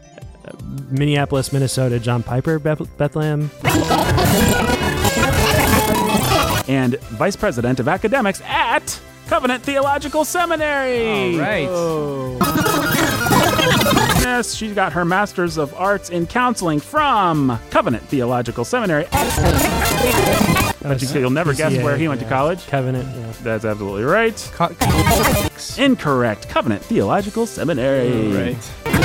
Minneapolis, 0.89 1.52
Minnesota, 1.54 2.00
John 2.00 2.24
Piper, 2.24 2.60
Beth- 2.60 2.98
Bethlehem. 2.98 3.50
and 6.68 7.00
vice 7.02 7.36
president 7.36 7.80
of 7.80 7.88
academics 7.88 8.42
at 8.46 9.00
Covenant 9.28 9.63
Theological 9.63 10.26
Seminary. 10.26 11.36
All 11.36 11.39
right. 11.42 11.68
Oh. 11.70 12.38
Yes, 14.22 14.54
she's 14.56 14.74
got 14.74 14.94
her 14.94 15.04
master's 15.06 15.58
of 15.58 15.74
arts 15.76 16.10
in 16.10 16.26
counseling 16.28 16.80
from 16.80 17.60
Covenant 17.70 18.04
Theological 18.06 18.63
Seminary. 18.66 19.06
But 19.12 21.02
you, 21.02 21.20
you'll 21.20 21.30
never 21.30 21.54
guess 21.54 21.74
PCA, 21.74 21.84
where 21.84 21.98
he 21.98 22.08
went 22.08 22.20
to 22.22 22.28
college. 22.28 22.66
Covenant, 22.68 23.08
yeah. 23.16 23.32
That's 23.42 23.66
absolutely 23.66 24.04
right. 24.04 24.36
Co- 24.54 24.70
Incorrect. 25.82 26.50
Covenant 26.50 26.82
Theological 26.84 27.46
Seminary. 27.46 28.32
right. 28.34 29.03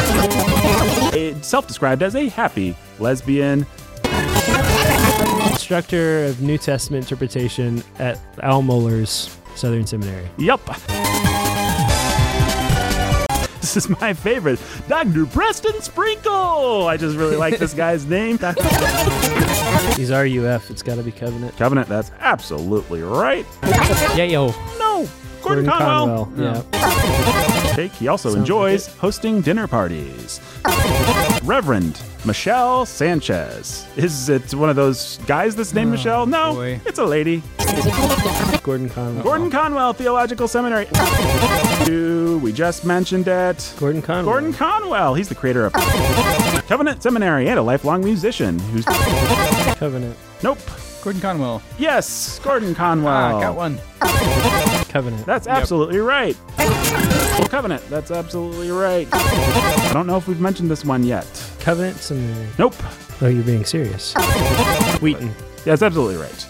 Self 1.42 1.66
described 1.66 2.02
as 2.02 2.14
a 2.14 2.28
happy 2.28 2.76
lesbian. 2.98 3.66
Instructor 5.50 6.24
of 6.24 6.40
New 6.40 6.58
Testament 6.58 7.04
interpretation 7.04 7.82
at 7.98 8.18
Al 8.42 8.62
Mohler's 8.62 9.36
Southern 9.54 9.86
Seminary. 9.86 10.28
Yup. 10.38 10.64
This 13.60 13.76
is 13.76 14.00
my 14.00 14.14
favorite, 14.14 14.58
Dr. 14.88 15.26
Preston 15.26 15.82
Sprinkle. 15.82 16.86
I 16.86 16.96
just 16.96 17.18
really 17.18 17.36
like 17.36 17.58
this 17.58 17.74
guy's 17.84 18.06
name. 18.06 18.38
He's 19.94 20.10
RUF. 20.10 20.70
It's 20.70 20.82
got 20.82 20.94
to 20.94 21.02
be 21.02 21.12
Covenant. 21.12 21.54
Covenant, 21.58 21.86
that's 21.86 22.10
absolutely 22.20 23.02
right. 23.02 23.44
Yeah, 24.16 24.24
yo. 24.24 24.46
No, 24.78 24.87
Gordon, 25.42 25.66
Conwell. 25.66 26.32
Yeah. 26.36 27.74
Jake, 27.74 27.92
he 27.92 28.08
also 28.08 28.30
Sounds 28.30 28.40
enjoys 28.40 28.88
hosting 28.96 29.40
dinner 29.40 29.66
parties. 29.66 30.40
Reverend 31.44 32.02
Michelle 32.24 32.84
Sanchez. 32.84 33.86
Is 33.96 34.28
it 34.28 34.52
one 34.54 34.68
of 34.68 34.76
those 34.76 35.18
guys 35.26 35.54
that's 35.54 35.72
named 35.72 35.92
Michelle? 35.92 36.26
No, 36.26 36.54
boy. 36.54 36.80
it's 36.84 36.98
a 36.98 37.04
lady. 37.04 37.42
Gordon 38.62 38.88
Conwell. 38.90 39.22
Gordon 39.22 39.50
Conwell 39.50 39.92
Theological 39.92 40.48
Seminary. 40.48 40.86
Two, 41.84 42.38
we 42.42 42.52
just 42.52 42.84
mentioned 42.84 43.28
it. 43.28 43.72
Gordon 43.78 44.02
Conwell. 44.02 44.24
Gordon 44.24 44.52
Conwell. 44.52 45.14
He's 45.14 45.28
the 45.28 45.34
creator 45.34 45.64
of 45.66 45.72
Covenant 46.66 47.02
Seminary 47.02 47.48
and 47.48 47.58
a 47.58 47.62
lifelong 47.62 48.04
musician 48.04 48.58
who's. 48.58 48.84
Covenant. 49.76 50.16
Nope. 50.42 50.58
Gordon 51.02 51.22
Conwell. 51.22 51.62
Yes, 51.78 52.40
Gordon 52.40 52.74
Conwell. 52.74 53.36
Ah, 53.36 53.40
got 53.40 53.56
one. 53.56 53.78
Covenant. 54.88 55.26
That's 55.26 55.46
absolutely 55.46 55.98
right. 55.98 56.36
Covenant. 57.48 57.86
That's 57.88 58.10
absolutely 58.10 58.70
right. 58.70 59.06
I 59.12 59.90
don't 59.92 60.06
know 60.06 60.16
if 60.16 60.26
we've 60.26 60.40
mentioned 60.40 60.70
this 60.70 60.84
one 60.84 61.04
yet. 61.04 61.26
Covenant 61.60 61.96
Seminary. 61.96 62.48
Nope. 62.58 62.74
Oh, 63.20 63.26
you're 63.26 63.44
being 63.44 63.64
serious. 63.64 64.14
Wheaton. 65.00 65.34
That's 65.64 65.82
absolutely 65.82 66.16
right. 66.16 66.46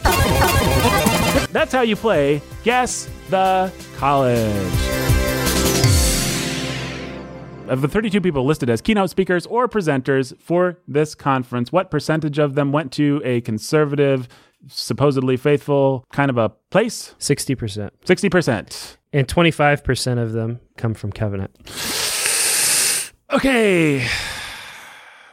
That's 1.50 1.72
how 1.72 1.80
you 1.82 1.96
play 1.96 2.40
Guess 2.62 3.08
the 3.30 3.72
College. 3.96 4.38
Of 7.68 7.82
the 7.82 7.88
32 7.88 8.20
people 8.22 8.46
listed 8.46 8.70
as 8.70 8.80
keynote 8.80 9.10
speakers 9.10 9.44
or 9.46 9.68
presenters 9.68 10.34
for 10.40 10.78
this 10.88 11.14
conference, 11.14 11.70
what 11.70 11.90
percentage 11.90 12.38
of 12.38 12.54
them 12.54 12.72
went 12.72 12.92
to 12.92 13.20
a 13.24 13.42
conservative, 13.42 14.26
supposedly 14.66 15.36
faithful 15.36 16.04
kind 16.12 16.30
of 16.30 16.36
a 16.38 16.48
place? 16.70 17.14
60%. 17.20 17.90
60%. 18.04 18.96
And 19.12 19.26
25% 19.28 20.22
of 20.22 20.32
them 20.32 20.60
come 20.76 20.94
from 20.94 21.12
Covenant. 21.12 21.50
Okay. 23.32 24.06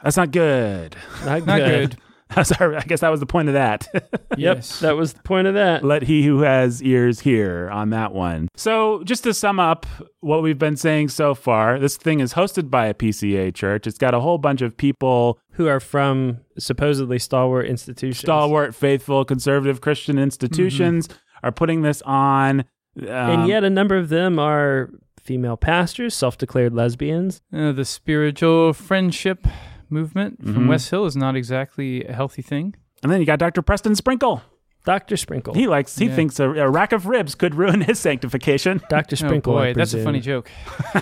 That's 0.04 0.18
not 0.18 0.32
good. 0.32 0.96
Not, 1.26 1.46
Not 1.46 1.60
good. 1.60 1.98
Sorry, 2.44 2.76
I 2.76 2.82
guess 2.82 3.00
that 3.02 3.10
was 3.10 3.20
the 3.20 3.26
point 3.26 3.48
of 3.50 3.54
that. 3.54 3.88
Yep, 4.38 4.58
Yes. 4.58 4.80
that 4.82 4.98
was 4.98 5.14
the 5.14 5.22
point 5.22 5.48
of 5.48 5.54
that. 5.54 5.82
Let 5.86 6.04
he 6.04 6.24
who 6.26 6.42
has 6.42 6.84
ears 6.84 7.22
hear 7.22 7.70
on 7.70 7.92
that 7.92 8.12
one. 8.14 8.50
So, 8.58 9.02
just 9.06 9.24
to 9.24 9.34
sum 9.34 9.62
up 9.62 9.86
what 10.20 10.44
we've 10.44 10.58
been 10.60 10.76
saying 10.76 11.08
so 11.10 11.34
far, 11.34 11.80
this 11.80 11.96
thing 11.96 12.20
is 12.20 12.34
hosted 12.34 12.70
by 12.70 12.88
a 12.88 12.94
PCA 12.94 13.54
church. 13.56 13.88
It's 13.88 13.98
got 13.98 14.14
a 14.14 14.20
whole 14.20 14.38
bunch 14.38 14.62
of 14.62 14.76
people, 14.76 15.40
Who 15.56 15.68
are 15.68 15.80
from 15.80 16.40
supposedly 16.58 17.20
stalwart 17.20 17.66
institutions. 17.68 18.20
stalwart, 18.20 18.76
faithful, 18.76 19.24
conservative 19.26 19.82
Christian 19.82 20.18
institutions, 20.18 21.08
are 21.44 21.52
putting 21.52 21.82
this 21.82 22.02
on. 22.04 22.62
Um, 23.02 23.08
and 23.08 23.48
yet 23.48 23.64
a 23.64 23.70
number 23.70 23.98
of 23.98 24.10
them 24.10 24.40
are 24.40 24.90
female 25.22 25.58
pastors, 25.58 26.14
self-declared 26.14 26.74
lesbians. 26.74 27.42
Uh, 27.54 27.72
the 27.72 27.84
spiritual 27.86 28.74
friendship 28.74 29.48
movement 29.90 30.44
from 30.44 30.66
Mhm. 30.66 30.68
Wes 30.70 30.90
Hill 30.90 31.06
is 31.06 31.16
not 31.16 31.36
exactly 31.36 32.04
a 32.06 32.14
healthy 32.14 32.42
thing. 32.42 32.76
and 33.04 33.12
then 33.12 33.20
you 33.20 33.26
got 33.26 33.38
Dr. 33.40 33.62
Preston 33.62 33.94
Sprinkle. 33.96 34.42
Dr. 34.86 35.18
Sprinkle. 35.18 35.54
He 35.56 35.68
likes, 35.68 35.98
he 35.98 36.06
Yeah. 36.06 36.16
thinks 36.16 36.40
a, 36.40 36.50
a 36.50 36.70
rack 36.70 36.92
of 36.92 37.06
ribs 37.08 37.34
could 37.36 37.54
ruin 37.56 37.82
his 37.82 38.00
sanctification. 38.00 38.82
Dr. 38.90 39.14
Oh 39.16 39.28
Sprinkle. 39.28 39.58
I 39.58 39.68
boy, 39.70 39.74
that's 39.74 39.94
a 39.94 40.04
funny 40.04 40.20
joke. 40.20 40.50
oh 40.96 41.02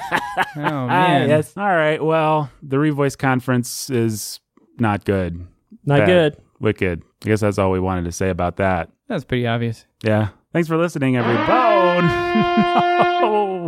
Ah, 0.55 0.87
man, 0.87 1.29
yes. 1.29 1.53
All 1.57 1.63
right. 1.67 2.03
Well, 2.03 2.49
the 2.61 2.77
Revoice 2.77 3.17
conference 3.17 3.89
is 3.89 4.39
not 4.79 5.05
good. 5.05 5.45
Not 5.85 5.99
Bad. 5.99 6.05
good. 6.07 6.37
Wicked. 6.59 7.01
I 7.23 7.27
guess 7.27 7.41
that's 7.41 7.57
all 7.57 7.71
we 7.71 7.79
wanted 7.79 8.05
to 8.05 8.11
say 8.11 8.29
about 8.29 8.57
that. 8.57 8.89
that's 9.07 9.23
pretty 9.23 9.47
obvious. 9.47 9.85
Yeah. 10.03 10.29
Thanks 10.53 10.67
for 10.67 10.77
listening, 10.77 11.17
everybody. 11.17 12.07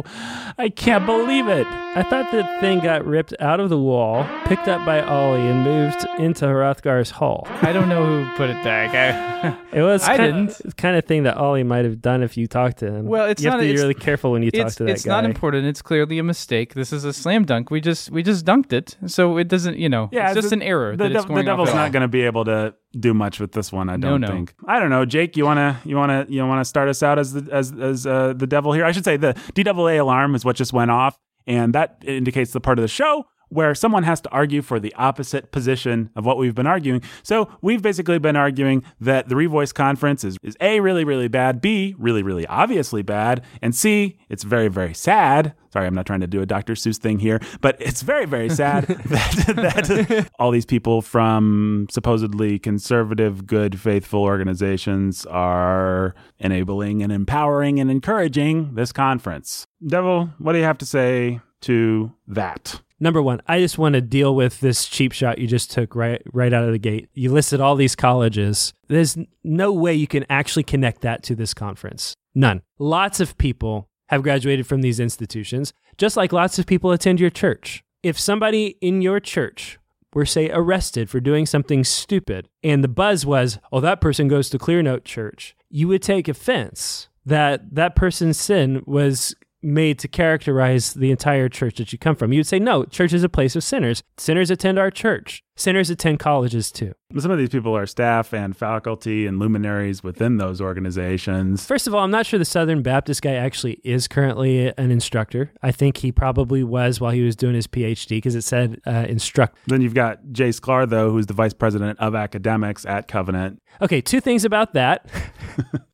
No. 0.04 0.54
I 0.58 0.70
can't 0.70 1.06
believe 1.06 1.48
it. 1.48 1.68
I 1.68 2.04
thought 2.04 2.32
the 2.32 2.44
thing 2.60 2.80
got 2.80 3.06
ripped 3.06 3.34
out 3.40 3.60
of 3.60 3.70
the 3.70 3.78
wall, 3.78 4.26
picked 4.46 4.68
up 4.68 4.86
by 4.86 5.02
Ollie, 5.02 5.48
and 5.48 5.64
moved 5.64 6.06
into 6.20 6.46
Hrothgar's 6.46 7.10
hall. 7.12 7.48
I 7.62 7.72
don't 7.74 7.88
know 7.90 8.06
who 8.24 8.36
put 8.36 8.50
it 8.50 8.62
back. 8.64 8.94
I, 8.94 9.58
It 9.78 9.82
was 9.82 10.04
I 10.04 10.18
kind 10.18 10.48
didn't. 10.48 10.66
Of, 10.66 10.76
kind 10.78 10.96
of 10.98 11.06
thing 11.06 11.24
that 11.24 11.38
Ollie 11.38 11.64
might 11.64 11.86
have 11.86 12.02
done 12.02 12.24
if 12.24 12.36
you 12.38 12.48
talked 12.48 12.78
to 12.80 12.88
him. 12.92 13.06
Well, 13.06 13.26
it's 13.26 13.42
you 13.44 13.50
have 13.50 13.58
not- 13.58 13.62
to 13.64 13.68
be 13.68 13.72
it's- 13.74 13.82
really 13.82 13.94
careful 13.94 14.32
when 14.32 14.42
you 14.44 14.52
talk 14.52 14.72
to 14.74 14.84
that 14.86 14.92
it's 14.92 15.06
guy. 15.06 15.12
not 15.12 15.26
important. 15.26 15.66
It's 15.68 15.82
clearly 15.82 16.18
a 16.20 16.24
mistake. 16.24 16.74
This 16.74 16.92
is 16.94 17.04
a 17.06 17.14
slam 17.14 17.46
dunk. 17.46 17.70
We 17.72 17.82
just 17.82 18.10
we 18.12 18.24
just 18.24 18.46
dunked 18.46 18.74
it, 18.74 18.98
so 19.08 19.38
it 19.38 19.48
doesn't. 19.48 19.78
You 19.78 19.90
know, 19.90 20.10
Yeah, 20.12 20.28
it's 20.28 20.36
just 20.36 20.50
the- 20.50 20.56
an 20.56 20.62
error. 20.62 20.92
The, 20.96 21.04
that 21.04 21.12
it's 21.12 21.14
dev- 21.22 21.28
the 21.28 21.34
going 21.34 21.48
off 21.50 21.58
devil's 21.60 21.74
not 21.76 21.92
going 21.92 22.02
to 22.02 22.08
be 22.08 22.22
able 22.24 22.46
to 22.46 22.74
do 23.00 23.14
much 23.14 23.40
with 23.40 23.52
this 23.52 23.72
one. 23.72 23.90
I 23.90 23.98
don't 23.98 24.22
no. 24.22 24.28
think. 24.28 24.54
I 24.68 24.80
don't 24.80 24.90
know, 24.90 25.06
Jake. 25.06 25.38
You 25.38 25.46
wanna 25.46 25.80
you 25.84 25.96
wanna 25.96 26.26
you 26.30 26.46
wanna 26.46 26.66
start 26.66 26.90
us 26.90 27.04
out 27.04 27.20
as 27.20 27.34
the 27.34 27.52
as 27.52 27.72
as 27.74 28.08
uh, 28.08 28.34
the 28.34 28.48
devil 28.48 28.74
here? 28.74 28.86
I 28.86 28.92
should 28.92 29.06
say 29.06 29.18
the 29.18 29.34
DAA 29.54 30.00
alarm 30.00 30.36
is 30.36 30.46
what 30.46 30.56
just 30.56 30.74
went 30.74 30.92
off, 30.92 31.18
and 31.46 31.74
that 31.74 32.02
indicates 32.06 32.52
the 32.52 32.62
part 32.62 32.80
of 32.80 32.84
the 32.84 32.88
show 32.90 33.26
where 33.56 33.74
someone 33.74 34.04
has 34.04 34.20
to 34.20 34.30
argue 34.32 34.62
for 34.62 34.80
the 34.80 34.94
opposite 34.96 35.52
position 35.52 36.10
of 36.16 36.26
what 36.26 36.38
we've 36.38 36.54
been 36.54 36.68
arguing. 36.68 37.02
So 37.24 37.50
we've 37.62 37.82
basically 37.82 38.20
been 38.20 38.36
arguing 38.36 38.84
that 39.00 39.30
the 39.30 39.36
Revoice 39.36 39.74
conference 39.74 40.26
is, 40.26 40.38
is 40.44 40.58
A, 40.60 40.82
really, 40.82 41.06
really 41.06 41.30
bad, 41.30 41.62
B, 41.62 41.96
really, 41.98 42.22
really 42.22 42.46
obviously 42.48 43.02
bad, 43.02 43.44
and 43.62 43.74
C, 43.74 44.20
it's 44.30 44.44
very, 44.44 44.68
very 44.68 44.94
sad. 44.94 45.54
Sorry, 45.72 45.88
I'm 45.88 45.96
not 45.96 46.06
trying 46.06 46.20
to 46.20 46.28
do 46.28 46.42
a 46.42 46.46
Dr. 46.46 46.74
Seuss 46.74 46.98
thing 46.98 47.20
here, 47.20 47.40
but 47.62 47.78
it's 47.80 48.02
very, 48.02 48.26
very 48.26 48.50
sad 48.50 48.84
that, 48.88 49.46
that 49.56 50.30
all 50.38 50.52
these 50.52 50.66
people 50.66 51.02
from 51.02 51.88
supposedly 51.90 52.60
conservative, 52.60 53.48
good, 53.48 53.80
faithful 53.80 54.24
organizations 54.24 55.26
are 55.28 56.14
enabling 56.40 57.02
and 57.02 57.12
empowering 57.12 57.80
and 57.80 57.90
encouraging 57.90 58.76
this 58.76 58.92
conference. 58.92 59.66
Devil, 59.86 60.30
what 60.40 60.54
do 60.54 60.60
you 60.60 60.66
have 60.66 60.78
to 60.80 60.86
say 60.86 61.40
to 61.62 62.12
that? 62.28 62.82
Number 63.00 63.22
one, 63.22 63.42
I 63.48 63.60
just 63.60 63.78
want 63.78 63.94
to 63.94 64.02
deal 64.02 64.36
with 64.36 64.62
this 64.62 64.88
cheap 64.88 65.12
shot 65.12 65.38
you 65.38 65.48
just 65.48 65.72
took 65.72 65.96
right 65.96 66.22
right 66.34 66.54
out 66.54 66.64
of 66.64 66.72
the 66.72 66.80
gate. 66.80 67.10
You 67.14 67.32
listed 67.32 67.60
all 67.60 67.76
these 67.76 67.96
colleges. 67.96 68.74
There's 68.88 69.18
no 69.44 69.74
way 69.74 69.94
you 69.94 70.08
can 70.08 70.26
actually 70.30 70.64
connect 70.64 71.02
that 71.02 71.24
to 71.24 71.36
this 71.36 71.54
conference. 71.54 72.16
None. 72.34 72.62
Lots 72.80 73.20
of 73.20 73.38
people 73.38 73.90
have 74.08 74.24
graduated 74.24 74.68
from 74.68 74.82
these 74.82 75.00
institutions, 75.00 75.74
just 75.98 76.16
like 76.16 76.32
lots 76.32 76.60
of 76.60 76.66
people 76.66 76.92
attend 76.92 77.20
your 77.20 77.30
church. 77.30 77.84
If 78.04 78.20
somebody 78.20 78.78
in 78.82 79.02
your 79.02 79.20
church 79.20 79.80
were, 80.14 80.26
say, 80.26 80.50
arrested 80.52 81.10
for 81.10 81.20
doing 81.20 81.46
something 81.46 81.84
stupid, 81.84 82.48
and 82.64 82.84
the 82.84 82.88
buzz 82.88 83.26
was, 83.26 83.60
oh, 83.72 83.82
that 83.82 84.02
person 84.02 84.28
goes 84.28 84.50
to 84.50 84.60
Clearnote 84.60 85.04
Church, 85.04 85.56
you 85.70 85.88
would 85.88 86.02
take 86.02 86.28
offense 86.28 87.10
that 87.26 87.74
that 87.74 87.96
person's 87.96 88.40
sin 88.40 88.84
was 88.86 89.36
made 89.66 90.00
to 90.00 90.08
characterize 90.08 90.94
the 90.94 91.12
entire 91.12 91.50
church 91.50 91.78
that 91.78 91.92
you 91.92 91.98
come 91.98 92.16
from. 92.16 92.32
You'd 92.32 92.48
say, 92.48 92.60
no, 92.60 92.86
church 92.86 93.12
is 93.12 93.24
a 93.24 93.30
place 93.30 93.56
of 93.56 93.64
sinners. 93.64 94.04
Sinners 94.18 94.52
attend 94.52 94.78
our 94.78 94.92
church. 94.92 95.42
Sinners 95.58 95.90
attend 95.90 96.20
colleges 96.20 96.72
too. 96.72 96.94
Some 97.18 97.32
of 97.32 97.38
these 97.38 97.50
people 97.50 97.76
are 97.76 97.86
staff 97.86 98.34
and 98.34 98.56
faculty 98.56 99.26
and 99.26 99.40
luminaries 99.40 100.04
within 100.04 100.38
those 100.38 100.60
organizations. 100.60 101.66
First 101.66 101.88
of 101.88 101.96
all, 101.96 102.04
I'm 102.04 102.12
not 102.12 102.26
sure 102.26 102.38
the 102.38 102.46
Southern 102.46 102.84
Baptist 102.84 103.22
guy 103.22 103.36
actually 103.36 103.80
is 103.84 104.08
currently 104.08 104.74
an 104.78 104.92
instructor. 104.92 105.54
I 105.64 105.72
think 105.72 105.98
he 105.98 106.12
probably 106.12 106.64
was 106.64 107.00
while 107.00 107.12
he 107.12 107.22
was 107.22 107.38
doing 107.38 107.56
his 107.56 107.68
PhD 107.68 108.10
because 108.10 108.36
it 108.36 108.44
said 108.44 108.82
uh, 108.86 109.06
instruct. 109.08 109.58
Then 109.68 109.82
you've 109.82 109.94
got 109.94 110.20
Jay 110.32 110.50
Sklar, 110.50 110.90
though, 110.90 111.10
who's 111.12 111.28
the 111.28 111.34
vice 111.34 111.54
president 111.54 112.00
of 112.00 112.16
academics 112.16 112.86
at 112.86 113.08
Covenant. 113.08 113.62
Okay, 113.82 114.02
two 114.02 114.20
things 114.20 114.44
about 114.44 114.74
that. 114.74 115.10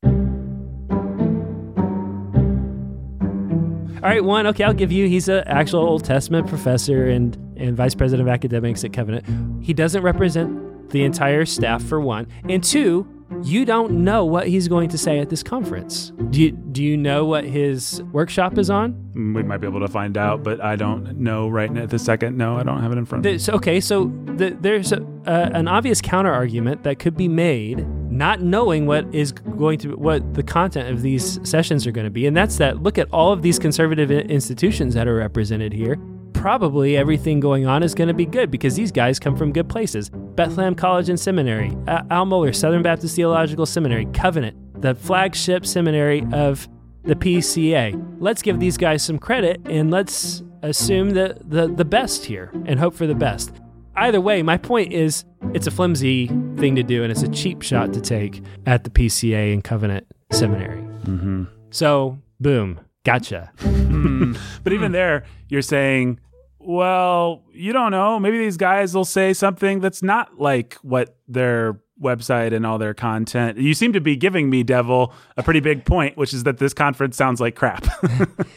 All 4.04 4.10
right, 4.10 4.24
one, 4.24 4.48
okay, 4.48 4.64
I'll 4.64 4.74
give 4.74 4.92
you. 4.92 5.08
He's 5.08 5.30
an 5.30 5.44
actual 5.46 5.82
Old 5.82 6.04
Testament 6.04 6.48
professor 6.48 7.08
and, 7.08 7.36
and 7.56 7.78
vice 7.78 7.94
president 7.94 8.28
of 8.28 8.34
academics 8.34 8.84
at 8.84 8.94
Covenant. 8.94 9.64
He 9.64 9.74
doesn't 9.76 10.02
represent 10.02 10.90
the 10.90 11.04
entire 11.04 11.46
staff, 11.46 11.84
for 11.84 12.02
one. 12.02 12.28
And 12.50 12.64
two, 12.64 13.21
you 13.44 13.66
don't 13.66 14.04
know 14.04 14.26
what 14.26 14.48
he's 14.48 14.68
going 14.68 14.90
to 14.90 14.98
say 14.98 15.20
at 15.20 15.30
this 15.30 15.44
conference. 15.44 16.12
Do 16.30 16.42
you, 16.42 16.52
do 16.52 16.84
you 16.84 16.98
know 16.98 17.26
what 17.26 17.44
his 17.44 18.02
workshop 18.12 18.58
is 18.58 18.70
on? 18.70 19.12
We 19.14 19.44
might 19.44 19.58
be 19.58 19.68
able 19.68 19.80
to 19.82 19.88
find 19.88 20.18
out, 20.18 20.44
but 20.44 20.62
I 20.62 20.76
don't 20.76 21.18
know 21.18 21.50
right 21.50 21.72
now 21.72 21.84
at 21.84 21.90
this 21.90 22.06
second. 22.06 22.38
No, 22.38 22.58
I 22.58 22.64
don't 22.64 22.82
have 22.82 22.92
it 22.92 22.98
in 22.98 23.06
front 23.06 23.22
of 23.22 23.26
me. 23.26 23.32
There's, 23.32 23.50
okay, 23.50 23.80
so 23.80 24.12
the, 24.26 24.58
there's 24.60 24.92
a, 24.92 25.02
uh, 25.26 25.50
an 25.54 25.68
obvious 25.68 26.02
counter 26.02 26.32
argument 26.32 26.84
that 26.84 27.00
could 27.00 27.18
be 27.18 27.28
made, 27.28 27.88
not 28.12 28.42
knowing 28.42 28.86
what 28.86 29.06
is 29.14 29.32
going 29.32 29.80
to 29.80 29.96
what 29.96 30.34
the 30.34 30.44
content 30.44 30.90
of 30.90 31.02
these 31.02 31.40
sessions 31.48 31.86
are 31.88 31.92
going 31.92 32.06
to 32.06 32.12
be, 32.12 32.26
and 32.26 32.36
that's 32.36 32.58
that. 32.58 32.82
Look 32.82 32.98
at 32.98 33.08
all 33.12 33.32
of 33.32 33.42
these 33.42 33.60
conservative 33.60 34.12
institutions 34.12 34.94
that 34.94 35.08
are 35.08 35.16
represented 35.16 35.74
here. 35.74 35.98
Probably 36.42 36.98
everything 36.98 37.40
going 37.40 37.68
on 37.68 37.84
is 37.84 37.94
going 37.94 38.08
to 38.08 38.16
be 38.16 38.26
good 38.26 38.50
because 38.50 38.76
these 38.76 38.92
guys 38.92 39.20
come 39.20 39.36
from 39.38 39.54
good 39.54 39.70
places. 39.70 40.10
Bethlehem 40.10 40.74
College 40.74 41.08
and 41.08 41.20
Seminary, 41.20 41.78
uh, 41.88 42.02
Al 42.10 42.26
Mohler 42.26 42.56
Southern 42.56 42.82
Baptist 42.82 43.16
Theological 43.16 43.68
Seminary, 43.68 44.08
Covenant, 44.08 44.58
the 44.82 44.96
flagship 44.96 45.68
seminary 45.68 46.26
of 46.34 46.68
the 47.04 47.14
PCA. 47.14 47.94
Let's 48.18 48.42
give 48.42 48.60
these 48.60 48.76
guys 48.76 49.04
some 49.04 49.20
credit 49.20 49.62
and 49.66 49.92
let's 49.92 50.42
assume 50.64 51.12
the, 51.12 51.38
the, 51.42 51.68
the 51.68 51.86
best 51.86 52.26
here 52.26 52.50
and 52.66 52.80
hope 52.80 52.96
for 52.96 53.06
the 53.06 53.14
best. 53.14 53.52
Either 53.96 54.20
way, 54.20 54.42
my 54.42 54.58
point 54.58 54.92
is 54.92 55.26
it's 55.54 55.68
a 55.68 55.72
flimsy 55.72 56.26
thing 56.58 56.76
to 56.76 56.82
do 56.82 57.04
and 57.04 57.12
it's 57.12 57.22
a 57.22 57.30
cheap 57.30 57.62
shot 57.62 57.94
to 57.94 58.02
take 58.02 58.42
at 58.66 58.84
the 58.84 58.90
PCA 58.90 59.54
and 59.54 59.64
Covenant 59.64 60.08
Seminary. 60.32 60.82
hmm 60.82 61.44
So, 61.70 62.18
boom, 62.40 62.80
gotcha. 63.04 63.52
But 64.64 64.74
even 64.74 64.92
there, 64.92 65.26
you're 65.48 65.62
saying, 65.62 66.20
well, 66.64 67.44
you 67.54 67.74
don't 67.74 67.92
know. 67.92 68.20
Maybe 68.20 68.38
these 68.38 68.58
guys 68.58 68.96
will 68.96 69.06
say 69.06 69.34
something 69.34 69.80
that's 69.80 70.02
not 70.04 70.40
like 70.40 70.76
what 70.82 71.18
their 71.28 71.80
website 72.02 72.54
and 72.54 72.66
all 72.66 72.78
their 72.78 72.94
content. 72.94 73.58
You 73.58 73.74
seem 73.74 73.94
to 73.94 74.02
be 74.02 74.16
giving 74.16 74.50
me, 74.50 74.64
Devil, 74.64 75.14
a 75.38 75.44
pretty 75.44 75.60
big 75.60 75.86
point, 75.86 76.18
which 76.18 76.34
is 76.34 76.44
that 76.44 76.58
this 76.58 76.74
conference 76.74 77.16
sounds 77.16 77.40
like 77.40 77.56
crap. 77.56 77.86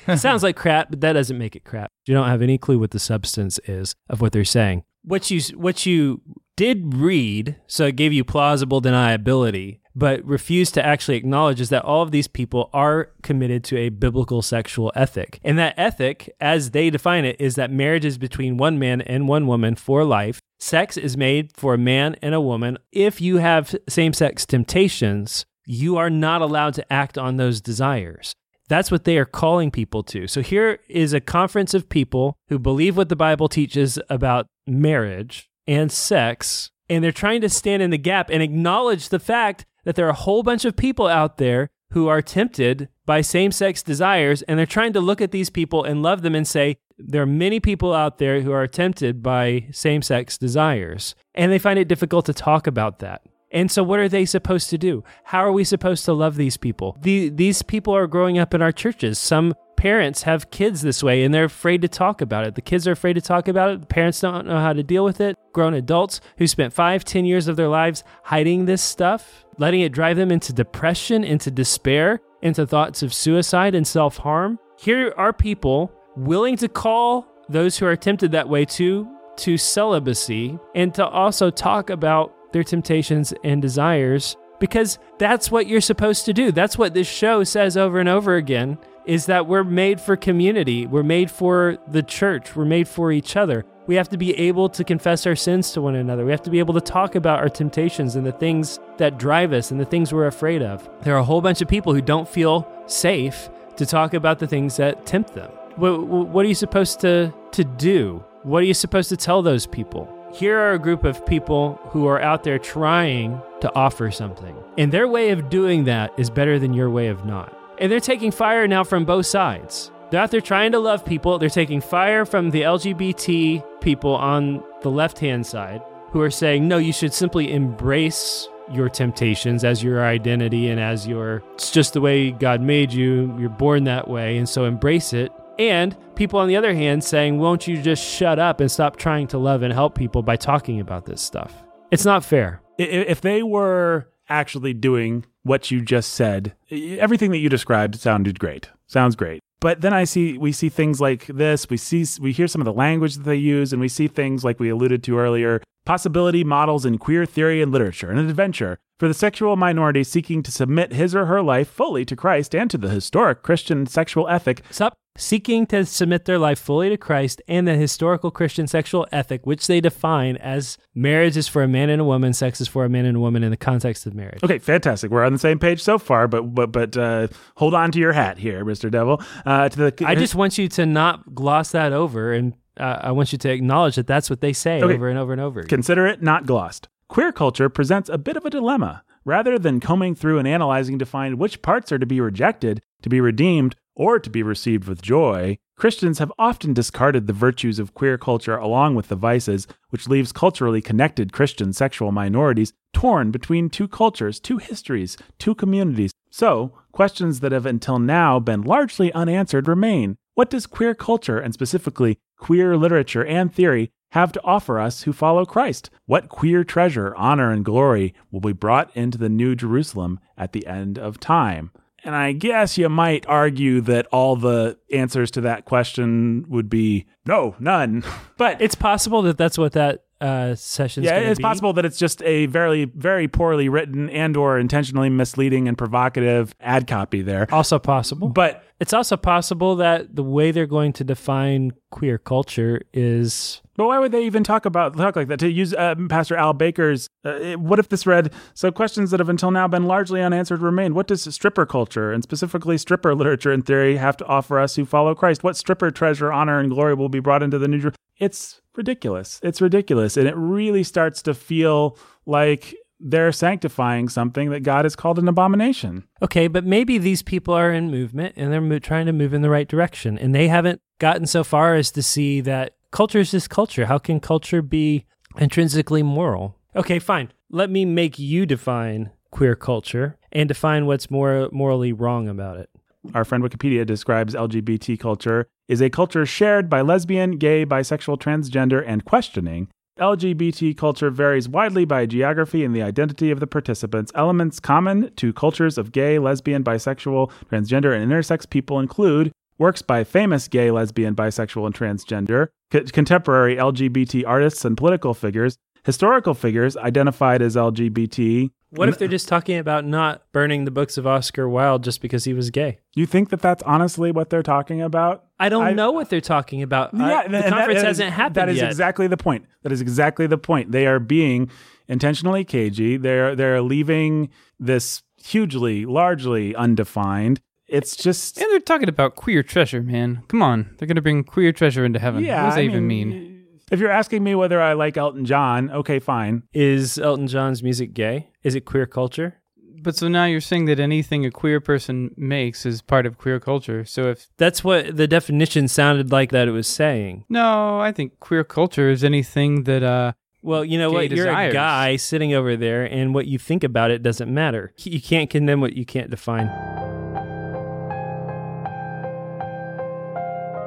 It 0.09 0.19
sounds 0.19 0.43
like 0.43 0.57
crap, 0.57 0.91
but 0.91 1.01
that 1.03 1.13
doesn't 1.13 1.37
make 1.37 1.55
it 1.55 1.65
crap. 1.65 1.91
You 2.07 2.15
don't 2.15 2.29
have 2.29 2.43
any 2.43 2.59
clue 2.59 2.79
what 2.79 2.91
the 2.91 2.99
substance 2.99 3.59
is 3.67 3.95
of 4.09 4.21
what 4.21 4.33
they're 4.33 4.45
saying. 4.45 4.85
What 5.03 5.31
you 5.31 5.41
what 5.57 5.85
you 5.85 6.23
did 6.57 6.95
read, 6.95 7.57
so 7.67 7.87
it 7.87 7.97
gave 7.97 8.13
you 8.13 8.25
plausible 8.25 8.81
deniability, 8.81 9.81
but 9.95 10.25
refuse 10.25 10.71
to 10.73 10.85
actually 10.85 11.17
acknowledge 11.17 11.61
is 11.61 11.69
that 11.69 11.85
all 11.85 12.03
of 12.03 12.11
these 12.11 12.27
people 12.27 12.69
are 12.73 13.11
committed 13.23 13.63
to 13.65 13.77
a 13.77 13.91
biblical 13.91 14.43
sexual 14.43 14.93
ethic. 14.95 15.39
And 15.45 15.59
that 15.59 15.75
ethic, 15.77 16.35
as 16.41 16.73
they 16.73 16.91
define 16.91 17.25
it, 17.25 17.37
is 17.41 17.55
that 17.55 17.71
marriage 17.71 18.05
is 18.05 18.19
between 18.19 18.57
one 18.57 18.79
man 18.79 19.01
and 19.03 19.29
one 19.29 19.47
woman 19.47 19.77
for 19.77 20.05
life. 20.05 20.41
Sex 20.59 20.97
is 20.97 21.17
made 21.17 21.53
for 21.55 21.75
a 21.75 21.79
man 21.79 22.17
and 22.23 22.35
a 22.35 22.41
woman. 22.41 22.79
If 22.91 23.21
you 23.21 23.37
have 23.37 23.75
same 23.89 24.13
sex 24.13 24.45
temptations, 24.47 25.45
you 25.67 25.97
are 25.97 26.11
not 26.11 26.43
allowed 26.43 26.75
to 26.75 26.93
act 26.93 27.17
on 27.17 27.37
those 27.37 27.61
desires. 27.61 28.35
That's 28.69 28.91
what 28.91 29.05
they 29.05 29.19
are 29.19 29.27
calling 29.27 29.71
people 29.71 30.03
to. 30.05 30.27
So 30.27 30.41
here 30.41 30.79
is 30.89 31.13
a 31.13 31.21
conference 31.21 31.75
of 31.75 31.89
people 31.89 32.37
who 32.49 32.59
believe 32.59 32.97
what 32.97 33.11
the 33.11 33.17
Bible 33.17 33.49
teaches 33.49 33.99
about 34.09 34.47
marriage 34.67 35.49
and 35.67 35.93
sex, 35.93 36.71
and 36.89 37.05
they're 37.05 37.13
trying 37.13 37.43
to 37.43 37.49
stand 37.49 37.83
in 37.83 37.91
the 37.91 37.99
gap 37.99 38.31
and 38.31 38.43
acknowledge 38.43 39.11
the 39.11 39.19
fact 39.19 39.67
that 39.85 39.97
there 39.97 40.07
are 40.07 40.11
a 40.11 40.15
whole 40.15 40.43
bunch 40.43 40.65
of 40.65 40.77
people 40.77 41.07
out 41.07 41.39
there 41.39 41.71
who 41.91 42.09
are 42.09 42.23
tempted 42.23 42.89
by 43.07 43.21
same 43.21 43.53
sex 43.53 43.83
desires, 43.83 44.43
and 44.43 44.59
they're 44.59 44.67
trying 44.67 44.93
to 44.93 45.01
look 45.01 45.21
at 45.21 45.31
these 45.31 45.51
people 45.51 45.85
and 45.85 46.03
love 46.03 46.23
them 46.23 46.35
and 46.35 46.47
say, 46.47 46.77
there 46.99 47.23
are 47.23 47.27
many 47.27 47.61
people 47.61 47.93
out 47.93 48.19
there 48.19 48.41
who 48.41 48.53
are 48.53 48.67
tempted 48.67 49.23
by 49.23 49.67
same 49.73 50.03
sex 50.03 50.39
desires. 50.39 51.15
And 51.35 51.53
they 51.53 51.59
find 51.59 51.79
it 51.79 51.89
difficult 51.89 52.27
to 52.27 52.33
talk 52.33 52.67
about 52.67 53.01
that. 53.01 53.23
And 53.55 53.71
so, 53.71 53.85
what 53.85 54.01
are 54.01 54.09
they 54.09 54.27
supposed 54.27 54.69
to 54.71 54.79
do? 54.79 55.05
How 55.23 55.39
are 55.39 55.53
we 55.53 55.63
supposed 55.63 56.05
to 56.07 56.13
love 56.13 56.35
these 56.35 56.57
people? 56.57 56.99
The, 57.01 57.29
these 57.29 57.63
people 57.63 57.95
are 57.95 58.09
growing 58.09 58.37
up 58.37 58.53
in 58.53 58.61
our 58.61 58.73
churches. 58.73 59.19
Some 59.19 59.55
parents 59.77 60.23
have 60.23 60.51
kids 60.51 60.83
this 60.83 61.03
way 61.03 61.25
and 61.25 61.33
they're 61.33 61.45
afraid 61.45 61.83
to 61.83 61.89
talk 61.89 62.21
about 62.21 62.47
it. 62.47 62.55
The 62.55 62.63
kids 62.63 62.89
are 62.89 62.93
afraid 62.93 63.13
to 63.13 63.21
talk 63.21 63.49
about 63.49 63.71
it. 63.71 63.81
The 63.81 63.87
parents 63.87 64.21
don't 64.21 64.47
know 64.47 64.59
how 64.59 64.73
to 64.73 64.83
deal 64.83 65.05
with 65.05 65.21
it. 65.21 65.37
Grown 65.53 65.75
adults 65.75 66.21
who 66.39 66.47
spent 66.47 66.73
five, 66.73 67.05
ten 67.05 67.25
years 67.25 67.49
of 67.49 67.57
their 67.57 67.69
lives 67.69 68.03
hiding 68.25 68.65
this 68.65 68.83
stuff, 68.83 69.45
letting 69.57 69.83
it 69.83 69.93
drive 69.93 70.17
them 70.17 70.33
into 70.33 70.53
depression, 70.53 71.23
into 71.23 71.51
despair, 71.51 72.21
into 72.43 72.67
thoughts 72.67 73.03
of 73.03 73.15
suicide 73.15 73.75
and 73.75 73.87
self 73.87 74.17
harm. 74.17 74.59
Here 74.79 75.15
are 75.17 75.33
people 75.33 75.93
willing 76.17 76.57
to 76.57 76.69
call 76.69 77.29
those 77.49 77.79
who 77.79 77.87
are 77.87 77.97
tempted 77.97 78.33
that 78.33 78.49
way 78.49 78.65
to 78.65 79.09
to 79.37 79.59
celibacy 79.59 80.59
and 80.75 80.95
to 80.95 81.07
also 81.07 81.51
talk 81.51 81.91
about 81.91 82.34
their 82.55 82.65
temptations 82.65 83.35
and 83.45 83.61
desires 83.61 84.37
because 84.59 84.99
that's 85.19 85.51
what 85.51 85.67
you're 85.67 85.83
supposed 85.83 86.25
to 86.25 86.33
do. 86.33 86.51
That's 86.51 86.79
what 86.79 86.95
this 86.95 87.07
show 87.07 87.45
says 87.45 87.77
over 87.77 87.99
and 87.99 88.09
over 88.09 88.37
again 88.37 88.79
is 89.05 89.27
that 89.27 89.47
we're 89.47 89.65
made 89.65 90.01
for 90.01 90.17
community. 90.17 90.87
We're 90.87 91.03
made 91.03 91.31
for 91.31 91.77
the 91.89 92.03
church. 92.03 92.57
We're 92.57 92.65
made 92.65 92.89
for 92.89 93.13
each 93.13 93.37
other. 93.37 93.65
We 93.87 93.97
have 93.97 94.09
to 94.09 94.17
be 94.17 94.33
able 94.39 94.71
to 94.71 94.83
confess 94.83 95.27
our 95.27 95.37
sins 95.37 95.73
to 95.73 95.83
one 95.83 95.95
another. 95.95 96.25
We 96.25 96.31
have 96.31 96.43
to 96.45 96.51
be 96.51 96.59
able 96.59 96.73
to 96.75 96.81
talk 96.81 97.15
about 97.15 97.41
our 97.41 97.51
temptations 97.51 98.17
and 98.17 98.25
the 98.25 98.33
things 98.33 98.81
that 98.97 99.19
drive 99.19 99.53
us 99.53 99.71
and 99.71 99.79
the 99.79 99.85
things 99.85 100.13
we're 100.13 100.27
afraid 100.27 100.63
of. 100.63 100.89
There 101.03 101.15
are 101.15 101.19
a 101.19 101.25
whole 101.25 101.43
bunch 101.43 101.61
of 101.61 101.69
people 101.69 101.93
who 101.93 102.01
don't 102.01 102.27
feel 102.27 102.67
safe 102.87 103.51
to 103.77 103.85
talk 103.85 104.15
about 104.15 104.39
the 104.39 104.47
things 104.47 104.77
that 104.79 105.05
tempt 105.05 105.35
them. 105.35 105.51
What, 105.77 106.07
what 106.07 106.47
are 106.47 106.49
you 106.49 106.55
supposed 106.55 107.01
to, 107.01 107.35
to 107.53 107.65
do? 107.65 108.25
What 108.45 108.63
are 108.63 108.67
you 108.67 108.75
supposed 108.75 109.11
to 109.11 109.17
tell 109.19 109.43
those 109.43 109.67
people? 109.67 110.09
Here 110.35 110.59
are 110.59 110.73
a 110.73 110.81
group 110.81 111.05
of 111.05 111.25
people 111.25 111.79
who 111.91 112.09
are 112.09 112.21
out 112.21 112.43
there 112.43 112.59
trying 112.59 113.41
to 113.61 113.73
offer 113.77 114.11
something. 114.11 114.57
And 114.77 114.91
their 114.91 115.07
way 115.07 115.31
of 115.31 115.49
doing 115.49 115.85
that 115.85 116.13
is 116.19 116.29
better 116.29 116.59
than 116.59 116.75
your 116.75 116.91
way 116.91 117.07
of 117.07 117.25
not. 117.25 117.57
And 117.79 117.91
they're 117.91 118.01
taking 118.01 118.33
fire 118.33 118.67
now 118.67 118.83
from 118.83 119.05
both 119.05 119.27
sides. 119.27 119.93
They're 120.11 120.21
out 120.21 120.33
there 120.33 120.41
trying 120.41 120.73
to 120.73 120.81
love 120.81 121.05
people. 121.05 121.39
They're 121.39 121.49
taking 121.49 121.81
fire 121.81 122.25
from 122.25 122.51
the 122.51 122.63
LGBT 122.63 123.81
people 123.81 124.17
on 124.17 124.61
the 124.83 124.91
left 124.91 125.21
hand 125.21 125.47
side 125.47 125.83
who 126.11 126.21
are 126.21 126.33
saying, 126.33 126.67
no, 126.67 126.79
you 126.79 126.93
should 126.93 127.15
simply 127.15 127.53
embrace 127.53 128.49
your 128.73 128.89
temptations 128.89 129.63
as 129.63 129.85
your 129.85 130.05
identity 130.05 130.69
and 130.69 130.81
as 130.81 131.07
your, 131.07 131.45
it's 131.53 131.71
just 131.71 131.93
the 131.93 132.01
way 132.01 132.33
God 132.33 132.61
made 132.61 132.93
you. 132.93 133.37
You're 133.39 133.51
born 133.51 133.85
that 133.85 134.09
way. 134.09 134.37
And 134.37 134.49
so 134.49 134.65
embrace 134.65 135.13
it. 135.13 135.31
And 135.59 135.97
people 136.15 136.39
on 136.39 136.49
the 136.49 136.57
other 136.57 136.75
hand 136.75 137.05
saying, 137.05 137.39
won't 137.39 137.67
you 137.67 137.81
just 137.81 138.05
shut 138.05 138.39
up 138.39 138.61
and 138.61 138.71
stop 138.71 138.97
trying 138.97 139.27
to 139.29 139.39
love 139.39 139.63
and 139.63 139.73
help 139.73 139.95
people 139.97 140.23
by 140.23 140.37
talking 140.37 140.81
about 140.81 141.07
this 141.07 141.23
stuff? 141.23 141.63
It's 141.91 142.05
not 142.05 142.25
fair. 142.25 142.61
If 142.79 143.21
they 143.21 143.43
were 143.43 144.09
actually 144.29 144.75
doing 144.75 145.25
what 145.43 145.71
you 145.71 145.81
just 145.81 146.15
said, 146.15 146.55
everything 146.71 147.31
that 147.31 147.39
you 147.39 147.49
described 147.49 147.97
sounded 147.97 148.39
great. 148.39 148.71
Sounds 148.87 149.15
great. 149.15 149.41
But 149.61 149.81
then 149.81 149.95
I 149.95 150.05
see 150.05 150.37
we 150.37 150.53
see 150.53 150.69
things 150.69 151.01
like 151.01 151.27
this, 151.27 151.71
we 151.71 151.79
see 151.79 152.05
we 152.21 152.33
hear 152.33 152.49
some 152.49 152.61
of 152.61 152.67
the 152.67 152.73
language 152.73 153.15
that 153.15 153.23
they 153.23 153.37
use 153.37 153.73
and 153.73 153.81
we 153.81 153.89
see 153.89 154.09
things 154.09 154.45
like 154.45 154.61
we 154.61 154.69
alluded 154.69 155.03
to 155.05 155.19
earlier, 155.19 155.63
possibility 155.87 156.45
models 156.45 156.85
in 156.85 156.99
queer 156.99 157.25
theory 157.25 157.63
and 157.63 157.73
literature, 157.73 158.11
an 158.11 158.19
adventure 158.19 158.79
for 158.99 159.09
the 159.09 159.15
sexual 159.15 159.57
minority 159.57 160.05
seeking 160.05 160.43
to 160.43 160.51
submit 160.51 160.93
his 160.93 161.15
or 161.15 161.27
her 161.27 161.41
life 161.41 161.69
fully 161.69 162.05
to 162.05 162.17
Christ 162.17 162.55
and 162.55 162.71
to 162.71 162.77
the 162.77 162.91
historic 162.91 163.43
Christian 163.43 163.87
sexual 163.87 164.29
ethic. 164.29 164.63
Sup? 164.71 164.95
Seeking 165.17 165.65
to 165.67 165.87
submit 165.87 166.25
their 166.25 166.41
life 166.41 166.59
fully 166.59 166.89
to 166.89 166.97
Christ 166.97 167.41
and 167.47 167.69
the 167.69 167.77
historical 167.77 168.33
Christian 168.33 168.67
sexual 168.67 169.07
ethic, 169.13 169.47
which 169.47 169.69
they 169.69 169.81
define 169.81 170.37
as 170.39 170.77
marriage 170.93 171.37
is 171.37 171.47
for 171.47 171.63
a 171.63 171.69
man 171.69 171.89
and 171.89 172.01
a 172.01 172.05
woman, 172.05 172.33
sex 172.33 172.61
is 172.61 172.67
for 172.67 172.85
a 172.85 172.89
man 172.89 173.05
and 173.05 173.19
a 173.19 173.21
woman 173.21 173.45
in 173.45 173.53
the 173.53 173.57
context 173.57 174.07
of 174.07 174.15
marriage. 174.15 174.43
Okay, 174.43 174.59
fantastic. 174.59 175.13
We're 175.13 175.23
on 175.23 175.33
the 175.33 175.39
same 175.39 175.61
page 175.61 175.81
so 175.81 175.99
far, 176.01 176.27
but 176.27 176.53
but 176.53 176.73
but 176.73 176.97
uh, 176.97 177.29
hold 177.57 177.75
on 177.75 177.93
to 177.93 178.01
your 178.01 178.13
hat 178.13 178.39
here, 178.39 178.65
Mister 178.65 178.91
Devil. 178.91 179.23
Uh, 179.47 179.69
to 179.69 179.91
the, 179.91 180.05
I 180.05 180.17
just 180.17 180.35
want 180.35 180.59
you 180.59 180.67
to 180.71 180.85
not 180.85 181.33
gloss 181.33 181.71
that 181.71 181.93
over 181.93 182.33
and 182.33 182.55
uh, 182.77 182.99
I 183.03 183.13
want 183.13 183.31
you 183.31 183.39
to 183.39 183.51
acknowledge 183.51 183.95
that 183.95 184.09
that's 184.09 184.29
what 184.29 184.41
they 184.41 184.53
say 184.53 184.83
okay. 184.83 184.95
over 184.95 185.09
and 185.09 185.17
over 185.17 185.31
and 185.31 185.41
over. 185.41 185.61
Again. 185.61 185.69
Consider 185.69 186.09
it 186.09 186.23
not 186.23 186.45
glossed. 186.45 186.89
Queer 187.09 187.31
culture 187.31 187.69
presents 187.69 188.09
a 188.09 188.19
bit 188.19 188.37
of 188.37 188.45
a 188.45 188.51
dilemma. 188.51 189.05
Rather 189.25 189.59
than 189.59 189.81
combing 189.81 190.15
through 190.15 190.39
and 190.39 190.47
analyzing 190.47 190.99
to 190.99 191.07
find 191.07 191.39
which 191.39 191.63
parts 191.63 191.91
are 191.93 191.99
to 191.99 192.05
be 192.05 192.21
rejected, 192.21 192.83
to 193.01 193.09
be 193.09 193.23
redeemed, 193.23 193.75
or 193.95 194.19
to 194.19 194.31
be 194.31 194.43
received 194.43 194.89
with 194.89 195.03
joy, 195.03 195.59
Christians 195.77 196.19
have 196.19 196.33
often 196.39 196.73
discarded 196.73 197.27
the 197.27 197.33
virtues 197.33 197.79
of 197.79 197.95
queer 197.95 198.17
culture 198.17 198.57
along 198.57 198.95
with 198.95 199.09
the 199.09 199.17
vices, 199.17 199.67
which 199.91 200.09
leaves 200.09 200.33
culturally 200.33 200.81
connected 200.81 201.33
Christian 201.33 201.73
sexual 201.73 202.13
minorities 202.13 202.73
torn 202.93 203.31
between 203.31 203.69
two 203.69 203.89
cultures, 203.89 204.39
two 204.39 204.59
histories, 204.59 205.17
two 205.39 205.55
communities. 205.55 206.13
So, 206.31 206.73
questions 206.93 207.41
that 207.41 207.53
have 207.53 207.67
until 207.67 207.99
now 207.99 208.39
been 208.39 208.63
largely 208.63 209.13
unanswered 209.13 209.69
remain. 209.69 210.17
What 210.35 210.51
does 210.51 210.67
queer 210.67 210.95
culture, 210.95 211.39
and 211.39 211.53
specifically 211.53 212.19
queer 212.39 212.77
literature 212.77 213.25
and 213.25 213.53
theory, 213.53 213.91
have 214.13 214.33
to 214.33 214.43
offer 214.45 214.79
us 214.79 215.03
who 215.03 215.13
follow 215.13 215.45
Christ? 215.45 215.91
What 216.07 216.29
queer 216.29 216.63
treasure, 216.63 217.15
honor, 217.17 217.51
and 217.51 217.65
glory 217.65 218.15
will 218.31 218.41
be 218.41 218.53
brought 218.53 218.97
into 218.97 219.19
the 219.19 219.29
New 219.29 219.57
Jerusalem 219.57 220.21
at 220.39 220.53
the 220.53 220.67
end 220.67 220.99
of 220.99 221.19
time? 221.19 221.73
And 222.05 222.15
I 222.15 222.33
guess 222.33 222.77
you 222.77 222.89
might 222.89 223.27
argue 223.27 223.81
that 223.83 224.07
all 224.09 224.37
the 224.37 224.79
answers 224.93 225.31
to 225.33 225.41
that 225.43 225.65
question 225.65 226.45
would 226.49 226.69
be 226.69 227.07
no, 227.27 227.57
none. 227.59 228.05
but 228.37 228.61
it's 228.61 228.75
possible 228.75 229.23
that 229.23 229.39
that's 229.39 229.57
what 229.57 229.73
that 229.73 230.05
uh, 230.25 230.55
session. 230.55 231.05
Yeah, 231.05 231.19
it's 231.19 231.39
be. 231.39 231.43
possible 231.43 231.73
that 231.75 231.85
it's 231.85 231.99
just 231.99 232.23
a 232.23 232.47
very, 232.47 232.87
very 232.87 233.29
poorly 233.29 233.69
written 233.69 234.09
and/or 234.09 234.59
intentionally 234.59 235.11
misleading 235.11 235.69
and 235.69 235.77
provocative 235.77 236.55
ad 236.61 236.87
copy 236.87 237.21
there. 237.23 237.47
Also 237.53 237.79
possible, 237.79 238.29
but 238.29 238.65
it's 238.81 238.93
also 238.93 239.17
possible 239.17 239.77
that 239.77 240.17
the 240.17 240.23
way 240.23 240.51
they're 240.51 240.67
going 240.67 240.93
to 240.95 241.05
define 241.05 241.73
queer 241.91 242.19
culture 242.19 242.81
is. 242.93 243.61
But 243.77 243.87
why 243.87 243.99
would 243.99 244.13
they 244.13 244.25
even 244.25 244.45
talk 244.45 244.67
about 244.67 244.97
talk 244.97 245.17
like 245.17 245.29
that? 245.29 245.41
To 245.41 245.51
use 245.51 245.75
uh, 245.75 245.95
Pastor 246.09 246.37
Al 246.37 246.53
Baker's, 246.53 247.09
uh, 247.25 247.55
what 247.55 247.79
if 247.79 247.89
this 247.89 248.07
read? 248.07 248.33
So 248.55 248.71
questions 248.71 249.11
that 249.11 249.21
have 249.21 249.29
until 249.29 249.51
now 249.51 249.69
been 249.69 249.85
largely 249.85 250.23
unanswered 250.23 250.63
remain. 250.63 250.95
What 250.95 251.09
does 251.09 251.23
stripper 251.35 251.67
culture 251.67 252.13
and 252.13 252.23
specifically 252.23 252.79
stripper 252.79 253.15
literature 253.15 253.53
and 253.53 253.67
theory 253.67 253.97
have 253.97 254.17
to 254.19 254.27
offer 254.27 254.59
us 254.59 254.77
who 254.77 254.85
follow 254.85 255.15
Christ? 255.15 255.43
What 255.43 255.57
stripper 255.57 255.91
treasure, 255.91 256.33
honor, 256.33 256.61
and 256.61 256.71
glory 256.71 256.95
will 256.95 257.09
be 257.09 257.21
brought 257.21 257.43
into 257.43 257.59
the 257.59 257.69
new? 257.69 257.91
It's 258.19 258.61
ridiculous. 258.77 259.41
It's 259.43 259.61
ridiculous, 259.61 260.17
and 260.17 260.29
it 260.29 260.37
really 260.37 260.83
starts 260.83 261.23
to 261.23 261.35
feel 261.35 261.99
like 262.27 262.75
they're 263.01 263.33
sanctifying 263.33 264.09
something 264.09 264.51
that 264.51 264.63
God 264.63 264.85
has 264.85 264.97
called 264.97 265.19
an 265.19 265.29
abomination. 265.29 266.05
Okay, 266.23 266.49
but 266.49 266.65
maybe 266.65 266.97
these 266.99 267.23
people 267.23 267.53
are 267.53 267.73
in 267.73 267.91
movement 267.91 268.35
and 268.37 268.53
they're 268.53 268.61
mo- 268.61 268.79
trying 268.79 269.07
to 269.07 269.13
move 269.13 269.35
in 269.35 269.43
the 269.43 269.51
right 269.51 269.69
direction, 269.69 270.19
and 270.19 270.35
they 270.35 270.49
haven't 270.49 270.81
gotten 270.99 271.27
so 271.27 271.45
far 271.45 271.75
as 271.75 271.91
to 271.93 272.03
see 272.03 272.41
that 272.43 272.77
culture 272.91 273.19
is 273.19 273.33
just 273.33 273.51
culture. 273.51 273.87
How 273.87 273.99
can 273.99 274.21
culture 274.21 274.63
be 274.63 275.07
intrinsically 275.37 276.03
moral? 276.03 276.57
Okay, 276.77 276.99
fine. 276.99 277.33
Let 277.51 277.71
me 277.71 277.85
make 277.85 278.19
you 278.19 278.47
define 278.47 279.11
queer 279.31 279.57
culture 279.57 280.17
and 280.33 280.49
define 280.49 280.87
what's 280.87 281.11
more 281.11 281.49
morally 281.53 281.93
wrong 281.93 282.29
about 282.29 282.59
it. 282.59 282.71
Our 283.13 283.25
friend 283.25 283.45
Wikipedia 283.45 283.85
describes 283.85 284.35
LGBT 284.35 284.99
culture 284.99 285.47
is 285.69 285.83
a 285.83 285.91
culture 285.91 286.25
shared 286.25 286.71
by 286.71 286.81
lesbian, 286.81 287.33
gay, 287.39 287.67
bisexual, 287.67 288.19
transgender, 288.19 288.83
and 288.87 289.05
questioning 289.05 289.69
LGBT 290.01 290.77
culture 290.77 291.09
varies 291.09 291.49
widely 291.49 291.85
by 291.85 292.05
geography 292.05 292.65
and 292.65 292.75
the 292.75 292.83
identity 292.83 293.31
of 293.31 293.39
the 293.39 293.47
participants. 293.47 294.11
Elements 294.17 294.59
common 294.59 295.15
to 295.15 295.33
cultures 295.33 295.79
of 295.79 295.93
gay, 295.93 296.19
lesbian, 296.19 296.65
bisexual, 296.65 297.31
transgender, 297.49 297.97
and 297.97 298.11
intersex 298.11 298.49
people 298.49 298.81
include 298.81 299.31
works 299.57 299.83
by 299.83 300.03
famous 300.03 300.49
gay, 300.49 300.73
lesbian, 300.73 301.15
bisexual, 301.15 301.67
and 301.67 301.75
transgender, 301.77 302.49
co- 302.73 302.83
contemporary 302.83 303.55
LGBT 303.55 304.25
artists 304.27 304.65
and 304.65 304.77
political 304.77 305.15
figures, 305.15 305.57
historical 305.85 306.35
figures 306.35 306.77
identified 306.77 307.41
as 307.41 307.55
LGBT, 307.55 308.51
What 308.77 308.89
if 308.89 308.99
they're 308.99 309.09
just 309.09 309.29
talking 309.29 309.59
about 309.59 309.85
not 309.85 310.23
burning 310.33 310.65
the 310.65 310.71
books 310.71 310.97
of 310.99 311.07
Oscar 311.07 311.49
Wilde 311.49 311.85
just 311.85 312.01
because 312.01 312.25
he 312.25 312.33
was 312.33 312.51
gay? 312.51 312.79
You 312.95 313.07
think 313.07 313.31
that 313.31 313.41
that's 313.41 313.63
honestly 313.65 314.11
what 314.13 314.31
they're 314.31 314.43
talking 314.43 314.81
about? 314.83 315.25
I 315.39 315.49
don't 315.49 315.65
I- 315.65 315.73
know 315.73 315.91
what 315.93 316.11
they're 316.11 316.21
talking 316.21 316.63
about. 316.63 316.95
I- 316.95 317.25
and 317.25 317.35
the 317.35 317.39
that- 317.39 317.49
conference 317.51 317.81
that 317.83 317.91
is- 317.91 317.99
hasn't 317.99 318.13
happened 318.13 318.35
That 318.37 318.49
is 318.49 318.57
yet. 318.59 318.67
exactly 318.71 319.07
the 319.07 319.17
point. 319.17 319.47
That 319.63 319.73
is 319.73 319.81
exactly 319.81 320.27
the 320.27 320.39
point. 320.39 320.73
They 320.73 320.87
are 320.87 320.99
being 320.99 321.51
intentionally 321.89 322.45
cagey. 322.45 322.97
They're 322.97 323.35
they're 323.37 323.61
leaving 323.63 324.31
this 324.59 325.03
hugely, 325.23 325.85
largely 325.87 326.55
undefined. 326.55 327.41
It's 327.67 327.97
just 327.97 328.39
And 328.39 328.47
they're 328.51 328.61
talking 328.61 328.89
about 328.89 329.15
queer 329.17 329.43
treasure, 329.43 329.83
man. 329.83 330.23
Come 330.29 330.43
on. 330.43 330.75
They're 330.79 330.87
going 330.87 330.97
to 330.97 331.03
bring 331.03 331.25
queer 331.25 331.51
treasure 331.53 331.85
into 331.85 331.99
heaven. 331.99 332.23
yeah. 332.23 332.43
what 332.43 332.49
does 332.51 332.55
that 332.57 332.61
I 332.61 332.65
even 332.65 332.87
mean? 332.87 333.34
If 333.71 333.81
you're 333.81 333.91
asking 333.91 334.23
me 334.23 334.35
whether 334.35 334.61
I 334.61 334.75
like 334.75 334.97
Elton 334.97 335.25
John, 335.25 335.71
okay, 335.71 335.99
fine. 335.99 336.43
Is 336.53 336.99
Elton 336.99 337.27
John's 337.27 337.63
music 337.63 337.95
gay? 337.95 338.29
Is 338.43 338.55
it 338.55 338.63
queer 338.67 338.87
culture? 338.87 339.37
But 339.83 339.97
so 339.97 340.09
now 340.09 340.25
you're 340.25 340.41
saying 340.41 340.65
that 340.67 340.81
anything 340.81 341.27
a 341.27 341.31
queer 341.31 341.61
person 341.61 342.15
makes 342.17 342.65
is 342.65 342.81
part 342.81 343.05
of 343.05 343.19
queer 343.19 343.39
culture. 343.39 343.85
So 343.85 344.09
if 344.11 344.29
That's 344.39 344.65
what 344.65 344.97
the 344.97 345.07
definition 345.07 345.69
sounded 345.69 346.11
like 346.11 346.31
that 346.31 346.49
it 346.49 346.53
was 346.53 346.67
saying. 346.67 347.25
no, 347.29 347.81
I 347.81 347.93
think 347.93 348.19
queer 348.21 348.45
culture 348.45 348.89
is 348.91 349.05
anything 349.05 349.65
that 349.65 349.83
uh 349.83 350.13
Well, 350.43 350.65
you 350.65 350.79
know 350.79 350.91
Gay 350.91 350.95
what? 350.95 351.11
You're 351.11 351.27
a 351.27 351.31
desires. 351.31 351.53
guy 351.53 351.97
sitting 351.97 352.33
over 352.35 352.57
there, 352.57 352.85
and 352.85 353.15
what 353.15 353.27
you 353.27 353.39
think 353.39 353.63
about 353.65 353.91
it 353.91 354.03
doesn't 354.03 354.33
matter. 354.33 354.73
You 354.79 355.01
can't 355.03 355.29
condemn 355.29 355.61
what 355.61 355.75
you 355.75 355.85
can't 355.85 356.11
define. 356.11 356.49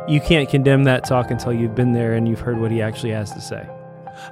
You 0.07 0.21
can't 0.21 0.49
condemn 0.49 0.85
that 0.85 1.05
talk 1.05 1.31
until 1.31 1.53
you've 1.53 1.75
been 1.75 1.93
there 1.93 2.13
and 2.13 2.27
you've 2.27 2.39
heard 2.39 2.59
what 2.59 2.71
he 2.71 2.81
actually 2.81 3.11
has 3.11 3.31
to 3.31 3.41
say. 3.41 3.67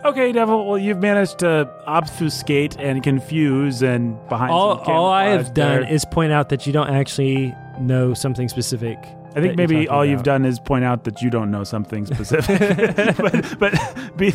Okay, 0.04 0.32
Devil. 0.32 0.68
Well, 0.68 0.78
you've 0.78 1.00
managed 1.00 1.40
to 1.40 1.70
obfuscate 1.86 2.78
and 2.80 3.04
confuse 3.04 3.82
and 3.84 4.18
behind. 4.30 4.52
all, 4.52 4.84
some 4.84 4.94
all 4.94 5.10
I 5.10 5.26
have 5.26 5.54
camouflage 5.54 5.82
done 5.82 5.84
is 5.88 6.06
point 6.06 6.32
out 6.32 6.50
that 6.50 6.66
you 6.66 6.74
don't 6.74 6.90
actually 6.90 7.54
know 7.80 8.14
something 8.14 8.50
specific. 8.50 8.98
I 9.36 9.42
think 9.42 9.58
maybe 9.58 9.88
all 9.90 10.06
you've 10.06 10.24
done 10.24 10.46
is 10.46 10.60
point 10.60 10.86
out 10.86 11.04
that 11.04 11.22
you 11.22 11.30
don't 11.30 11.52
know 11.52 11.66
something 11.66 12.06
specific, 12.06 12.58
but, 13.18 13.60
but 13.60 14.18
be, 14.18 14.32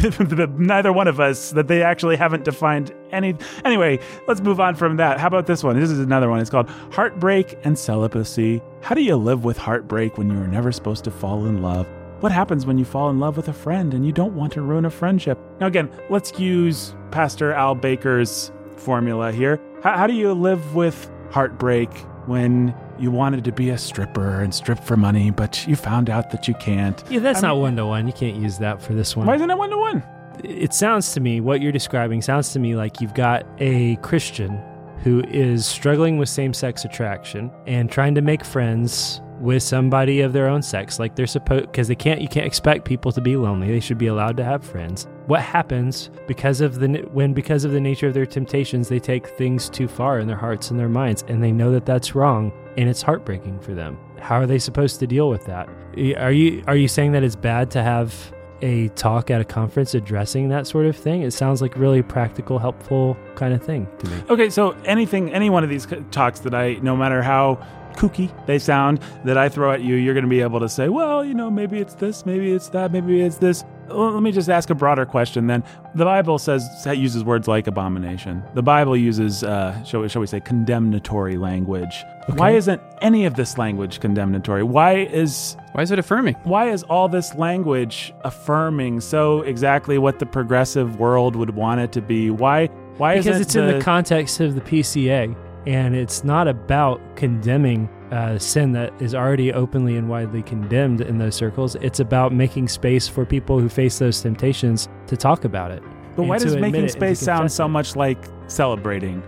neither 0.58 0.92
one 0.92 1.08
of 1.08 1.18
us 1.18 1.52
that 1.52 1.68
they 1.68 1.82
actually 1.82 2.16
haven't 2.16 2.44
defined 2.44 2.92
any. 3.10 3.34
Anyway, 3.64 3.98
let's 4.28 4.42
move 4.42 4.60
on 4.60 4.74
from 4.74 4.96
that. 4.96 5.18
How 5.18 5.26
about 5.26 5.46
this 5.46 5.64
one? 5.64 5.80
This 5.80 5.90
is 5.90 6.00
another 6.00 6.28
one. 6.28 6.38
It's 6.40 6.50
called 6.50 6.68
Heartbreak 6.92 7.58
and 7.64 7.78
Celibacy. 7.78 8.60
How 8.82 8.94
do 8.94 9.02
you 9.02 9.16
live 9.16 9.42
with 9.42 9.56
heartbreak 9.56 10.18
when 10.18 10.28
you 10.30 10.38
were 10.38 10.46
never 10.46 10.70
supposed 10.70 11.04
to 11.04 11.10
fall 11.10 11.46
in 11.46 11.62
love? 11.62 11.86
What 12.20 12.32
happens 12.32 12.66
when 12.66 12.76
you 12.76 12.84
fall 12.84 13.08
in 13.08 13.18
love 13.18 13.38
with 13.38 13.48
a 13.48 13.54
friend 13.54 13.94
and 13.94 14.04
you 14.04 14.12
don't 14.12 14.34
want 14.34 14.52
to 14.52 14.60
ruin 14.60 14.84
a 14.84 14.90
friendship? 14.90 15.38
Now, 15.60 15.66
again, 15.66 15.90
let's 16.10 16.38
use 16.38 16.94
Pastor 17.10 17.54
Al 17.54 17.74
Baker's 17.74 18.52
formula 18.76 19.32
here. 19.32 19.58
How, 19.82 19.96
how 19.96 20.06
do 20.06 20.12
you 20.12 20.34
live 20.34 20.74
with 20.74 21.10
heartbreak 21.30 21.88
when 22.30 22.72
you 22.98 23.10
wanted 23.10 23.44
to 23.44 23.52
be 23.52 23.70
a 23.70 23.76
stripper 23.76 24.40
and 24.40 24.54
strip 24.54 24.78
for 24.78 24.96
money, 24.96 25.30
but 25.30 25.66
you 25.66 25.74
found 25.74 26.08
out 26.08 26.30
that 26.30 26.46
you 26.46 26.54
can't? 26.54 27.02
Yeah, 27.10 27.18
that's 27.18 27.42
I 27.42 27.48
not 27.48 27.58
one 27.58 27.76
to 27.76 27.84
one. 27.84 28.06
You 28.06 28.12
can't 28.12 28.36
use 28.36 28.58
that 28.58 28.80
for 28.80 28.94
this 28.94 29.16
one. 29.16 29.26
Why 29.26 29.34
isn't 29.34 29.50
it 29.50 29.58
one 29.58 29.70
to 29.70 29.76
one? 29.76 30.02
it 30.44 30.72
sounds 30.72 31.12
to 31.12 31.20
me 31.20 31.40
what 31.40 31.60
you're 31.60 31.72
describing 31.72 32.22
sounds 32.22 32.52
to 32.52 32.58
me 32.58 32.74
like 32.74 33.00
you've 33.00 33.12
got 33.12 33.44
a 33.58 33.96
Christian 33.96 34.58
who 35.02 35.22
is 35.28 35.66
struggling 35.66 36.18
with 36.18 36.28
same-sex 36.28 36.84
attraction 36.84 37.50
and 37.66 37.90
trying 37.90 38.14
to 38.14 38.22
make 38.22 38.44
friends 38.44 39.20
with 39.40 39.62
somebody 39.62 40.20
of 40.20 40.32
their 40.32 40.46
own 40.48 40.62
sex 40.62 40.98
like 40.98 41.14
they're 41.14 41.26
supposed 41.26 41.66
because 41.66 41.88
they 41.88 41.94
can't 41.94 42.20
you 42.20 42.28
can't 42.28 42.46
expect 42.46 42.84
people 42.84 43.10
to 43.10 43.20
be 43.20 43.36
lonely 43.36 43.68
they 43.68 43.80
should 43.80 43.98
be 43.98 44.06
allowed 44.06 44.36
to 44.36 44.44
have 44.44 44.64
friends 44.64 45.06
what 45.30 45.40
happens 45.40 46.10
because 46.26 46.60
of 46.60 46.80
the 46.80 46.88
when 47.12 47.32
because 47.32 47.64
of 47.64 47.70
the 47.70 47.80
nature 47.80 48.08
of 48.08 48.14
their 48.14 48.26
temptations 48.26 48.88
they 48.88 48.98
take 48.98 49.28
things 49.28 49.70
too 49.70 49.86
far 49.86 50.18
in 50.18 50.26
their 50.26 50.36
hearts 50.36 50.72
and 50.72 50.80
their 50.80 50.88
minds 50.88 51.24
and 51.28 51.40
they 51.40 51.52
know 51.52 51.70
that 51.70 51.86
that's 51.86 52.16
wrong 52.16 52.52
and 52.76 52.88
it's 52.88 53.00
heartbreaking 53.00 53.56
for 53.60 53.72
them 53.72 53.96
how 54.18 54.34
are 54.34 54.46
they 54.46 54.58
supposed 54.58 54.98
to 54.98 55.06
deal 55.06 55.30
with 55.30 55.44
that 55.46 55.68
are 56.16 56.32
you 56.32 56.64
are 56.66 56.74
you 56.74 56.88
saying 56.88 57.12
that 57.12 57.22
it's 57.22 57.36
bad 57.36 57.70
to 57.70 57.80
have 57.80 58.32
a 58.62 58.88
talk 58.88 59.30
at 59.30 59.40
a 59.40 59.44
conference 59.44 59.94
addressing 59.94 60.50
that 60.50 60.66
sort 60.66 60.84
of 60.84 60.94
thing. 60.94 61.22
It 61.22 61.30
sounds 61.30 61.62
like 61.62 61.74
really 61.78 62.02
practical, 62.02 62.58
helpful 62.58 63.16
kind 63.34 63.54
of 63.54 63.62
thing 63.62 63.88
to 64.00 64.06
me. 64.10 64.22
Okay, 64.28 64.50
so 64.50 64.72
anything, 64.84 65.32
any 65.32 65.48
one 65.48 65.64
of 65.64 65.70
these 65.70 65.86
talks 66.10 66.40
that 66.40 66.54
I, 66.54 66.74
no 66.82 66.94
matter 66.94 67.22
how 67.22 67.66
kooky 67.94 68.30
they 68.46 68.58
sound, 68.58 69.00
that 69.24 69.38
I 69.38 69.48
throw 69.48 69.72
at 69.72 69.80
you, 69.82 69.94
you're 69.94 70.12
going 70.12 70.24
to 70.24 70.30
be 70.30 70.42
able 70.42 70.60
to 70.60 70.68
say, 70.68 70.90
well, 70.90 71.24
you 71.24 71.32
know, 71.32 71.50
maybe 71.50 71.78
it's 71.78 71.94
this, 71.94 72.26
maybe 72.26 72.52
it's 72.52 72.68
that, 72.68 72.92
maybe 72.92 73.22
it's 73.22 73.38
this. 73.38 73.64
Let 73.92 74.22
me 74.22 74.32
just 74.32 74.48
ask 74.48 74.70
a 74.70 74.74
broader 74.74 75.06
question 75.06 75.46
then. 75.46 75.64
The 75.94 76.04
Bible 76.04 76.38
says 76.38 76.62
uses 76.86 77.24
words 77.24 77.48
like 77.48 77.66
abomination. 77.66 78.42
The 78.54 78.62
Bible 78.62 78.96
uses, 78.96 79.42
uh, 79.42 79.82
shall, 79.84 80.02
we, 80.02 80.08
shall 80.08 80.20
we 80.20 80.26
say, 80.26 80.40
condemnatory 80.40 81.36
language. 81.36 82.04
Why 82.36 82.50
isn't 82.52 82.80
any 83.02 83.26
of 83.26 83.34
this 83.34 83.58
language 83.58 84.00
condemnatory? 84.00 84.62
Why 84.62 84.98
is 84.98 85.56
why 85.72 85.82
is 85.82 85.90
it 85.90 85.98
affirming? 85.98 86.34
why 86.44 86.70
is 86.70 86.82
all 86.84 87.08
this 87.08 87.34
language 87.34 88.12
affirming 88.22 89.00
so 89.00 89.42
exactly 89.42 89.98
what 89.98 90.18
the 90.18 90.26
progressive 90.26 90.98
world 90.98 91.34
would 91.36 91.50
want 91.50 91.80
it 91.80 91.92
to 91.92 92.00
be? 92.00 92.30
Why 92.30 92.66
why 92.98 93.16
Because 93.16 93.40
it's 93.40 93.56
in 93.56 93.66
the 93.66 93.80
context 93.80 94.40
of 94.40 94.54
the 94.54 94.60
PCA, 94.60 95.34
and 95.66 95.96
it's 95.96 96.22
not 96.22 96.46
about 96.48 97.00
condemning 97.16 97.88
uh, 98.10 98.38
sin 98.38 98.72
that 98.72 98.92
is 99.00 99.14
already 99.14 99.52
openly 99.52 99.96
and 99.96 100.08
widely 100.08 100.42
condemned 100.42 101.00
in 101.00 101.18
those 101.18 101.34
circles. 101.34 101.76
It's 101.76 102.00
about 102.00 102.32
making 102.32 102.68
space 102.68 103.08
for 103.08 103.24
people 103.24 103.58
who 103.60 103.68
face 103.68 103.98
those 103.98 104.20
temptations 104.20 104.88
to 105.06 105.16
talk 105.16 105.44
about 105.44 105.70
it. 105.70 105.82
But 106.16 106.24
why 106.24 106.38
does 106.38 106.56
making 106.56 106.74
it 106.74 106.78
and 106.78 106.88
to 106.88 106.92
space 106.92 107.20
sound 107.20 107.50
so 107.50 107.66
it. 107.66 107.68
much 107.68 107.96
like 107.96 108.24
celebrating? 108.48 109.22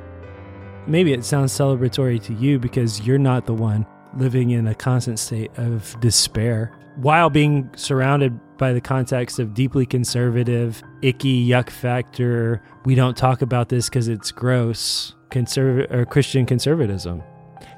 Maybe 0.87 1.12
it 1.12 1.25
sounds 1.25 1.53
celebratory 1.53 2.21
to 2.25 2.35
you 2.35 2.59
because 2.59 3.01
you're 3.07 3.18
not 3.18 3.47
the 3.47 3.55
one 3.55 3.87
living 4.16 4.51
in 4.51 4.66
a 4.66 4.75
constant 4.75 5.18
state 5.18 5.51
of 5.57 5.99
despair 6.01 6.73
while 6.97 7.31
being 7.31 7.71
surrounded 7.77 8.38
by 8.59 8.73
the 8.73 8.81
context 8.81 9.38
of 9.38 9.55
deeply 9.55 9.87
conservative, 9.87 10.83
icky, 11.01 11.47
yuck 11.47 11.71
factor. 11.71 12.62
We 12.85 12.95
don't 12.95 13.16
talk 13.16 13.42
about 13.42 13.68
this 13.68 13.88
because 13.88 14.09
it's 14.09 14.31
gross. 14.31 15.14
Conserv- 15.31 15.90
or 15.90 16.05
Christian 16.05 16.45
conservatism. 16.45 17.23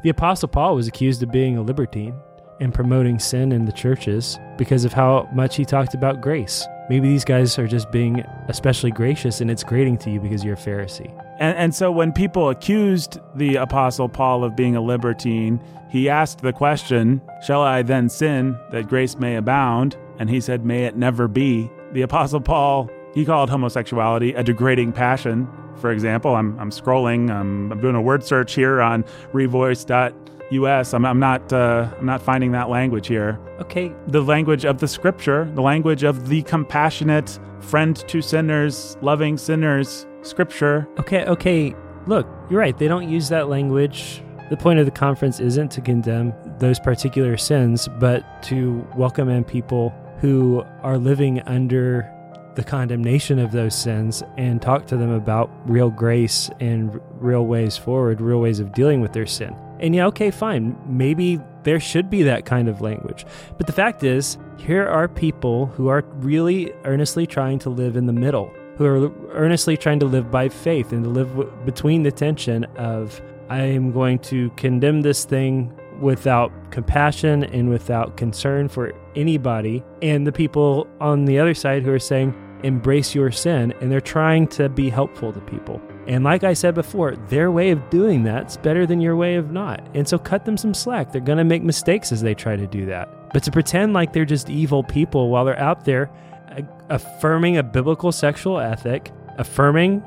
The 0.05 0.11
Apostle 0.11 0.49
Paul 0.49 0.75
was 0.75 0.87
accused 0.87 1.23
of 1.23 1.33
being 1.33 1.57
a 1.57 1.63
libertine 1.63 2.15
and 2.61 2.75
promoting 2.75 3.19
sin 3.19 3.53
in 3.53 3.65
the 3.65 3.73
churches 3.73 4.39
because 4.59 4.85
of 4.85 4.93
how 4.93 5.27
much 5.33 5.57
he 5.57 5.65
talked 5.65 5.95
about 5.95 6.21
grace. 6.21 6.67
Maybe 6.91 7.09
these 7.09 7.25
guys 7.25 7.59
are 7.59 7.67
just 7.67 7.91
being 7.91 8.21
especially 8.49 8.91
gracious 8.91 9.41
and 9.41 9.51
it's 9.51 9.65
grating 9.65 9.97
to 9.97 10.11
you 10.11 10.21
because 10.21 10.45
you're 10.45 10.57
a 10.57 10.59
Pharisee. 10.59 11.11
And, 11.41 11.57
and 11.57 11.75
so 11.75 11.91
when 11.91 12.13
people 12.13 12.51
accused 12.51 13.19
the 13.35 13.57
Apostle 13.57 14.11
Paul 14.11 14.45
of 14.45 14.55
being 14.55 14.77
a 14.77 14.81
libertine, 14.83 15.59
he 15.89 16.11
asked 16.11 16.43
the 16.43 16.53
question, 16.53 17.23
Shall 17.43 17.63
I 17.63 17.81
then 17.81 18.11
sin 18.11 18.59
that 18.73 18.89
grace 18.89 19.17
may 19.17 19.37
abound? 19.37 19.97
And 20.19 20.29
he 20.29 20.39
said, 20.39 20.67
May 20.67 20.85
it 20.85 20.99
never 20.99 21.29
be. 21.29 21.71
The 21.93 22.03
Apostle 22.03 22.43
Paul, 22.43 22.91
he 23.15 23.25
called 23.25 23.49
homosexuality 23.49 24.35
a 24.35 24.43
degrading 24.43 24.93
passion. 24.93 25.49
For 25.79 25.91
example, 25.91 26.35
I'm, 26.35 26.59
I'm 26.59 26.71
scrolling, 26.71 27.31
I'm, 27.31 27.73
I'm 27.73 27.81
doing 27.81 27.95
a 27.95 28.03
word 28.03 28.25
search 28.25 28.55
here 28.55 28.81
on 28.81 29.05
revoice.us. 29.33 30.95
I'm, 30.95 31.05
I'm, 31.05 31.19
not, 31.19 31.53
uh, 31.53 31.89
I'm 31.99 32.07
not 32.07 32.23
finding 32.23 32.53
that 32.53 32.69
language 32.69 33.07
here. 33.07 33.39
Okay, 33.61 33.93
The 34.09 34.21
language 34.23 34.65
of 34.65 34.79
the 34.79 34.89
scripture, 34.89 35.51
the 35.55 35.63
language 35.63 36.03
of 36.03 36.29
the 36.29 36.43
compassionate 36.43 37.39
friend 37.61 37.97
to 38.09 38.21
sinners, 38.21 38.97
loving 39.01 39.39
sinners, 39.39 40.07
scripture. 40.23 40.89
Okay, 40.99 41.25
okay. 41.27 41.75
Look, 42.07 42.27
you're 42.51 42.61
right. 42.61 42.77
They 42.77 42.89
don't 42.89 43.09
use 43.09 43.29
that 43.31 43.49
language. 43.49 44.23
The 44.51 44.57
point 44.57 44.79
of 44.79 44.85
the 44.85 44.93
conference 44.93 45.41
isn't 45.41 45.71
to 45.73 45.81
condemn 45.81 46.35
those 46.59 46.79
particular 46.79 47.37
sins, 47.37 47.89
but 47.99 48.43
to 48.45 48.87
welcome 48.95 49.29
in 49.29 49.45
people 49.45 49.95
who 50.21 50.65
are 50.83 50.99
living 50.99 51.41
under 51.43 52.11
the 52.55 52.65
condemnation 52.65 53.39
of 53.39 53.53
those 53.53 53.75
sins 53.75 54.23
and 54.37 54.63
talk 54.63 54.87
to 54.87 54.97
them 54.97 55.11
about 55.11 55.51
real 55.67 55.91
grace 55.91 56.51
and 56.61 57.01
real 57.21 57.47
ways 57.47 57.77
forward, 57.77 58.21
real 58.21 58.41
ways 58.41 58.61
of 58.61 58.73
dealing 58.73 59.01
with 59.01 59.13
their 59.13 59.27
sin. 59.27 59.55
And 59.81 59.95
yeah, 59.95 60.07
okay, 60.07 60.31
fine. 60.31 60.77
Maybe 60.87 61.41
there 61.65 61.81
should 61.81 62.09
be 62.09 62.23
that 62.23 62.47
kind 62.47 62.69
of 62.69 62.81
language. 62.81 63.27
But 63.57 63.67
the 63.67 63.73
fact 63.73 64.05
is, 64.05 64.39
here 64.57 64.87
are 64.87 65.09
people 65.09 65.67
who 65.67 65.89
are 65.89 66.05
really 66.17 66.73
earnestly 66.85 67.27
trying 67.27 67.59
to 67.61 67.71
live 67.71 67.97
in 67.97 68.07
the 68.07 68.13
middle, 68.13 68.53
who 68.77 68.85
are 68.85 69.13
earnestly 69.33 69.77
trying 69.77 70.01
to 70.01 70.07
live 70.07 70.31
by 70.31 70.49
faith 70.49 70.93
and 70.93 71.05
to 71.05 71.11
live 71.11 71.29
w- 71.31 71.53
between 71.65 72.03
the 72.03 72.13
tension 72.13 72.65
of, 72.77 73.21
I 73.49 73.63
am 73.63 73.93
going 73.93 74.21
to 74.21 74.51
condemn 74.51 75.03
this 75.03 75.25
thing 75.25 75.73
without 76.01 76.53
compassion 76.71 77.45
and 77.45 77.69
without 77.69 78.17
concern 78.17 78.69
for 78.69 78.93
anybody, 79.17 79.83
and 80.03 80.27
the 80.27 80.33
people 80.33 80.87
on 81.01 81.25
the 81.25 81.39
other 81.39 81.55
side 81.55 81.83
who 81.83 81.93
are 81.93 81.99
saying, 81.99 82.35
embrace 82.65 83.15
your 83.15 83.31
sin, 83.31 83.73
and 83.81 83.93
they're 83.93 84.01
trying 84.01 84.49
to 84.49 84.69
be 84.69 84.91
helpful 84.91 85.33
to 85.33 85.41
people. 85.41 85.81
And 86.07 86.25
like 86.25 86.45
I 86.45 86.55
said 86.55 86.75
before, 86.75 87.17
their 87.29 87.51
way 87.51 87.71
of 87.71 87.91
doing 87.91 88.25
that's 88.25 88.57
better 88.57 88.87
than 88.87 89.01
your 89.01 89.17
way 89.17 89.37
of 89.37 89.51
not. 89.51 89.87
And 89.95 90.07
so 90.07 90.19
cut 90.19 90.45
them 90.45 90.57
some 90.57 90.75
slack. 90.75 91.13
They're 91.13 91.21
going 91.21 91.39
to 91.39 91.45
make 91.45 91.63
mistakes 91.63 92.13
as 92.13 92.23
they 92.23 92.35
try 92.35 92.57
to 92.57 92.67
do 92.67 92.87
that. 92.87 93.33
But 93.33 93.43
to 93.45 93.51
pretend 93.51 93.93
like 93.93 94.13
they're 94.13 94.25
just 94.25 94.51
evil 94.51 94.83
people 94.83 95.31
while 95.31 95.45
they're 95.45 95.59
out 95.59 95.85
there 95.85 96.11
uh, 96.51 96.63
affirming 96.89 97.57
a 97.57 97.63
biblical 97.63 98.13
sexual 98.13 98.59
ethic, 98.59 99.11
affirming 99.39 100.03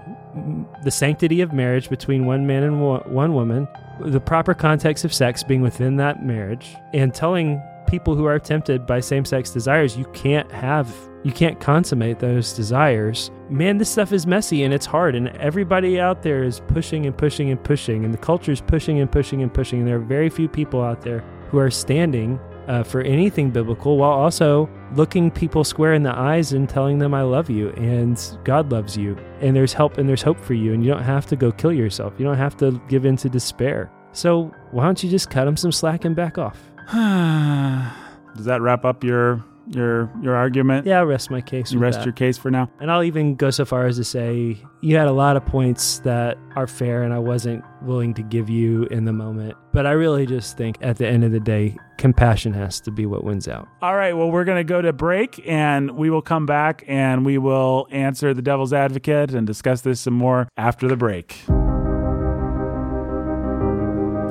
the 0.84 0.92
sanctity 0.92 1.42
of 1.42 1.52
marriage 1.54 1.90
between 1.90 2.26
one 2.26 2.46
man 2.46 2.64
and 2.64 2.82
one 2.82 3.34
woman, 3.34 3.68
the 4.00 4.20
proper 4.20 4.54
context 4.54 5.04
of 5.04 5.14
sex 5.14 5.44
being 5.44 5.62
within 5.62 5.98
that 5.98 6.24
marriage, 6.24 6.76
and 6.94 7.14
telling 7.14 7.62
people 7.88 8.16
who 8.16 8.26
are 8.26 8.40
tempted 8.40 8.86
by 8.86 9.00
same-sex 9.00 9.50
desires 9.50 9.98
you 9.98 10.06
can't 10.14 10.52
have 10.52 10.94
you 11.24 11.34
can't 11.34 11.60
consummate 11.60 12.20
those 12.20 12.54
desires. 12.54 13.32
Man, 13.50 13.78
this 13.78 13.90
stuff 13.90 14.14
is 14.14 14.26
messy 14.26 14.64
and 14.64 14.74
it's 14.74 14.86
hard 14.86 15.14
and 15.14 15.28
everybody 15.38 16.00
out 16.00 16.22
there 16.22 16.44
is 16.44 16.62
pushing 16.68 17.06
and 17.06 17.18
pushing 17.18 17.50
and 17.50 17.62
pushing 17.62 18.06
and 18.06 18.14
the 18.14 18.18
culture 18.18 18.52
is 18.52 18.62
pushing 18.62 19.02
and 19.02 19.12
pushing 19.12 19.42
and 19.42 19.54
pushing 19.54 19.80
and 19.80 19.88
there 19.88 19.98
are 19.98 20.00
very 20.00 20.30
few 20.30 20.48
people 20.48 20.82
out 20.82 21.02
there 21.02 21.20
who 21.50 21.58
are 21.58 21.72
standing 21.72 22.40
uh, 22.68 22.84
for 22.84 23.02
anything 23.02 23.50
biblical 23.50 23.98
while 23.98 24.12
also 24.12 24.70
looking 24.96 25.32
people 25.32 25.64
square 25.64 25.94
in 25.94 26.04
the 26.04 26.16
eyes 26.16 26.54
and 26.54 26.70
telling 26.70 26.98
them 26.98 27.14
I 27.14 27.24
love 27.24 27.50
you 27.50 27.70
and 27.72 28.22
God 28.44 28.72
loves 28.72 28.98
you 28.98 29.18
and 29.42 29.56
there's 29.56 29.74
help 29.74 29.98
and 29.98 30.08
there's 30.08 30.22
hope 30.22 30.40
for 30.40 30.54
you 30.54 30.74
and 30.74 30.84
you 30.84 30.92
don't 30.92 31.04
have 31.04 31.26
to 31.28 31.36
go 31.36 31.52
kill 31.52 31.74
yourself. 31.74 32.14
You 32.18 32.26
don't 32.26 32.38
have 32.38 32.58
to 32.58 32.82
give 32.88 33.06
in 33.06 33.18
to 33.18 33.30
despair. 33.30 33.92
So 34.12 34.52
why 34.72 34.86
don't 34.86 35.02
you 35.04 35.10
just 35.10 35.30
cut 35.30 35.46
them 35.46 35.58
some 35.58 35.72
slack 35.72 36.06
and 36.06 36.16
back 36.16 36.38
off? 36.38 36.67
Does 38.36 38.46
that 38.46 38.62
wrap 38.62 38.86
up 38.86 39.04
your 39.04 39.44
your 39.70 40.10
your 40.22 40.36
argument? 40.36 40.88
Yeah, 40.88 41.00
I'll 41.00 41.06
rest 41.06 41.30
my 41.30 41.42
case. 41.42 41.72
You 41.72 41.80
rest 41.80 42.00
that. 42.00 42.06
your 42.06 42.14
case 42.14 42.38
for 42.38 42.50
now. 42.50 42.70
And 42.80 42.90
I'll 42.90 43.04
even 43.04 43.36
go 43.36 43.50
so 43.50 43.66
far 43.66 43.88
as 43.88 43.98
to 43.98 44.06
say 44.06 44.58
you 44.82 44.96
had 44.96 45.08
a 45.08 45.12
lot 45.12 45.36
of 45.36 45.46
points 45.46 46.00
that 46.00 46.38
are 46.56 46.68
fair 46.68 47.04
and 47.04 47.14
I 47.14 47.20
wasn't 47.20 47.64
willing 47.82 48.14
to 48.14 48.22
give 48.22 48.50
you 48.50 48.86
in 48.86 49.04
the 49.04 49.12
moment. 49.12 49.56
But 49.74 49.86
I 49.86 49.92
really 49.92 50.26
just 50.26 50.56
think 50.56 50.78
at 50.82 50.98
the 50.98 51.08
end 51.08 51.26
of 51.26 51.32
the 51.32 51.40
day, 51.42 51.76
compassion 51.98 52.54
has 52.54 52.80
to 52.82 52.92
be 52.92 53.06
what 53.06 53.24
wins 53.24 53.48
out. 53.48 53.68
All 53.82 53.96
right, 53.96 54.14
well, 54.14 54.32
we're 54.32 54.46
going 54.46 54.60
to 54.60 54.64
go 54.64 54.82
to 54.82 54.94
break 54.94 55.42
and 55.46 55.92
we 55.92 56.10
will 56.10 56.22
come 56.22 56.46
back 56.46 56.84
and 56.88 57.26
we 57.26 57.38
will 57.38 57.88
answer 57.92 58.34
the 58.34 58.42
devil's 58.42 58.72
advocate 58.72 59.34
and 59.34 59.46
discuss 59.46 59.82
this 59.82 60.00
some 60.00 60.14
more 60.14 60.48
after 60.56 60.88
the 60.88 60.96
break. 60.96 61.36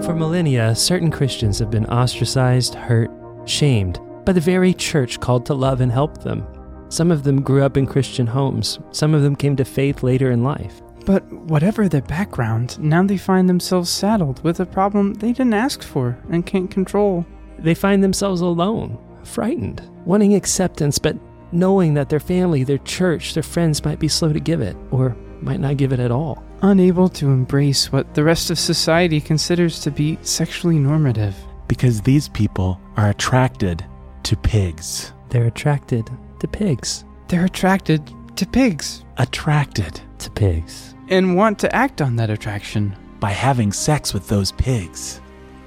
For 0.04 0.14
millennia, 0.14 0.74
certain 0.74 1.10
Christians 1.10 1.58
have 1.58 1.70
been 1.70 1.86
ostracized, 1.86 2.74
hurt, 2.74 3.10
shamed 3.44 4.00
by 4.24 4.32
the 4.32 4.40
very 4.40 4.74
church 4.74 5.20
called 5.20 5.46
to 5.46 5.54
love 5.54 5.80
and 5.80 5.90
help 5.90 6.22
them. 6.22 6.46
Some 6.88 7.10
of 7.10 7.24
them 7.24 7.42
grew 7.42 7.62
up 7.62 7.76
in 7.76 7.86
Christian 7.86 8.26
homes, 8.26 8.78
some 8.92 9.14
of 9.14 9.22
them 9.22 9.34
came 9.34 9.56
to 9.56 9.64
faith 9.64 10.02
later 10.02 10.30
in 10.30 10.44
life. 10.44 10.80
But 11.04 11.24
whatever 11.32 11.88
their 11.88 12.02
background, 12.02 12.78
now 12.78 13.02
they 13.04 13.16
find 13.16 13.48
themselves 13.48 13.90
saddled 13.90 14.42
with 14.44 14.60
a 14.60 14.66
problem 14.66 15.14
they 15.14 15.32
didn't 15.32 15.54
ask 15.54 15.82
for 15.82 16.18
and 16.30 16.46
can't 16.46 16.70
control. 16.70 17.24
They 17.58 17.74
find 17.74 18.02
themselves 18.02 18.40
alone, 18.40 18.98
frightened, 19.24 19.82
wanting 20.04 20.34
acceptance, 20.34 20.98
but 20.98 21.16
knowing 21.52 21.94
that 21.94 22.08
their 22.08 22.20
family, 22.20 22.64
their 22.64 22.78
church, 22.78 23.34
their 23.34 23.42
friends 23.42 23.84
might 23.84 23.98
be 23.98 24.08
slow 24.08 24.32
to 24.32 24.40
give 24.40 24.60
it, 24.60 24.76
or 24.90 25.16
might 25.42 25.60
not 25.60 25.76
give 25.76 25.92
it 25.92 26.00
at 26.00 26.10
all. 26.10 26.42
Unable 26.62 27.08
to 27.10 27.26
embrace 27.30 27.92
what 27.92 28.14
the 28.14 28.24
rest 28.24 28.50
of 28.50 28.58
society 28.58 29.20
considers 29.20 29.80
to 29.80 29.90
be 29.90 30.18
sexually 30.22 30.78
normative. 30.78 31.34
Because 31.68 32.00
these 32.00 32.28
people 32.28 32.80
are 32.96 33.10
attracted 33.10 33.84
to 34.24 34.36
pigs. 34.36 35.12
They're 35.30 35.46
attracted 35.46 36.08
to 36.40 36.48
pigs. 36.48 37.04
They're 37.28 37.44
attracted 37.44 38.10
to 38.36 38.46
pigs 38.46 39.02
Attracted 39.18 40.00
To 40.18 40.30
pigs. 40.30 40.94
and 41.08 41.36
want 41.36 41.58
to 41.60 41.74
act 41.74 42.00
on 42.02 42.16
that 42.16 42.30
attraction. 42.30 42.94
by 43.18 43.30
having 43.30 43.72
sex 43.72 44.12
with 44.14 44.28
those 44.28 44.52
pigs. 44.52 45.20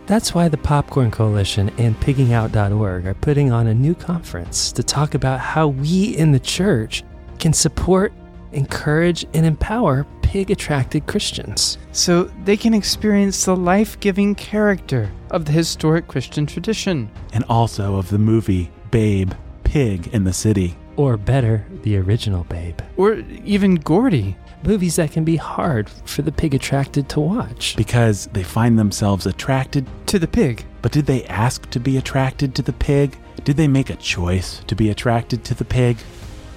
That's 0.06 0.34
why 0.36 0.48
the 0.50 0.58
Popcorn 0.58 1.12
Coalition 1.12 1.70
and 1.78 1.96
piggingout.org 2.00 3.06
are 3.08 3.14
putting 3.16 3.52
on 3.52 3.68
a 3.68 3.74
new 3.74 3.94
conference 3.96 4.72
to 4.74 4.84
talk 4.84 5.14
about 5.16 5.40
how 5.40 5.68
we 5.68 6.16
in 6.16 6.32
the 6.32 6.40
church 6.40 7.04
can 7.40 7.54
support, 7.54 8.12
encourage, 8.52 9.26
and 9.34 9.46
empower 9.46 10.06
pig 10.22 10.52
attracted 10.52 11.08
Christians. 11.08 11.78
So 11.92 12.26
they 12.44 12.56
can 12.56 12.74
experience 12.74 13.46
the 13.46 13.56
life 13.56 14.00
giving 14.00 14.36
character 14.36 15.12
of 15.32 15.46
the 15.46 15.52
historic 15.52 16.08
Christian 16.08 16.46
tradition. 16.46 17.10
And 17.34 17.44
also 17.50 17.96
of 17.96 18.10
the 18.10 18.20
movie 18.20 18.72
Babe, 18.92 19.34
Pig 19.64 20.08
in 20.14 20.24
the 20.24 20.34
City. 20.34 20.76
Or 20.98 21.18
better, 21.18 21.66
the 21.84 21.98
original 21.98 22.44
Babe. 22.44 22.80
Or 22.98 23.16
even 23.44 23.76
Gordy. 23.76 24.36
Movies 24.64 24.98
that 24.98 25.12
can 25.12 25.24
be 25.24 25.38
hard 25.38 25.90
for 25.90 26.22
the 26.22 26.32
pig 26.32 26.54
attracted 26.54 27.08
to 27.10 27.22
watch. 27.22 27.76
Because 27.78 28.28
they 28.34 28.44
find 28.44 28.78
themselves 28.78 29.26
attracted. 29.26 29.88
To 30.08 30.20
the 30.20 30.28
pig. 30.28 30.66
But 30.82 30.92
did 30.92 31.06
they 31.06 31.24
ask 31.26 31.70
to 31.70 31.80
be 31.80 31.98
attracted 31.98 32.54
to 32.56 32.62
the 32.62 32.74
pig? 32.74 33.18
Did 33.46 33.58
they 33.58 33.68
make 33.68 33.90
a 33.90 33.96
choice 33.96 34.62
to 34.68 34.76
be 34.76 34.90
attracted 34.90 35.46
to 35.46 35.54
the 35.54 35.66
pig? 35.66 35.98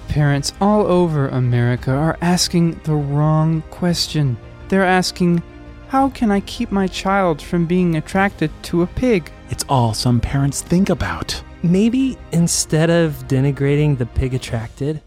Parents 0.07 0.53
all 0.61 0.85
over 0.85 1.27
America 1.29 1.91
are 1.91 2.17
asking 2.21 2.79
the 2.83 2.93
wrong 2.93 3.61
question. 3.71 4.37
They're 4.69 4.85
asking, 4.85 5.41
How 5.87 6.09
can 6.09 6.31
I 6.31 6.39
keep 6.41 6.71
my 6.71 6.87
child 6.87 7.41
from 7.41 7.65
being 7.65 7.95
attracted 7.95 8.51
to 8.63 8.83
a 8.83 8.87
pig? 8.87 9.31
It's 9.49 9.65
all 9.69 9.93
some 9.93 10.19
parents 10.19 10.61
think 10.61 10.89
about. 10.89 11.41
Maybe 11.63 12.17
instead 12.31 12.89
of 12.89 13.27
denigrating 13.27 13.97
the 13.97 14.05
pig 14.05 14.33
attracted, 14.33 15.01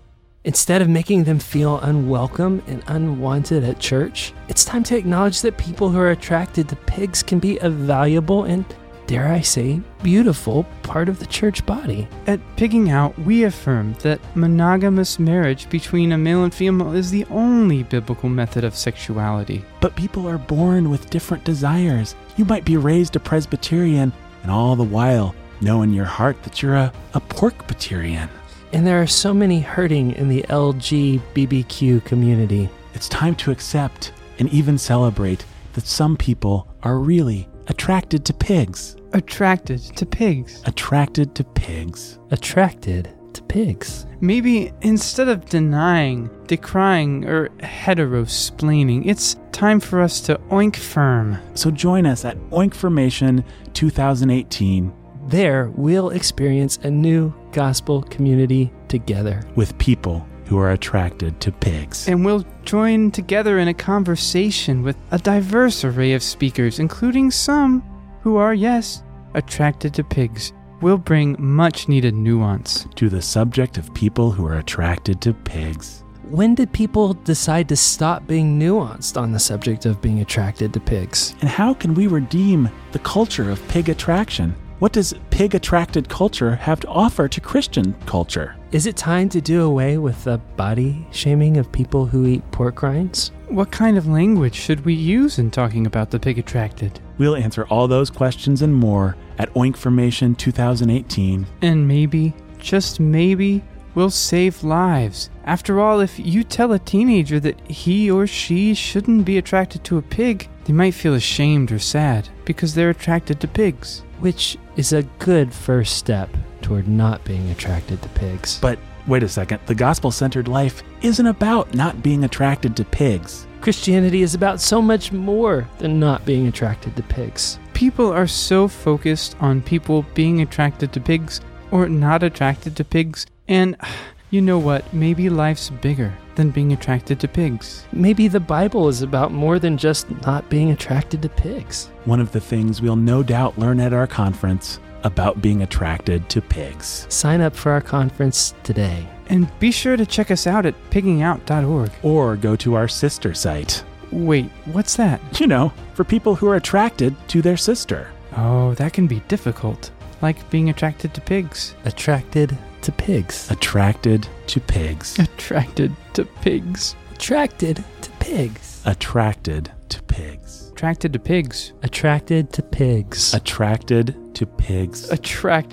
instead 0.44 0.80
of 0.80 0.88
making 0.88 1.24
them 1.24 1.38
feel 1.38 1.80
unwelcome 1.80 2.62
and 2.66 2.82
unwanted 2.86 3.64
at 3.64 3.78
church, 3.78 4.32
it's 4.48 4.64
time 4.64 4.82
to 4.84 4.96
acknowledge 4.96 5.42
that 5.42 5.58
people 5.58 5.90
who 5.90 5.98
are 5.98 6.12
attracted 6.12 6.68
to 6.68 6.76
pigs 6.76 7.22
can 7.22 7.38
be 7.38 7.58
a 7.58 7.68
valuable 7.68 8.44
and, 8.44 8.64
dare 9.06 9.28
I 9.28 9.40
say, 9.40 9.80
beautiful 10.02 10.64
part 10.82 11.08
of 11.08 11.18
the 11.18 11.26
church 11.26 11.64
body. 11.64 12.08
At 12.26 12.40
Pigging 12.56 12.90
Out, 12.90 13.18
we 13.20 13.44
affirm 13.44 13.94
that 14.00 14.20
monogamous 14.36 15.18
marriage 15.18 15.68
between 15.70 16.12
a 16.12 16.18
male 16.18 16.44
and 16.44 16.52
female 16.52 16.92
is 16.92 17.10
the 17.10 17.24
only 17.26 17.82
biblical 17.84 18.28
method 18.28 18.64
of 18.64 18.74
sexuality. 18.74 19.64
But 19.80 19.96
people 19.96 20.28
are 20.28 20.38
born 20.38 20.90
with 20.90 21.10
different 21.10 21.44
desires. 21.44 22.14
You 22.36 22.44
might 22.44 22.64
be 22.64 22.76
raised 22.76 23.16
a 23.16 23.20
Presbyterian, 23.20 24.12
and 24.42 24.50
all 24.50 24.76
the 24.76 24.82
while 24.82 25.34
know 25.60 25.82
in 25.82 25.92
your 25.92 26.04
heart 26.04 26.42
that 26.42 26.62
you're 26.62 26.74
a, 26.74 26.92
a 27.14 27.20
Porkbitarian. 27.20 28.28
And 28.72 28.86
there 28.86 29.00
are 29.00 29.06
so 29.06 29.32
many 29.32 29.60
hurting 29.60 30.12
in 30.12 30.28
the 30.28 30.42
LGBTQ 30.42 32.04
community. 32.04 32.68
It's 32.94 33.08
time 33.08 33.34
to 33.36 33.50
accept 33.50 34.12
and 34.38 34.48
even 34.50 34.76
celebrate 34.76 35.44
that 35.74 35.86
some 35.86 36.16
people 36.16 36.68
are 36.82 36.98
really 36.98 37.48
attracted 37.86 38.24
to 38.24 38.34
pigs. 38.34 38.96
Attracted 39.12 39.80
to 39.94 40.04
pigs. 40.04 40.60
Attracted 40.66 41.36
to 41.36 41.44
pigs. 41.44 42.18
Attracted 42.32 43.14
to 43.32 43.42
pigs. 43.44 44.06
Maybe 44.20 44.72
instead 44.82 45.28
of 45.28 45.44
denying, 45.44 46.28
decrying, 46.48 47.24
or 47.26 47.48
heterosplaining, 47.60 49.06
it's 49.06 49.36
time 49.52 49.78
for 49.78 50.00
us 50.00 50.20
to 50.22 50.36
oink 50.50 50.74
firm. 50.74 51.38
So 51.54 51.70
join 51.70 52.06
us 52.06 52.24
at 52.24 52.36
Oinkformation 52.50 53.44
2018 53.74 54.92
There, 55.28 55.70
we'll 55.76 56.10
experience 56.10 56.80
a 56.82 56.90
new 56.90 57.32
gospel 57.52 58.02
community 58.02 58.72
together. 58.88 59.42
with 59.54 59.78
people 59.78 60.26
who 60.46 60.58
are 60.58 60.72
attracted 60.72 61.40
to 61.40 61.52
pigs. 61.52 62.08
And 62.08 62.24
we'll 62.24 62.44
join 62.64 63.10
together 63.10 63.58
in 63.58 63.68
a 63.68 63.74
conversation 63.74 64.82
with 64.82 64.96
a 65.10 65.18
diverse 65.18 65.84
array 65.84 66.12
of 66.12 66.22
speakers, 66.22 66.78
including 66.78 67.30
some 67.30 67.82
who 68.22 68.36
are, 68.36 68.54
yes, 68.54 69.02
attracted 69.34 69.94
to 69.94 70.04
pigs. 70.04 70.52
We'll 70.80 70.98
bring 70.98 71.36
much 71.38 71.88
needed 71.88 72.14
nuance. 72.14 72.86
to 72.96 73.08
the 73.08 73.22
subject 73.22 73.78
of 73.78 73.92
people 73.94 74.30
who 74.30 74.46
are 74.46 74.58
attracted 74.58 75.20
to 75.22 75.32
pigs. 75.32 76.04
When 76.28 76.54
did 76.54 76.72
people 76.72 77.14
decide 77.14 77.68
to 77.68 77.76
stop 77.76 78.26
being 78.26 78.58
nuanced 78.58 79.20
on 79.20 79.30
the 79.30 79.38
subject 79.38 79.86
of 79.86 80.02
being 80.02 80.20
attracted 80.20 80.72
to 80.72 80.80
pigs? 80.80 81.36
And 81.40 81.48
how 81.48 81.72
can 81.72 81.94
we 81.94 82.08
redeem 82.08 82.68
the 82.92 82.98
culture 82.98 83.48
of 83.48 83.66
pig 83.68 83.88
attraction? 83.88 84.54
What 84.80 84.92
does 84.92 85.14
pig 85.30 85.54
attracted 85.54 86.08
culture 86.08 86.56
have 86.56 86.80
to 86.80 86.88
offer 86.88 87.28
to 87.28 87.40
Christian 87.40 87.94
culture? 88.06 88.56
Is 88.72 88.86
it 88.86 88.96
time 88.96 89.28
to 89.28 89.40
do 89.40 89.62
away 89.62 89.96
with 89.96 90.24
the 90.24 90.38
body 90.56 91.06
shaming 91.12 91.56
of 91.56 91.70
people 91.70 92.04
who 92.04 92.26
eat 92.26 92.50
pork 92.50 92.82
rinds? 92.82 93.30
What 93.48 93.70
kind 93.70 93.96
of 93.96 94.08
language 94.08 94.56
should 94.56 94.84
we 94.84 94.92
use 94.92 95.38
in 95.38 95.52
talking 95.52 95.86
about 95.86 96.10
the 96.10 96.18
pig 96.18 96.36
attracted? 96.36 96.98
We'll 97.16 97.36
answer 97.36 97.64
all 97.68 97.86
those 97.86 98.10
questions 98.10 98.62
and 98.62 98.74
more 98.74 99.16
at 99.38 99.54
Oinkformation 99.54 100.36
2018. 100.36 101.46
And 101.62 101.86
maybe, 101.86 102.34
just 102.58 102.98
maybe, 102.98 103.62
we'll 103.94 104.10
save 104.10 104.64
lives. 104.64 105.30
After 105.44 105.78
all, 105.78 106.00
if 106.00 106.18
you 106.18 106.42
tell 106.42 106.72
a 106.72 106.78
teenager 106.80 107.38
that 107.38 107.60
he 107.70 108.10
or 108.10 108.26
she 108.26 108.74
shouldn't 108.74 109.24
be 109.24 109.38
attracted 109.38 109.84
to 109.84 109.98
a 109.98 110.02
pig, 110.02 110.48
they 110.64 110.72
might 110.72 110.94
feel 110.94 111.14
ashamed 111.14 111.70
or 111.70 111.78
sad 111.78 112.28
because 112.44 112.74
they're 112.74 112.90
attracted 112.90 113.38
to 113.40 113.46
pigs. 113.46 114.02
Which 114.20 114.56
is 114.76 114.92
a 114.92 115.02
good 115.18 115.52
first 115.52 115.96
step 115.96 116.30
toward 116.62 116.88
not 116.88 117.24
being 117.24 117.50
attracted 117.50 118.02
to 118.02 118.08
pigs. 118.10 118.58
But 118.60 118.78
wait 119.06 119.22
a 119.22 119.28
second, 119.28 119.60
the 119.66 119.74
gospel 119.74 120.10
centered 120.10 120.48
life 120.48 120.82
isn't 121.02 121.26
about 121.26 121.74
not 121.74 122.02
being 122.02 122.24
attracted 122.24 122.76
to 122.76 122.84
pigs. 122.84 123.46
Christianity 123.60 124.22
is 124.22 124.34
about 124.34 124.60
so 124.60 124.80
much 124.80 125.12
more 125.12 125.68
than 125.78 125.98
not 125.98 126.24
being 126.24 126.46
attracted 126.46 126.96
to 126.96 127.02
pigs. 127.02 127.58
People 127.74 128.12
are 128.12 128.26
so 128.26 128.68
focused 128.68 129.36
on 129.40 129.62
people 129.62 130.04
being 130.14 130.40
attracted 130.40 130.92
to 130.92 131.00
pigs 131.00 131.40
or 131.70 131.88
not 131.88 132.22
attracted 132.22 132.76
to 132.76 132.84
pigs, 132.84 133.26
and 133.48 133.76
you 134.30 134.40
know 134.40 134.58
what? 134.58 134.92
Maybe 134.92 135.28
life's 135.28 135.70
bigger. 135.70 136.12
Than 136.36 136.50
being 136.50 136.72
attracted 136.72 137.18
to 137.20 137.28
pigs. 137.28 137.84
Maybe 137.92 138.28
the 138.28 138.40
Bible 138.40 138.88
is 138.88 139.02
about 139.02 139.32
more 139.32 139.58
than 139.58 139.76
just 139.76 140.08
not 140.22 140.48
being 140.48 140.70
attracted 140.70 141.22
to 141.22 141.28
pigs. 141.28 141.90
One 142.04 142.20
of 142.20 142.32
the 142.32 142.40
things 142.40 142.80
we'll 142.80 142.96
no 142.96 143.22
doubt 143.22 143.58
learn 143.58 143.80
at 143.80 143.92
our 143.92 144.06
conference 144.06 144.78
about 145.02 145.42
being 145.42 145.62
attracted 145.62 146.28
to 146.28 146.40
pigs. 146.40 147.06
Sign 147.08 147.40
up 147.40 147.54
for 147.54 147.72
our 147.72 147.80
conference 147.80 148.54
today. 148.62 149.06
And 149.28 149.50
be 149.58 149.70
sure 149.70 149.96
to 149.96 150.06
check 150.06 150.30
us 150.30 150.46
out 150.46 150.66
at 150.66 150.90
piggingOut.org. 150.90 151.90
Or 152.02 152.36
go 152.36 152.56
to 152.56 152.74
our 152.74 152.88
sister 152.88 153.34
site. 153.34 153.84
Wait, 154.12 154.50
what's 154.66 154.96
that? 154.96 155.20
You 155.40 155.46
know, 155.46 155.72
for 155.94 156.04
people 156.04 156.34
who 156.34 156.48
are 156.48 156.56
attracted 156.56 157.16
to 157.28 157.42
their 157.42 157.56
sister. 157.56 158.08
Oh, 158.36 158.74
that 158.74 158.92
can 158.92 159.06
be 159.06 159.20
difficult. 159.28 159.90
Like 160.22 160.48
being 160.50 160.70
attracted 160.70 161.12
to 161.14 161.20
pigs. 161.20 161.74
Attracted 161.84 162.56
to 162.86 162.92
pigs. 162.92 163.50
Attracted 163.50 164.28
to 164.46 164.60
pigs. 164.60 165.18
Attracted 165.18 165.92
to 166.12 166.24
pigs. 166.24 166.94
Attracted 167.14 167.84
to 168.00 168.10
pigs. 168.20 168.80
Attracted 168.86 169.72
to 169.88 170.02
pigs. 170.02 170.72
Attracted 170.78 171.32
to 171.42 171.42
pigs. 171.42 171.82
Attracted 171.82 172.52
to 172.52 172.62
pigs. 172.62 173.34
Attracted 173.34 174.34
to 174.36 174.46
pigs. 174.46 175.10
Attracted 175.10 175.66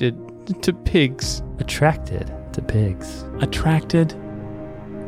to 0.63 0.73
pigs. 0.73 1.43
Attracted 1.59 2.23
to 2.51 2.61
pigs. 2.63 3.23
Attracted 3.43 4.09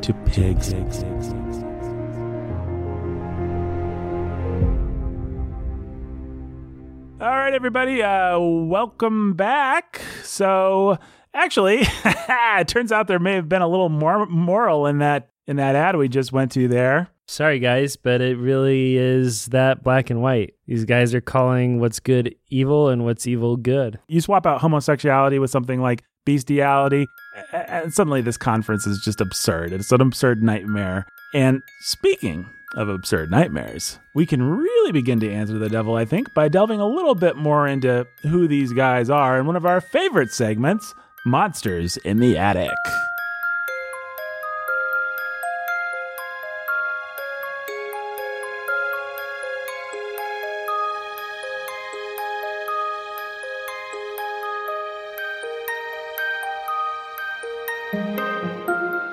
to 0.03 0.13
pigs. 0.25 0.73
All 7.19 7.31
right, 7.31 7.53
everybody, 7.53 8.03
uh, 8.03 8.37
welcome 8.37 9.33
back. 9.33 10.01
So, 10.21 10.99
actually, 11.35 11.81
it 12.05 12.67
turns 12.67 12.91
out 12.91 13.07
there 13.07 13.19
may 13.19 13.33
have 13.33 13.49
been 13.49 13.61
a 13.61 13.67
little 13.67 13.89
more 13.89 14.25
moral 14.25 14.87
in 14.87 14.99
that 14.99 15.29
in 15.47 15.57
that 15.57 15.75
ad 15.75 15.95
we 15.95 16.07
just 16.07 16.31
went 16.31 16.51
to 16.53 16.67
there. 16.67 17.09
Sorry, 17.27 17.59
guys, 17.59 17.95
but 17.95 18.21
it 18.21 18.37
really 18.37 18.97
is 18.97 19.47
that 19.47 19.83
black 19.83 20.09
and 20.09 20.21
white. 20.21 20.53
These 20.67 20.85
guys 20.85 21.13
are 21.13 21.21
calling 21.21 21.79
what's 21.79 21.99
good 21.99 22.35
evil 22.49 22.89
and 22.89 23.03
what's 23.03 23.25
evil 23.25 23.57
good. 23.57 23.99
You 24.07 24.21
swap 24.21 24.45
out 24.45 24.61
homosexuality 24.61 25.39
with 25.39 25.49
something 25.49 25.81
like 25.81 26.03
bestiality, 26.25 27.07
and 27.51 27.93
suddenly 27.93 28.21
this 28.21 28.37
conference 28.37 28.85
is 28.85 29.01
just 29.01 29.21
absurd. 29.21 29.73
It's 29.73 29.91
an 29.91 30.01
absurd 30.01 30.43
nightmare. 30.43 31.07
And 31.33 31.61
speaking 31.81 32.45
of 32.75 32.89
absurd 32.89 33.31
nightmares, 33.31 33.99
we 34.13 34.25
can 34.25 34.43
really 34.43 34.91
begin 34.91 35.19
to 35.21 35.31
answer 35.31 35.57
the 35.57 35.69
devil, 35.69 35.95
I 35.95 36.05
think, 36.05 36.31
by 36.35 36.47
delving 36.47 36.79
a 36.79 36.87
little 36.87 37.15
bit 37.15 37.37
more 37.37 37.67
into 37.67 38.05
who 38.21 38.47
these 38.47 38.71
guys 38.71 39.09
are 39.09 39.39
in 39.39 39.45
one 39.45 39.55
of 39.55 39.65
our 39.65 39.81
favorite 39.81 40.31
segments 40.31 40.93
Monsters 41.27 41.97
in 41.97 42.19
the 42.19 42.37
Attic. 42.37 42.69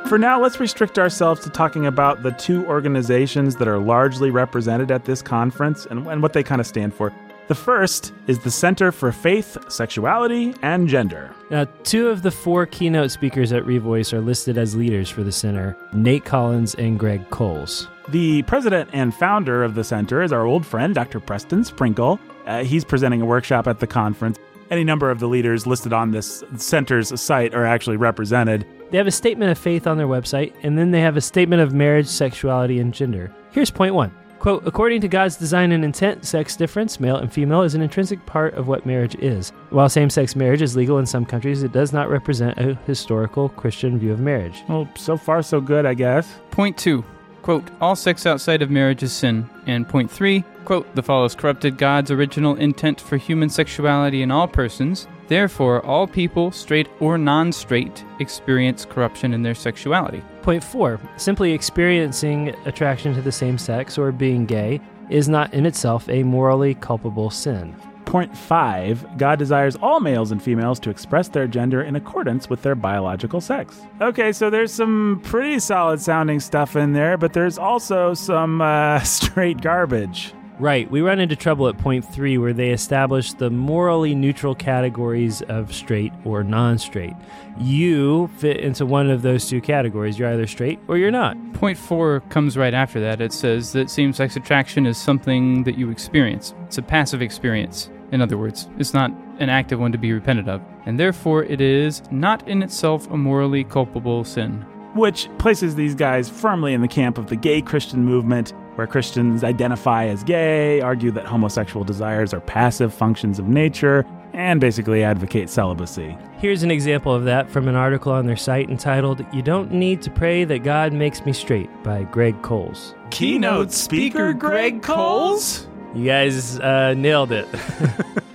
For 0.06 0.18
now, 0.18 0.38
let's 0.38 0.60
restrict 0.60 0.98
ourselves 0.98 1.40
to 1.44 1.48
talking 1.48 1.86
about 1.86 2.22
the 2.22 2.32
two 2.32 2.66
organizations 2.66 3.56
that 3.56 3.66
are 3.66 3.78
largely 3.78 4.30
represented 4.30 4.90
at 4.90 5.06
this 5.06 5.22
conference 5.22 5.86
and, 5.86 6.06
and 6.06 6.20
what 6.20 6.34
they 6.34 6.42
kind 6.42 6.60
of 6.60 6.66
stand 6.66 6.92
for. 6.92 7.10
The 7.48 7.54
first 7.56 8.12
is 8.28 8.38
the 8.38 8.50
Center 8.50 8.92
for 8.92 9.10
Faith, 9.10 9.58
Sexuality, 9.68 10.54
and 10.62 10.88
Gender. 10.88 11.34
Now, 11.50 11.64
two 11.82 12.08
of 12.08 12.22
the 12.22 12.30
four 12.30 12.66
keynote 12.66 13.10
speakers 13.10 13.52
at 13.52 13.64
Revoice 13.64 14.12
are 14.12 14.20
listed 14.20 14.56
as 14.56 14.76
leaders 14.76 15.10
for 15.10 15.24
the 15.24 15.32
center 15.32 15.76
Nate 15.92 16.24
Collins 16.24 16.76
and 16.76 16.98
Greg 16.98 17.28
Coles. 17.30 17.88
The 18.08 18.42
president 18.42 18.90
and 18.92 19.12
founder 19.12 19.64
of 19.64 19.74
the 19.74 19.82
center 19.82 20.22
is 20.22 20.32
our 20.32 20.46
old 20.46 20.64
friend, 20.64 20.94
Dr. 20.94 21.18
Preston 21.18 21.64
Sprinkle. 21.64 22.20
Uh, 22.46 22.62
he's 22.62 22.84
presenting 22.84 23.20
a 23.20 23.26
workshop 23.26 23.66
at 23.66 23.80
the 23.80 23.86
conference. 23.86 24.38
Any 24.70 24.84
number 24.84 25.10
of 25.10 25.18
the 25.18 25.28
leaders 25.28 25.66
listed 25.66 25.92
on 25.92 26.12
this 26.12 26.44
center's 26.56 27.20
site 27.20 27.54
are 27.54 27.66
actually 27.66 27.96
represented. 27.96 28.66
They 28.90 28.98
have 28.98 29.06
a 29.06 29.12
statement 29.12 29.50
of 29.50 29.58
faith 29.58 29.86
on 29.86 29.98
their 29.98 30.06
website, 30.06 30.54
and 30.62 30.78
then 30.78 30.92
they 30.92 31.00
have 31.00 31.16
a 31.16 31.20
statement 31.20 31.60
of 31.60 31.74
marriage, 31.74 32.06
sexuality, 32.06 32.78
and 32.78 32.94
gender. 32.94 33.32
Here's 33.50 33.70
point 33.70 33.94
one. 33.94 34.12
Quote, 34.42 34.66
according 34.66 35.00
to 35.02 35.06
God's 35.06 35.36
design 35.36 35.70
and 35.70 35.84
intent, 35.84 36.24
sex 36.24 36.56
difference, 36.56 36.98
male 36.98 37.14
and 37.14 37.32
female, 37.32 37.62
is 37.62 37.76
an 37.76 37.80
intrinsic 37.80 38.26
part 38.26 38.54
of 38.54 38.66
what 38.66 38.84
marriage 38.84 39.14
is. 39.20 39.50
While 39.70 39.88
same 39.88 40.10
sex 40.10 40.34
marriage 40.34 40.62
is 40.62 40.74
legal 40.74 40.98
in 40.98 41.06
some 41.06 41.24
countries, 41.24 41.62
it 41.62 41.70
does 41.70 41.92
not 41.92 42.10
represent 42.10 42.58
a 42.58 42.74
historical 42.84 43.50
Christian 43.50 44.00
view 44.00 44.12
of 44.12 44.18
marriage. 44.18 44.64
Well, 44.68 44.88
so 44.96 45.16
far, 45.16 45.42
so 45.42 45.60
good, 45.60 45.86
I 45.86 45.94
guess. 45.94 46.28
Point 46.50 46.76
two, 46.76 47.04
quote, 47.42 47.70
all 47.80 47.94
sex 47.94 48.26
outside 48.26 48.62
of 48.62 48.70
marriage 48.72 49.04
is 49.04 49.12
sin. 49.12 49.48
And 49.66 49.88
point 49.88 50.10
three, 50.10 50.42
quote, 50.64 50.92
the 50.96 51.04
fall 51.04 51.22
has 51.22 51.36
corrupted 51.36 51.78
God's 51.78 52.10
original 52.10 52.56
intent 52.56 53.00
for 53.00 53.18
human 53.18 53.48
sexuality 53.48 54.22
in 54.22 54.32
all 54.32 54.48
persons. 54.48 55.06
Therefore, 55.28 55.86
all 55.86 56.08
people, 56.08 56.50
straight 56.50 56.88
or 56.98 57.16
non 57.16 57.52
straight, 57.52 58.04
experience 58.18 58.86
corruption 58.86 59.34
in 59.34 59.44
their 59.44 59.54
sexuality. 59.54 60.24
Point 60.42 60.64
four, 60.64 60.98
simply 61.16 61.52
experiencing 61.52 62.48
attraction 62.64 63.14
to 63.14 63.22
the 63.22 63.30
same 63.30 63.56
sex 63.56 63.96
or 63.96 64.10
being 64.10 64.44
gay 64.44 64.80
is 65.08 65.28
not 65.28 65.54
in 65.54 65.66
itself 65.66 66.08
a 66.08 66.24
morally 66.24 66.74
culpable 66.74 67.30
sin. 67.30 67.76
Point 68.06 68.36
five 68.36 69.06
God 69.16 69.38
desires 69.38 69.76
all 69.76 70.00
males 70.00 70.32
and 70.32 70.42
females 70.42 70.80
to 70.80 70.90
express 70.90 71.28
their 71.28 71.46
gender 71.46 71.82
in 71.82 71.94
accordance 71.94 72.50
with 72.50 72.60
their 72.62 72.74
biological 72.74 73.40
sex. 73.40 73.82
Okay, 74.00 74.32
so 74.32 74.50
there's 74.50 74.72
some 74.72 75.20
pretty 75.22 75.60
solid 75.60 76.00
sounding 76.00 76.40
stuff 76.40 76.74
in 76.74 76.92
there, 76.92 77.16
but 77.16 77.32
there's 77.32 77.56
also 77.56 78.12
some 78.12 78.60
uh, 78.60 78.98
straight 79.04 79.60
garbage. 79.60 80.34
Right. 80.62 80.88
We 80.88 81.00
run 81.00 81.18
into 81.18 81.34
trouble 81.34 81.66
at 81.66 81.76
point 81.76 82.04
three 82.04 82.38
where 82.38 82.52
they 82.52 82.70
establish 82.70 83.32
the 83.32 83.50
morally 83.50 84.14
neutral 84.14 84.54
categories 84.54 85.42
of 85.48 85.74
straight 85.74 86.12
or 86.24 86.44
non 86.44 86.78
straight. 86.78 87.14
You 87.58 88.30
fit 88.38 88.58
into 88.58 88.86
one 88.86 89.10
of 89.10 89.22
those 89.22 89.48
two 89.48 89.60
categories. 89.60 90.20
You're 90.20 90.28
either 90.28 90.46
straight 90.46 90.78
or 90.86 90.98
you're 90.98 91.10
not. 91.10 91.36
Point 91.54 91.76
four 91.76 92.20
comes 92.28 92.56
right 92.56 92.74
after 92.74 93.00
that. 93.00 93.20
It 93.20 93.32
says 93.32 93.72
that 93.72 93.90
same 93.90 94.12
sex 94.12 94.36
attraction 94.36 94.86
is 94.86 94.96
something 94.96 95.64
that 95.64 95.76
you 95.76 95.90
experience, 95.90 96.54
it's 96.66 96.78
a 96.78 96.82
passive 96.82 97.22
experience. 97.22 97.90
In 98.12 98.20
other 98.20 98.38
words, 98.38 98.68
it's 98.78 98.94
not 98.94 99.10
an 99.40 99.48
active 99.48 99.80
one 99.80 99.90
to 99.90 99.98
be 99.98 100.12
repented 100.12 100.48
of, 100.48 100.62
and 100.86 100.96
therefore 100.96 101.42
it 101.42 101.60
is 101.60 102.04
not 102.12 102.46
in 102.46 102.62
itself 102.62 103.10
a 103.10 103.16
morally 103.16 103.64
culpable 103.64 104.22
sin. 104.22 104.64
Which 104.94 105.28
places 105.38 105.74
these 105.74 105.96
guys 105.96 106.28
firmly 106.28 106.72
in 106.72 106.82
the 106.82 106.88
camp 106.88 107.18
of 107.18 107.26
the 107.26 107.36
gay 107.36 107.62
Christian 107.62 108.04
movement, 108.04 108.52
where 108.76 108.86
Christians 108.86 109.44
identify 109.44 110.06
as 110.06 110.24
gay, 110.24 110.80
argue 110.80 111.10
that 111.12 111.24
homosexual 111.26 111.84
desires 111.84 112.32
are 112.32 112.40
passive 112.40 112.92
functions 112.92 113.38
of 113.38 113.48
nature, 113.48 114.06
and 114.32 114.60
basically 114.60 115.04
advocate 115.04 115.50
celibacy. 115.50 116.16
Here's 116.38 116.62
an 116.62 116.70
example 116.70 117.14
of 117.14 117.24
that 117.24 117.50
from 117.50 117.68
an 117.68 117.74
article 117.74 118.12
on 118.12 118.26
their 118.26 118.36
site 118.36 118.70
entitled 118.70 119.24
You 119.32 119.42
Don't 119.42 119.72
Need 119.72 120.02
to 120.02 120.10
Pray 120.10 120.44
That 120.44 120.62
God 120.62 120.92
Makes 120.92 121.24
Me 121.24 121.32
Straight 121.32 121.70
by 121.82 122.04
Greg 122.04 122.40
Coles. 122.42 122.94
Keynote 123.10 123.72
speaker 123.72 124.32
Greg 124.32 124.82
Coles? 124.82 125.66
You 125.94 126.06
guys 126.06 126.58
uh, 126.60 126.94
nailed 126.94 127.32
it. 127.32 127.46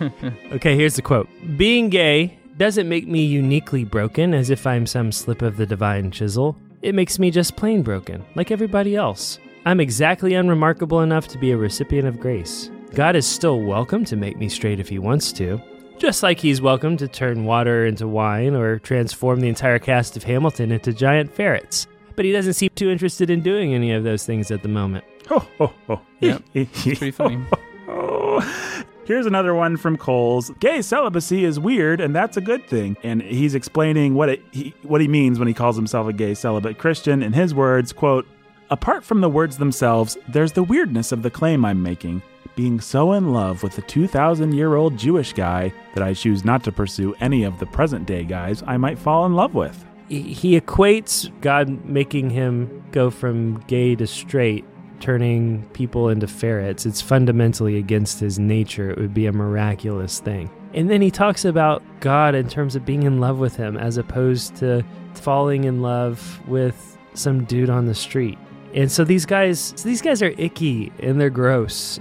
okay, 0.51 0.75
here's 0.75 0.95
the 0.95 1.01
quote 1.01 1.27
Being 1.57 1.89
gay 1.89 2.37
doesn't 2.57 2.87
make 2.87 3.07
me 3.07 3.23
uniquely 3.23 3.83
broken 3.83 4.33
as 4.33 4.49
if 4.49 4.65
I'm 4.67 4.85
some 4.85 5.11
slip 5.11 5.41
of 5.41 5.57
the 5.57 5.65
divine 5.65 6.11
chisel. 6.11 6.57
It 6.81 6.93
makes 6.93 7.17
me 7.17 7.31
just 7.31 7.55
plain 7.55 7.81
broken, 7.81 8.23
like 8.35 8.51
everybody 8.51 8.95
else. 8.95 9.39
I'm 9.67 9.81
exactly 9.81 10.33
unremarkable 10.33 11.01
enough 11.01 11.27
to 11.27 11.37
be 11.37 11.51
a 11.51 11.57
recipient 11.57 12.07
of 12.07 12.21
grace. 12.21 12.71
God 12.93 13.17
is 13.17 13.27
still 13.27 13.59
welcome 13.59 14.05
to 14.05 14.15
make 14.15 14.37
me 14.37 14.47
straight 14.47 14.79
if 14.79 14.87
He 14.87 14.97
wants 14.97 15.33
to, 15.33 15.61
just 15.97 16.23
like 16.23 16.39
He's 16.39 16.61
welcome 16.61 16.95
to 16.95 17.05
turn 17.05 17.43
water 17.43 17.85
into 17.85 18.07
wine 18.07 18.55
or 18.55 18.79
transform 18.79 19.41
the 19.41 19.49
entire 19.49 19.77
cast 19.77 20.15
of 20.15 20.23
Hamilton 20.23 20.71
into 20.71 20.93
giant 20.93 21.33
ferrets. 21.33 21.85
But 22.15 22.23
He 22.23 22.31
doesn't 22.31 22.53
seem 22.53 22.69
too 22.75 22.89
interested 22.89 23.29
in 23.29 23.41
doing 23.41 23.73
any 23.73 23.91
of 23.91 24.05
those 24.05 24.25
things 24.25 24.51
at 24.51 24.61
the 24.61 24.69
moment. 24.69 25.03
Oh, 25.29 25.45
oh, 25.59 25.73
oh. 25.89 26.01
Yep. 26.21 26.43
Pretty 26.53 27.11
funny. 27.11 27.43
Here's 29.05 29.25
another 29.25 29.53
one 29.53 29.75
from 29.75 29.97
Coles. 29.97 30.49
Gay 30.61 30.81
celibacy 30.81 31.43
is 31.43 31.59
weird, 31.59 31.99
and 31.99 32.15
that's 32.15 32.37
a 32.37 32.41
good 32.41 32.65
thing. 32.67 32.95
And 33.03 33.21
he's 33.21 33.53
explaining 33.53 34.15
what 34.15 34.29
it, 34.29 34.41
he, 34.51 34.73
what 34.83 35.01
he 35.01 35.09
means 35.09 35.39
when 35.39 35.49
he 35.49 35.53
calls 35.53 35.75
himself 35.75 36.07
a 36.07 36.13
gay 36.13 36.35
celibate 36.35 36.77
Christian. 36.77 37.21
In 37.21 37.33
his 37.33 37.53
words, 37.53 37.91
quote, 37.91 38.25
Apart 38.69 39.05
from 39.05 39.21
the 39.21 39.29
words 39.29 39.57
themselves, 39.57 40.17
there's 40.27 40.51
the 40.51 40.63
weirdness 40.63 41.13
of 41.13 41.23
the 41.23 41.29
claim 41.29 41.63
I'm 41.63 41.81
making. 41.81 42.21
Being 42.57 42.81
so 42.81 43.13
in 43.13 43.31
love 43.31 43.63
with 43.63 43.77
a 43.77 43.81
2,000 43.83 44.53
year 44.53 44.75
old 44.75 44.97
Jewish 44.97 45.31
guy 45.31 45.71
that 45.93 46.03
I 46.03 46.13
choose 46.13 46.43
not 46.43 46.65
to 46.65 46.71
pursue 46.73 47.15
any 47.21 47.43
of 47.43 47.59
the 47.59 47.65
present 47.65 48.05
day 48.05 48.25
guys 48.25 48.63
I 48.67 48.75
might 48.75 48.99
fall 48.99 49.25
in 49.25 49.35
love 49.35 49.53
with. 49.53 49.85
He 50.09 50.59
equates 50.59 51.31
God 51.39 51.85
making 51.85 52.29
him 52.29 52.83
go 52.91 53.09
from 53.09 53.59
gay 53.67 53.95
to 53.95 54.07
straight 54.07 54.65
turning 54.99 55.63
people 55.69 56.09
into 56.09 56.27
ferrets. 56.27 56.85
It's 56.85 57.01
fundamentally 57.01 57.77
against 57.77 58.19
his 58.19 58.37
nature. 58.39 58.89
It 58.89 58.97
would 58.97 59.13
be 59.13 59.27
a 59.27 59.31
miraculous 59.31 60.19
thing. 60.19 60.49
And 60.73 60.89
then 60.89 61.01
he 61.01 61.11
talks 61.11 61.45
about 61.45 61.83
God 62.01 62.35
in 62.35 62.49
terms 62.49 62.75
of 62.75 62.85
being 62.85 63.03
in 63.03 63.19
love 63.19 63.39
with 63.39 63.55
him 63.55 63.77
as 63.77 63.97
opposed 63.97 64.55
to 64.57 64.83
falling 65.13 65.63
in 65.63 65.81
love 65.81 66.41
with 66.47 66.97
some 67.13 67.45
dude 67.45 67.69
on 67.69 67.85
the 67.85 67.95
street. 67.95 68.37
And 68.73 68.91
so 68.91 69.03
these 69.03 69.25
guys, 69.25 69.71
these 69.83 70.01
guys 70.01 70.21
are 70.21 70.33
icky 70.37 70.91
and 70.99 71.19
they're 71.19 71.29
gross, 71.29 71.99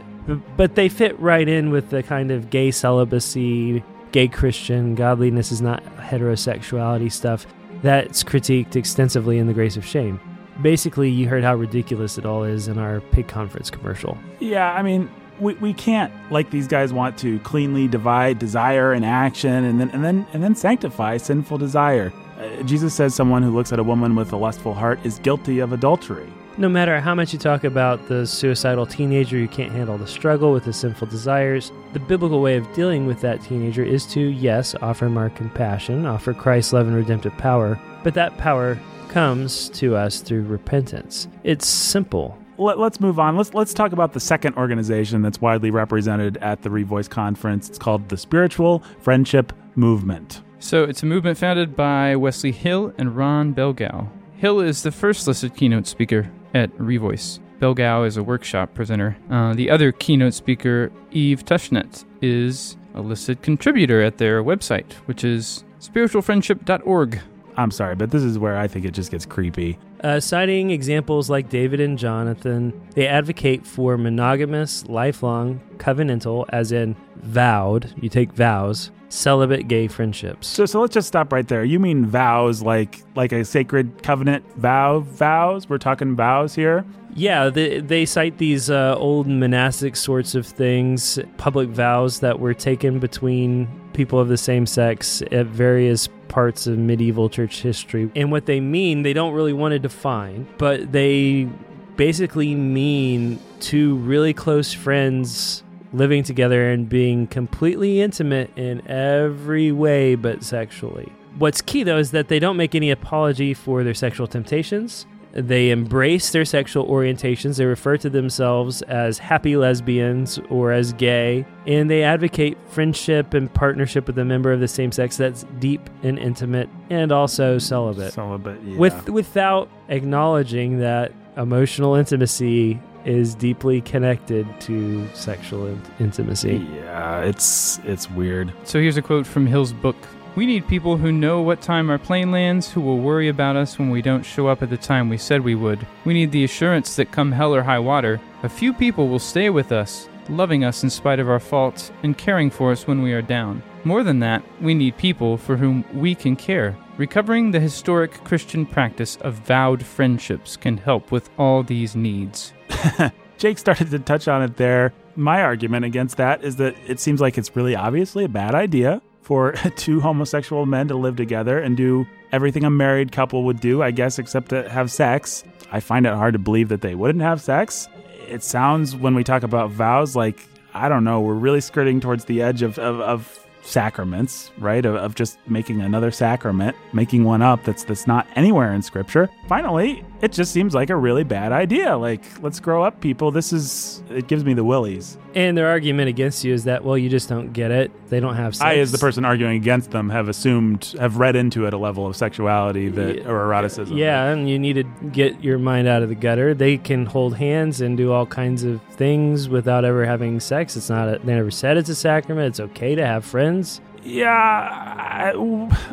but 0.56 0.74
they 0.74 0.88
fit 0.88 1.18
right 1.20 1.48
in 1.48 1.70
with 1.70 1.90
the 1.90 2.02
kind 2.02 2.30
of 2.30 2.50
gay 2.50 2.70
celibacy, 2.70 3.82
gay 4.12 4.28
Christian, 4.28 4.94
godliness 4.94 5.52
is 5.52 5.62
not 5.62 5.84
heterosexuality 5.96 7.10
stuff 7.10 7.46
that's 7.82 8.24
critiqued 8.24 8.76
extensively 8.76 9.38
in 9.38 9.46
The 9.46 9.54
Grace 9.54 9.76
of 9.76 9.84
Shame. 9.84 10.20
Basically, 10.62 11.10
you 11.10 11.28
heard 11.28 11.44
how 11.44 11.54
ridiculous 11.54 12.16
it 12.18 12.24
all 12.24 12.44
is 12.44 12.68
in 12.68 12.78
our 12.78 13.00
pig 13.00 13.28
conference 13.28 13.70
commercial. 13.70 14.16
Yeah, 14.40 14.72
I 14.72 14.82
mean, 14.82 15.10
we, 15.38 15.54
we 15.54 15.74
can't 15.74 16.12
like 16.30 16.50
these 16.50 16.66
guys 16.66 16.92
want 16.92 17.18
to 17.18 17.38
cleanly 17.40 17.88
divide 17.88 18.38
desire 18.38 18.92
and 18.92 19.04
action 19.04 19.64
and 19.64 19.78
then 19.78 19.90
and 19.90 20.02
then 20.02 20.26
and 20.32 20.42
then 20.42 20.54
sanctify 20.54 21.18
sinful 21.18 21.58
desire. 21.58 22.12
Uh, 22.38 22.62
Jesus 22.62 22.94
says 22.94 23.14
someone 23.14 23.42
who 23.42 23.50
looks 23.50 23.72
at 23.72 23.78
a 23.78 23.82
woman 23.82 24.16
with 24.16 24.32
a 24.32 24.36
lustful 24.36 24.72
heart 24.72 24.98
is 25.04 25.18
guilty 25.18 25.58
of 25.58 25.72
adultery. 25.72 26.30
No 26.59 26.70
matter 26.70 26.98
how 27.02 27.14
much 27.14 27.34
you 27.34 27.38
talk 27.38 27.64
about 27.64 28.09
the 28.09 28.26
suicidal 28.26 28.86
teenager 28.86 29.36
who 29.36 29.46
can't 29.46 29.72
handle 29.72 29.98
the 29.98 30.07
struggle 30.07 30.54
with 30.54 30.64
his 30.64 30.76
sinful 30.76 31.09
desires, 31.09 31.70
the 31.92 32.00
biblical 32.00 32.40
way 32.40 32.57
of 32.57 32.72
dealing 32.72 33.07
with 33.07 33.20
that 33.20 33.42
teenager 33.42 33.84
is 33.84 34.07
to, 34.07 34.20
yes, 34.20 34.74
offer 34.80 35.04
him 35.04 35.18
our 35.18 35.28
compassion, 35.28 36.07
offer 36.07 36.32
Christ's 36.32 36.72
love 36.72 36.86
and 36.86 36.96
redemptive 36.96 37.36
power, 37.36 37.78
but 38.02 38.14
that 38.14 38.38
power 38.38 38.78
comes 39.09 39.68
to 39.70 39.96
us 39.96 40.20
through 40.22 40.44
repentance. 40.44 41.28
It's 41.44 41.66
simple. 41.66 42.38
Let, 42.57 42.78
us 42.78 43.00
move 43.00 43.18
on. 43.18 43.36
Let's 43.36 43.52
let's 43.52 43.74
talk 43.74 43.92
about 43.92 44.14
the 44.14 44.20
second 44.20 44.57
organization 44.57 45.20
that's 45.20 45.42
widely 45.42 45.70
represented 45.70 46.38
at 46.38 46.62
the 46.62 46.70
Revoice 46.70 47.11
conference. 47.11 47.68
It's 47.68 47.78
called 47.78 48.09
the 48.09 48.16
Spiritual 48.16 48.82
Friendship 49.00 49.52
Movement. 49.74 50.40
So 50.59 50.84
it's 50.84 51.02
a 51.02 51.07
movement 51.07 51.36
founded 51.36 51.76
by 51.76 52.16
Wesley 52.16 52.52
Hill 52.52 52.94
and 52.96 53.14
Ron 53.14 53.54
Belgau. 53.54 54.09
Hill 54.38 54.61
is 54.61 54.82
the 54.82 54.92
first 54.92 55.26
listed 55.26 55.54
keynote 55.54 55.86
speaker 55.86 56.30
at 56.55 56.70
Revoice. 56.78 57.40
Belgau 57.61 58.07
is 58.07 58.16
a 58.16 58.22
workshop 58.22 58.74
presenter. 58.74 59.16
Uh, 59.30 59.55
the 59.55 59.70
other 59.70 59.92
keynote 59.92 60.34
speaker, 60.34 60.92
Eve 61.11 61.44
Tushnet, 61.44 62.05
is 62.20 62.76
a 62.94 63.01
listed 63.01 63.42
contributor 63.42 64.03
at 64.03 64.18
their 64.18 64.42
website, 64.42 64.92
which 65.07 65.24
is 65.24 65.64
spiritualfriendship.org. 65.80 67.20
I'm 67.57 67.70
sorry, 67.70 67.94
but 67.94 68.11
this 68.11 68.22
is 68.22 68.38
where 68.38 68.59
I 68.59 68.68
think 68.68 68.84
it 68.84 68.92
just 68.92 69.11
gets 69.11 69.24
creepy. 69.24 69.78
Uh, 70.03 70.20
citing 70.20 70.70
examples 70.70 71.30
like 71.30 71.49
David 71.49 71.80
and 71.80 71.99
Jonathan, 71.99 72.78
they 72.94 73.07
advocate 73.07 73.66
for 73.66 73.97
monogamous, 73.97 74.84
lifelong, 74.86 75.61
covenantal, 75.78 76.44
as 76.51 76.70
in 76.70 76.94
vowed, 77.16 77.94
you 78.01 78.11
take 78.11 78.32
vows, 78.32 78.90
celibate 79.09 79.68
gay 79.68 79.88
friendships. 79.88 80.46
So, 80.46 80.66
so 80.66 80.80
let's 80.80 80.94
just 80.94 81.09
stop 81.09 81.32
right 81.32 81.46
there. 81.46 81.64
You 81.64 81.78
mean 81.78 82.07
vows 82.07 82.62
like 82.62 83.02
like 83.14 83.32
a 83.32 83.44
sacred 83.44 84.02
covenant 84.02 84.44
vow 84.57 85.00
vows? 85.00 85.68
We're 85.68 85.78
talking 85.78 86.16
vows 86.16 86.54
here. 86.54 86.84
Yeah, 87.14 87.48
they, 87.48 87.80
they 87.80 88.04
cite 88.04 88.36
these 88.36 88.68
uh, 88.68 88.94
old 88.98 89.26
monastic 89.26 89.96
sorts 89.96 90.34
of 90.34 90.46
things, 90.46 91.18
public 91.38 91.70
vows 91.70 92.20
that 92.20 92.40
were 92.40 92.52
taken 92.52 92.98
between 92.98 93.68
people 93.94 94.20
of 94.20 94.28
the 94.28 94.36
same 94.36 94.66
sex 94.66 95.22
at 95.32 95.46
various 95.46 96.11
parts 96.28 96.66
of 96.66 96.76
medieval 96.76 97.30
church 97.30 97.62
history. 97.62 98.11
And 98.14 98.30
what 98.30 98.44
they 98.44 98.61
mean, 98.61 99.00
they 99.00 99.14
don't 99.14 99.32
really 99.32 99.54
want 99.54 99.72
to 99.72 99.78
define, 99.78 100.46
but 100.59 100.92
they 100.92 101.48
basically 101.96 102.54
mean 102.54 103.38
two 103.61 103.96
really 103.96 104.34
close 104.34 104.74
friends 104.74 105.62
living 105.97 106.22
together 106.22 106.70
and 106.70 106.88
being 106.88 107.26
completely 107.26 108.01
intimate 108.01 108.51
in 108.57 108.86
every 108.86 109.72
way 109.72 110.14
but 110.14 110.44
sexually. 110.44 111.12
What's 111.38 111.61
key 111.61 111.82
though 111.82 111.99
is 111.99 112.11
that 112.12 112.28
they 112.28 112.38
don't 112.38 112.57
make 112.57 112.74
any 112.74 112.90
apology 112.90 113.55
for 113.55 113.84
their 113.84 113.94
sexual 113.94 114.26
temptations. 114.26 115.07
They 115.32 115.68
embrace 115.68 116.30
their 116.30 116.47
sexual 116.47 116.86
orientations. 116.86 117.59
They 117.59 117.66
refer 117.66 117.99
to 117.99 118.09
themselves 118.09 118.80
as 118.82 119.18
happy 119.18 119.55
lesbians 119.59 120.38
or 120.49 120.72
as 120.72 120.94
gay. 120.94 121.44
And 121.66 121.90
they 121.90 122.03
advocate 122.03 122.57
friendship 122.68 123.34
and 123.34 123.53
partnership 123.53 124.07
with 124.07 124.18
a 124.18 124.24
member 124.24 124.51
of 124.51 124.61
the 124.61 124.68
same 124.68 124.92
sex 124.92 125.18
that's 125.18 125.44
deep 125.59 125.90
and 126.03 126.18
intimate 126.18 126.70
and 126.88 127.12
also 127.12 127.59
celibate. 127.59 128.14
Celibate, 128.14 128.62
yeah. 128.62 128.78
With, 128.78 129.11
without 129.11 129.68
acknowledging 129.88 130.78
that 130.78 131.12
emotional 131.36 131.97
intimacy 131.97 132.80
is 133.07 133.34
deeply 133.34 133.80
connected 133.80 134.46
to 134.61 135.09
sexual 135.14 135.66
in- 135.66 135.80
intimacy. 135.98 136.66
Yeah, 136.74 137.20
it's 137.20 137.78
it's 137.84 138.11
weird. 138.11 138.52
So 138.64 138.80
here's 138.80 138.98
a 138.98 139.02
quote 139.02 139.26
from 139.26 139.46
Hill's 139.46 139.72
book. 139.72 139.96
We 140.34 140.44
need 140.44 140.68
people 140.68 140.98
who 140.98 141.12
know 141.12 141.40
what 141.40 141.62
time 141.62 141.88
our 141.88 141.98
plane 141.98 142.30
lands, 142.30 142.70
who 142.70 142.82
will 142.82 142.98
worry 142.98 143.28
about 143.28 143.57
us 143.57 143.78
when 143.78 143.88
we 143.88 144.02
don't 144.02 144.22
show 144.22 144.48
up 144.48 144.62
at 144.62 144.68
the 144.68 144.76
time 144.76 145.09
we 145.09 145.16
said 145.16 145.40
we 145.40 145.54
would. 145.54 145.86
We 146.04 146.12
need 146.12 146.30
the 146.30 146.44
assurance 146.44 146.94
that 146.96 147.11
come 147.11 147.32
hell 147.32 147.54
or 147.54 147.62
high 147.62 147.78
water, 147.78 148.20
a 148.42 148.48
few 148.50 148.74
people 148.74 149.09
will 149.09 149.18
stay 149.18 149.48
with 149.48 149.72
us, 149.72 150.11
loving 150.28 150.62
us 150.62 150.82
in 150.82 150.90
spite 150.90 151.20
of 151.20 151.30
our 151.30 151.40
faults 151.40 151.90
and 152.02 152.18
caring 152.18 152.50
for 152.50 152.70
us 152.70 152.86
when 152.86 153.00
we 153.00 153.14
are 153.14 153.22
down. 153.22 153.62
More 153.84 154.02
than 154.02 154.18
that, 154.20 154.42
we 154.61 154.74
need 154.74 154.98
people 154.98 155.38
for 155.38 155.57
whom 155.57 155.84
we 155.94 156.14
can 156.14 156.36
care. 156.36 156.76
Recovering 156.98 157.50
the 157.50 157.61
historic 157.61 158.22
Christian 158.24 158.66
practice 158.66 159.16
of 159.22 159.34
vowed 159.34 159.82
friendships 159.84 160.57
can 160.57 160.76
help 160.76 161.11
with 161.11 161.30
all 161.38 161.62
these 161.62 161.96
needs. 161.96 162.52
Jake 163.38 163.58
started 163.58 163.90
to 163.90 163.98
touch 163.98 164.28
on 164.28 164.42
it 164.42 164.56
there. 164.56 164.92
My 165.14 165.42
argument 165.42 165.84
against 165.84 166.16
that 166.16 166.44
is 166.44 166.56
that 166.56 166.74
it 166.86 167.00
seems 167.00 167.20
like 167.20 167.38
it's 167.38 167.54
really 167.54 167.74
obviously 167.74 168.24
a 168.24 168.28
bad 168.28 168.54
idea 168.54 169.02
for 169.22 169.52
two 169.76 170.00
homosexual 170.00 170.66
men 170.66 170.88
to 170.88 170.96
live 170.96 171.16
together 171.16 171.58
and 171.58 171.76
do 171.76 172.06
everything 172.32 172.64
a 172.64 172.70
married 172.70 173.12
couple 173.12 173.44
would 173.44 173.60
do, 173.60 173.82
I 173.82 173.90
guess, 173.90 174.18
except 174.18 174.50
to 174.50 174.68
have 174.68 174.90
sex. 174.90 175.44
I 175.72 175.80
find 175.80 176.06
it 176.06 176.12
hard 176.12 176.34
to 176.34 176.38
believe 176.38 176.68
that 176.68 176.80
they 176.80 176.94
wouldn't 176.94 177.22
have 177.22 177.40
sex. 177.40 177.88
It 178.28 178.42
sounds, 178.42 178.94
when 178.96 179.14
we 179.14 179.24
talk 179.24 179.42
about 179.42 179.70
vows, 179.70 180.16
like, 180.16 180.46
I 180.74 180.88
don't 180.88 181.04
know, 181.04 181.20
we're 181.20 181.34
really 181.34 181.60
skirting 181.60 182.00
towards 182.00 182.26
the 182.26 182.42
edge 182.42 182.62
of, 182.62 182.78
of, 182.78 183.00
of 183.00 183.46
sacraments, 183.62 184.50
right? 184.58 184.84
Of, 184.84 184.94
of, 184.94 185.14
just 185.14 185.38
making 185.48 185.80
another 185.80 186.10
sacrament, 186.10 186.76
making 186.92 187.24
one 187.24 187.42
up 187.42 187.64
that's 187.64 187.84
that's 187.84 188.06
not 188.06 188.26
anywhere 188.36 188.72
in 188.72 188.82
scripture. 188.82 189.28
Finally, 189.48 190.04
it 190.22 190.32
just 190.32 190.52
seems 190.52 190.74
like 190.74 190.90
a 190.90 190.96
really 190.96 191.24
bad 191.24 191.52
idea. 191.52 191.96
Like, 191.96 192.24
let's 192.42 192.60
grow 192.60 192.82
up, 192.82 193.00
people. 193.00 193.30
This 193.30 193.52
is 193.52 194.02
it 194.10 194.26
gives 194.28 194.44
me 194.44 194.54
the 194.54 194.64
willies. 194.64 195.18
And 195.34 195.56
their 195.56 195.68
argument 195.68 196.08
against 196.08 196.44
you 196.44 196.54
is 196.54 196.64
that 196.64 196.82
well, 196.84 196.96
you 196.96 197.08
just 197.10 197.28
don't 197.28 197.52
get 197.52 197.70
it. 197.70 197.90
They 198.08 198.20
don't 198.20 198.36
have 198.36 198.56
sex. 198.56 198.64
I, 198.64 198.76
as 198.76 198.92
the 198.92 198.98
person 198.98 199.24
arguing 199.24 199.56
against 199.56 199.90
them, 199.90 200.08
have 200.10 200.28
assumed, 200.28 200.94
have 200.98 201.18
read 201.18 201.36
into 201.36 201.66
it 201.66 201.74
a 201.74 201.78
level 201.78 202.06
of 202.06 202.16
sexuality 202.16 202.88
that 202.88 203.16
Yeah. 203.18 203.28
or 203.28 203.40
eroticism. 203.44 203.96
Yeah, 203.96 204.24
and 204.26 204.48
you 204.48 204.58
need 204.58 204.74
to 204.74 204.84
get 205.10 205.42
your 205.44 205.58
mind 205.58 205.88
out 205.88 206.02
of 206.02 206.08
the 206.08 206.14
gutter. 206.14 206.54
They 206.54 206.78
can 206.78 207.04
hold 207.06 207.36
hands 207.36 207.80
and 207.80 207.96
do 207.96 208.12
all 208.12 208.24
kinds 208.26 208.64
of 208.64 208.80
things 208.92 209.48
without 209.48 209.84
ever 209.84 210.06
having 210.06 210.40
sex. 210.40 210.76
It's 210.76 210.88
not. 210.88 211.08
A, 211.08 211.18
they 211.18 211.34
never 211.34 211.50
said 211.50 211.76
it's 211.76 211.90
a 211.90 211.94
sacrament. 211.94 212.46
It's 212.48 212.60
okay 212.60 212.94
to 212.94 213.04
have 213.06 213.24
friends. 213.24 213.80
Yeah. 214.07 214.30
I- 214.32 215.34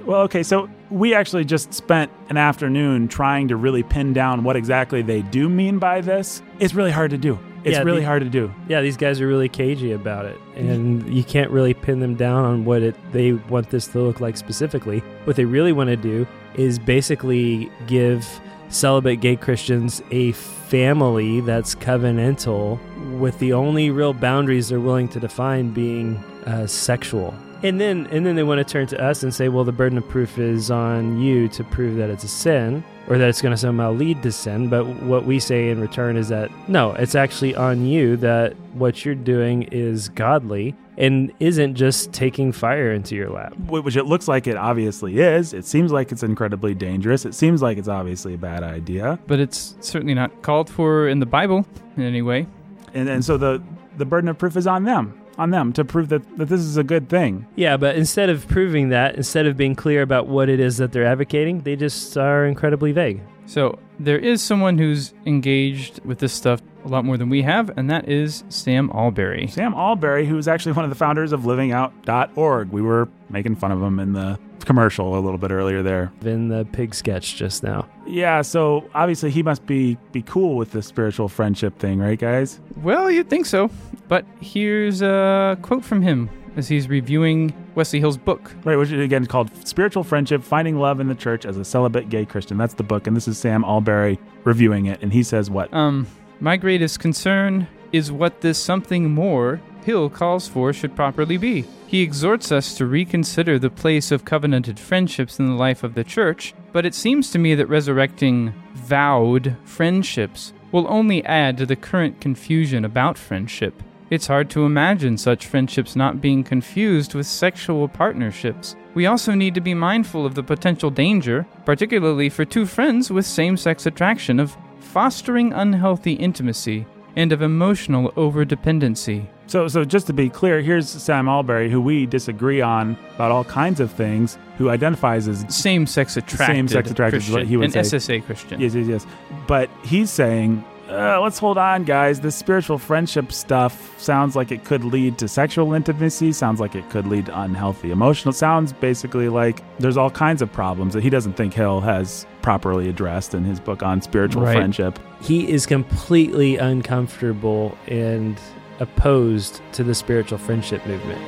well, 0.05 0.22
okay. 0.22 0.43
So 0.43 0.70
we 0.89 1.14
actually 1.14 1.45
just 1.45 1.74
spent 1.74 2.11
an 2.30 2.38
afternoon 2.38 3.07
trying 3.07 3.47
to 3.49 3.55
really 3.55 3.84
pin 3.84 4.14
down 4.14 4.43
what 4.43 4.55
exactly 4.55 5.01
they 5.01 5.22
do 5.24 5.49
mean 5.49 5.80
by 5.80 6.01
this. 6.01 6.41
It's 6.59 6.74
really 6.74 6.91
hard 6.91 7.11
to 7.11 7.18
do. 7.18 7.39
It's 7.64 7.78
Yeah, 7.78 7.84
really 7.84 8.01
the- 8.01 8.05
hard 8.07 8.24
to 8.24 8.30
do. 8.30 8.51
Yeah, 8.68 8.82
these 8.82 8.97
guys 8.97 9.22
are 9.22 9.28
really 9.28 9.47
cagey 9.47 9.93
about 9.93 10.26
it, 10.26 10.38
and 10.57 11.07
you 11.14 11.24
can't 11.24 11.49
really 11.49 11.74
pin 11.74 12.01
them 12.01 12.16
down 12.16 12.43
on 12.43 12.66
what 12.66 12.82
it 12.82 12.95
they 13.14 13.32
want 13.32 13.70
this 13.70 13.88
to 13.88 13.99
look 13.99 14.20
like 14.20 14.36
specifically. 14.36 14.99
What 15.24 15.38
they 15.38 15.45
really 15.45 15.72
want 15.72 15.89
to 15.89 15.95
do 15.95 16.28
is 16.55 16.78
basically 16.78 17.72
give 17.88 18.28
celibate 18.68 19.22
gay 19.22 19.38
Christians 19.38 20.01
a 20.11 20.34
family 20.34 21.39
that's 21.39 21.74
covenantal, 21.74 22.80
with 23.18 23.39
the 23.39 23.53
only 23.53 23.91
real 23.91 24.11
boundaries 24.14 24.68
they're 24.68 24.80
willing 24.82 25.07
to 25.09 25.20
define 25.22 25.70
being 25.70 26.18
uh, 26.45 26.68
sexual. 26.68 27.34
And 27.64 27.80
then, 27.80 28.07
and 28.11 28.26
then 28.26 28.36
they 28.36 28.43
want 28.43 28.59
to 28.59 28.70
turn 28.70 28.88
to 28.88 29.01
us 29.01 29.24
and 29.24 29.34
say, 29.34 29.47
"Well, 29.47 29.64
the 29.64 29.72
burden 29.72 29.97
of 29.97 30.07
proof 30.09 30.38
is 30.38 30.70
on 30.70 31.22
you 31.22 31.47
to 31.49 31.64
prove 31.64 31.95
that 31.95 32.09
it's 32.09 32.26
a 32.26 32.28
sin, 32.28 32.84
or 33.07 33.18
that 33.18 33.30
it's 33.30 33.41
going 33.41 33.53
to 33.53 33.57
somehow 33.57 33.93
lead 33.93 34.22
to 34.24 34.32
sin." 34.34 34.68
But 34.68 34.86
what 35.03 35.26
we 35.26 35.39
say 35.39 35.70
in 35.70 35.80
return 35.80 36.18
is 36.18 36.28
that 36.28 36.51
no, 36.68 36.91
it's 36.91 37.16
actually 37.16 37.55
on 37.55 37.86
you 37.86 38.18
that 38.18 38.53
what 38.74 39.05
you're 39.05 39.16
doing 39.16 39.64
is 39.72 40.09
godly 40.09 40.76
and 40.97 41.32
isn't 41.39 41.76
just 41.76 42.11
taking 42.11 42.51
fire 42.51 42.91
into 42.91 43.16
your 43.16 43.30
lap. 43.30 43.55
Which 43.68 43.95
it 43.95 44.05
looks 44.05 44.28
like 44.28 44.45
it 44.45 44.57
obviously 44.57 45.20
is. 45.20 45.53
It 45.53 45.66
seems 45.66 45.91
like 45.91 46.11
it's 46.11 46.22
incredibly 46.22 46.76
dangerous. 46.76 47.26
It 47.26 47.34
seems 47.34 47.61
like 47.61 47.78
it's 47.78 47.88
obviously 47.88 48.36
a 48.36 48.38
bad 48.38 48.64
idea. 48.64 49.18
But 49.26 49.39
it's 49.39 49.76
certainly 49.80 50.14
not 50.14 50.41
called 50.41 50.70
for 50.70 51.07
in 51.07 51.20
the 51.20 51.26
Bible 51.26 51.66
in 51.97 52.03
any 52.03 52.22
way. 52.22 52.45
And 52.93 53.07
and 53.07 53.24
so 53.24 53.38
the 53.38 53.61
the 53.97 54.05
burden 54.05 54.30
of 54.30 54.38
proof 54.38 54.57
is 54.57 54.68
on 54.68 54.84
them. 54.84 55.20
On 55.38 55.49
them 55.49 55.73
to 55.73 55.84
prove 55.84 56.09
that, 56.09 56.38
that 56.38 56.47
this 56.47 56.61
is 56.61 56.77
a 56.77 56.84
good 56.84 57.09
thing. 57.09 57.47
Yeah, 57.55 57.77
but 57.77 57.95
instead 57.95 58.29
of 58.29 58.47
proving 58.47 58.89
that, 58.89 59.15
instead 59.15 59.47
of 59.47 59.57
being 59.57 59.75
clear 59.75 60.01
about 60.01 60.27
what 60.27 60.47
it 60.47 60.59
is 60.59 60.77
that 60.77 60.91
they're 60.91 61.05
advocating, 61.05 61.61
they 61.61 61.75
just 61.75 62.15
are 62.17 62.45
incredibly 62.45 62.91
vague. 62.91 63.21
So 63.45 63.79
there 63.99 64.17
is 64.17 64.41
someone 64.41 64.77
who's 64.77 65.13
engaged 65.25 66.03
with 66.05 66.19
this 66.19 66.34
stuff 66.34 66.61
a 66.86 66.88
lot 66.88 67.05
more 67.05 67.17
than 67.17 67.29
we 67.29 67.41
have, 67.41 67.75
and 67.77 67.89
that 67.89 68.09
is 68.09 68.43
Sam 68.49 68.89
Allberry. 68.89 69.47
Sam 69.49 69.73
Allberry, 69.73 70.27
who 70.27 70.38
is 70.38 70.47
actually 70.47 70.73
one 70.73 70.86
of 70.86 70.89
the 70.89 70.95
founders 70.95 71.31
of 71.31 71.41
livingout.org. 71.41 72.69
We 72.69 72.81
were 72.81 73.07
making 73.29 73.55
fun 73.55 73.71
of 73.71 73.81
him 73.81 73.99
in 73.99 74.13
the 74.13 74.39
commercial 74.65 75.17
a 75.17 75.19
little 75.19 75.38
bit 75.38 75.51
earlier 75.51 75.81
there. 75.81 76.11
In 76.21 76.47
the 76.47 76.65
pig 76.71 76.93
sketch 76.95 77.36
just 77.36 77.63
now. 77.63 77.82
Yeah, 78.06 78.41
so 78.41 78.89
obviously 78.93 79.32
he 79.32 79.43
must 79.43 79.66
be 79.66 79.97
be 80.12 80.22
cool 80.22 80.56
with 80.56 80.72
the 80.72 80.82
spiritual 80.82 81.30
friendship 81.30 81.78
thing, 81.80 81.99
right, 81.99 82.20
guys? 82.20 82.60
Well, 82.78 83.10
you'd 83.10 83.30
think 83.30 83.45
so. 83.45 83.70
But 84.08 84.26
here's 84.41 85.01
a 85.01 85.58
quote 85.62 85.84
from 85.84 86.01
him 86.01 86.30
as 86.56 86.68
he's 86.68 86.88
reviewing 86.88 87.54
Wesley 87.76 87.99
Hill's 87.99 88.18
book. 88.18 88.54
Right, 88.64 88.76
which 88.76 88.91
is 88.91 88.99
again 88.99 89.26
called 89.26 89.49
Spiritual 89.68 90.04
Friendship 90.04 90.43
Finding 90.43 90.78
Love 90.78 90.99
in 90.99 91.08
the 91.08 91.16
Church 91.16 91.45
as 91.45 91.58
a 91.58 91.66
Celibate 91.66 92.10
Gay 92.10 92.26
Christian. 92.26 92.58
That's 92.58 92.74
the 92.74 92.84
book, 92.84 93.08
and 93.08 93.16
this 93.16 93.28
is 93.28 93.38
Sam 93.38 93.64
Allberry 93.64 94.20
reviewing 94.43 94.86
it. 94.86 95.01
And 95.01 95.12
he 95.12 95.24
says 95.24 95.49
what? 95.49 95.74
Um, 95.74 96.08
my 96.39 96.58
greatest 96.58 96.99
concern 96.99 97.68
is 97.91 98.12
what 98.12 98.41
this 98.41 98.58
something 98.58 99.12
more 99.12 99.62
Hill 99.84 100.09
calls 100.09 100.47
for 100.47 100.73
should 100.73 100.95
properly 100.95 101.38
be. 101.38 101.65
He 101.88 102.01
exhorts 102.01 102.51
us 102.51 102.75
to 102.75 102.86
reconsider 102.86 103.59
the 103.59 103.69
place 103.69 104.11
of 104.11 104.25
covenanted 104.25 104.79
friendships 104.79 105.39
in 105.39 105.45
the 105.45 105.53
life 105.53 105.84
of 105.84 105.93
the 105.93 106.03
church, 106.03 106.53
but 106.71 106.86
it 106.86 106.95
seems 106.95 107.29
to 107.31 107.39
me 107.39 107.53
that 107.55 107.67
resurrecting 107.67 108.53
vowed 108.73 109.55
friendships 109.63 110.53
will 110.71 110.88
only 110.89 111.23
add 111.25 111.57
to 111.57 111.65
the 111.65 111.75
current 111.75 112.19
confusion 112.19 112.84
about 112.84 113.17
friendship. 113.17 113.84
It's 114.09 114.27
hard 114.27 114.49
to 114.51 114.65
imagine 114.65 115.17
such 115.17 115.45
friendships 115.45 115.95
not 115.95 116.21
being 116.21 116.43
confused 116.43 117.13
with 117.13 117.27
sexual 117.27 117.88
partnerships. 117.88 118.75
We 118.93 119.05
also 119.05 119.34
need 119.34 119.55
to 119.55 119.61
be 119.61 119.73
mindful 119.73 120.25
of 120.25 120.36
the 120.36 120.43
potential 120.43 120.89
danger, 120.89 121.47
particularly 121.65 122.29
for 122.29 122.45
two 122.45 122.65
friends 122.65 123.11
with 123.11 123.25
same 123.25 123.57
sex 123.57 123.86
attraction, 123.86 124.39
of 124.39 124.57
fostering 124.79 125.53
unhealthy 125.53 126.13
intimacy 126.13 126.86
and 127.15 127.31
of 127.31 127.41
emotional 127.41 128.11
overdependency. 128.11 129.27
So, 129.48 129.68
so 129.68 129.84
just 129.86 130.08
to 130.08 130.14
be 130.14 130.30
clear, 130.30 130.62
here's 130.62 130.89
Sam 130.89 131.28
Allberry, 131.28 131.70
who 131.70 131.80
we 131.82 132.06
disagree 132.06 132.62
on 132.62 132.98
about 133.16 133.32
all 133.32 133.44
kinds 133.44 133.80
of 133.80 133.91
things, 133.91 134.38
who 134.58 134.70
identifies 134.70 135.28
as 135.28 135.46
Same 135.54 135.86
sex 135.86 136.18
attracted. 136.18 136.54
Same-sex 136.56 136.91
attracted 136.91 137.18
is 137.18 137.24
Christian, 137.26 137.36
what 137.41 137.48
he 137.48 137.58
would 137.58 137.76
an 137.76 137.84
say. 137.84 137.98
SSA 137.98 138.26
Christian. 138.26 138.60
yes, 138.62 138.74
yes, 138.74 138.88
yes. 138.88 139.06
But 139.48 139.70
he's 139.84 140.10
saying, 140.10 140.64
uh, 140.89 141.20
let's 141.22 141.39
hold 141.39 141.58
on, 141.58 141.84
guys. 141.84 142.20
This 142.22 142.36
spiritual 142.36 142.78
friendship 142.78 143.32
stuff 143.32 144.00
sounds 144.00 144.36
like 144.36 144.52
it 144.52 144.64
could 144.64 144.84
lead 144.84 145.18
to 145.20 145.28
sexual 145.28 145.74
intimacy. 145.74 146.32
Sounds 146.34 146.60
like 146.60 146.76
it 146.76 146.88
could 146.89 147.08
lead 147.08 147.28
to 147.28 147.39
unhealthy 147.41 147.91
emotional. 147.91 148.32
Sounds 148.34 148.74
basically 148.74 149.30
like 149.30 149.62
there's 149.80 149.98
all 149.98 150.10
kinds 150.12 150.41
of 150.41 150.52
problems 150.52 150.94
that 150.94 151.02
he 151.04 151.10
doesn't 151.10 151.34
think 151.34 151.54
Hill 151.54 151.80
has 151.82 152.26
properly 152.41 152.89
addressed 152.89 153.34
in 153.34 153.44
his 153.44 153.60
book 153.60 153.82
on 153.84 154.02
spiritual 154.02 154.44
Right. 154.44 154.56
friendship. 154.56 155.00
He 155.22 155.50
is 155.50 155.66
completely 155.66 156.58
uncomfortable 156.58 157.78
and 157.88 158.38
opposed 158.84 159.61
to 159.73 159.84
the 159.84 159.95
spiritual 159.95 160.38
friendship 160.38 160.86
movement. 160.86 161.21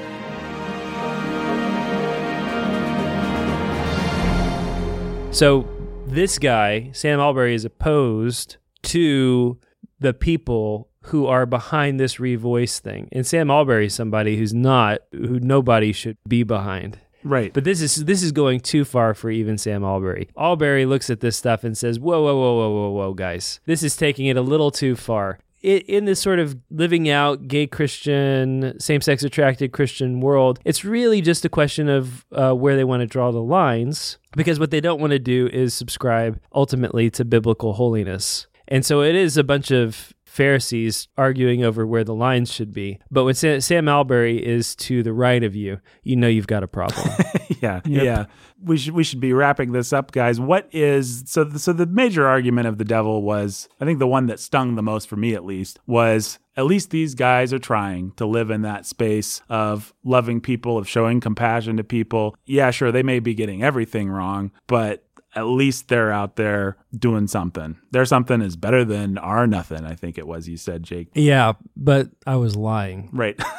So 5.35 5.67
this 6.05 6.37
guy, 6.39 6.91
Sam 6.93 7.19
Allberry, 7.19 7.55
is 7.55 7.65
opposed 7.65 8.57
to 8.83 9.57
the 9.99 10.13
people 10.13 10.89
who 11.05 11.27
are 11.27 11.45
behind 11.45 11.99
this 11.99 12.15
revoice 12.15 12.79
thing. 12.79 13.09
And 13.11 13.27
Sam 13.27 13.49
Allberry 13.49 13.87
is 13.87 13.93
somebody 13.93 14.37
who's 14.37 14.53
not, 14.53 14.99
who 15.11 15.39
nobody 15.39 15.91
should 15.91 16.17
be 16.27 16.43
behind. 16.43 16.99
Right. 17.23 17.51
But 17.51 17.63
this 17.63 17.81
is 17.81 18.05
this 18.05 18.21
is 18.21 18.31
going 18.31 18.59
too 18.59 18.85
far 18.85 19.15
for 19.15 19.31
even 19.31 19.57
Sam 19.57 19.83
Allberry. 19.83 20.29
Allberry 20.37 20.85
looks 20.85 21.09
at 21.09 21.21
this 21.21 21.35
stuff 21.35 21.63
and 21.63 21.75
says, 21.75 21.99
"Whoa, 21.99 22.21
whoa, 22.21 22.35
whoa, 22.35 22.55
whoa, 22.55 22.69
whoa, 22.69 22.89
whoa, 22.91 23.13
guys! 23.13 23.59
This 23.65 23.81
is 23.81 23.97
taking 23.97 24.27
it 24.27 24.37
a 24.37 24.41
little 24.41 24.69
too 24.69 24.95
far." 24.95 25.39
In 25.61 26.05
this 26.05 26.19
sort 26.19 26.37
of 26.37 26.55
living 26.69 27.09
out 27.09 27.47
gay 27.47 27.65
Christian, 27.65 28.79
same-sex 28.79 29.23
attracted 29.23 29.71
Christian 29.71 30.21
world, 30.21 30.59
it's 30.63 30.85
really 30.85 31.21
just 31.21 31.43
a 31.43 31.49
question 31.49 31.89
of 31.89 32.25
uh, 32.31 32.53
where 32.53 32.75
they 32.75 32.83
want 32.83 33.01
to 33.01 33.07
draw 33.07 33.31
the 33.31 33.41
lines. 33.41 34.19
Because 34.35 34.59
what 34.59 34.69
they 34.69 34.81
don't 34.81 35.01
want 35.01 35.11
to 35.11 35.19
do 35.19 35.47
is 35.47 35.73
subscribe 35.73 36.39
ultimately 36.53 37.09
to 37.11 37.25
biblical 37.25 37.73
holiness, 37.73 38.47
and 38.67 38.85
so 38.85 39.01
it 39.01 39.15
is 39.15 39.37
a 39.37 39.43
bunch 39.43 39.71
of 39.71 40.13
Pharisees 40.35 41.07
arguing 41.17 41.63
over 41.63 41.87
where 41.87 42.03
the 42.03 42.13
lines 42.13 42.51
should 42.51 42.73
be. 42.73 42.99
But 43.09 43.23
when 43.23 43.35
Sa- 43.35 43.59
Sam 43.59 43.85
Allberry 43.85 44.37
is 44.37 44.75
to 44.77 45.01
the 45.01 45.13
right 45.13 45.41
of 45.41 45.55
you, 45.55 45.79
you 46.03 46.17
know 46.17 46.27
you've 46.27 46.45
got 46.45 46.61
a 46.61 46.67
problem. 46.67 47.07
yeah, 47.85 48.03
yeah. 48.03 48.25
We 48.63 48.77
should 48.77 48.93
we 48.93 49.03
should 49.03 49.19
be 49.19 49.33
wrapping 49.33 49.71
this 49.71 49.93
up, 49.93 50.11
guys. 50.11 50.39
What 50.39 50.67
is 50.71 51.23
so? 51.27 51.49
So 51.49 51.73
the 51.73 51.85
major 51.85 52.27
argument 52.27 52.67
of 52.67 52.77
the 52.77 52.85
devil 52.85 53.21
was, 53.21 53.67
I 53.79 53.85
think, 53.85 53.99
the 53.99 54.07
one 54.07 54.27
that 54.27 54.39
stung 54.39 54.75
the 54.75 54.83
most 54.83 55.07
for 55.07 55.15
me, 55.15 55.33
at 55.33 55.45
least, 55.45 55.79
was 55.85 56.39
at 56.57 56.65
least 56.65 56.89
these 56.89 57.15
guys 57.15 57.53
are 57.53 57.59
trying 57.59 58.11
to 58.11 58.25
live 58.25 58.49
in 58.49 58.61
that 58.61 58.85
space 58.85 59.41
of 59.49 59.93
loving 60.03 60.41
people, 60.41 60.77
of 60.77 60.87
showing 60.87 61.19
compassion 61.19 61.77
to 61.77 61.83
people. 61.83 62.35
Yeah, 62.45 62.71
sure, 62.71 62.91
they 62.91 63.03
may 63.03 63.19
be 63.19 63.33
getting 63.33 63.63
everything 63.63 64.09
wrong, 64.09 64.51
but 64.67 65.04
at 65.35 65.47
least 65.47 65.89
they're 65.89 66.11
out 66.11 66.37
there 66.37 66.77
doing 66.97 67.27
something. 67.27 67.77
Their 67.91 68.05
something 68.05 68.41
is 68.41 68.55
better 68.55 68.85
than 68.85 69.17
our 69.17 69.45
nothing. 69.47 69.85
I 69.85 69.95
think 69.95 70.17
it 70.17 70.27
was 70.27 70.47
you 70.47 70.57
said, 70.57 70.83
Jake. 70.83 71.09
Yeah, 71.13 71.53
but 71.75 72.09
I 72.25 72.37
was 72.37 72.55
lying 72.55 73.09
Right. 73.11 73.39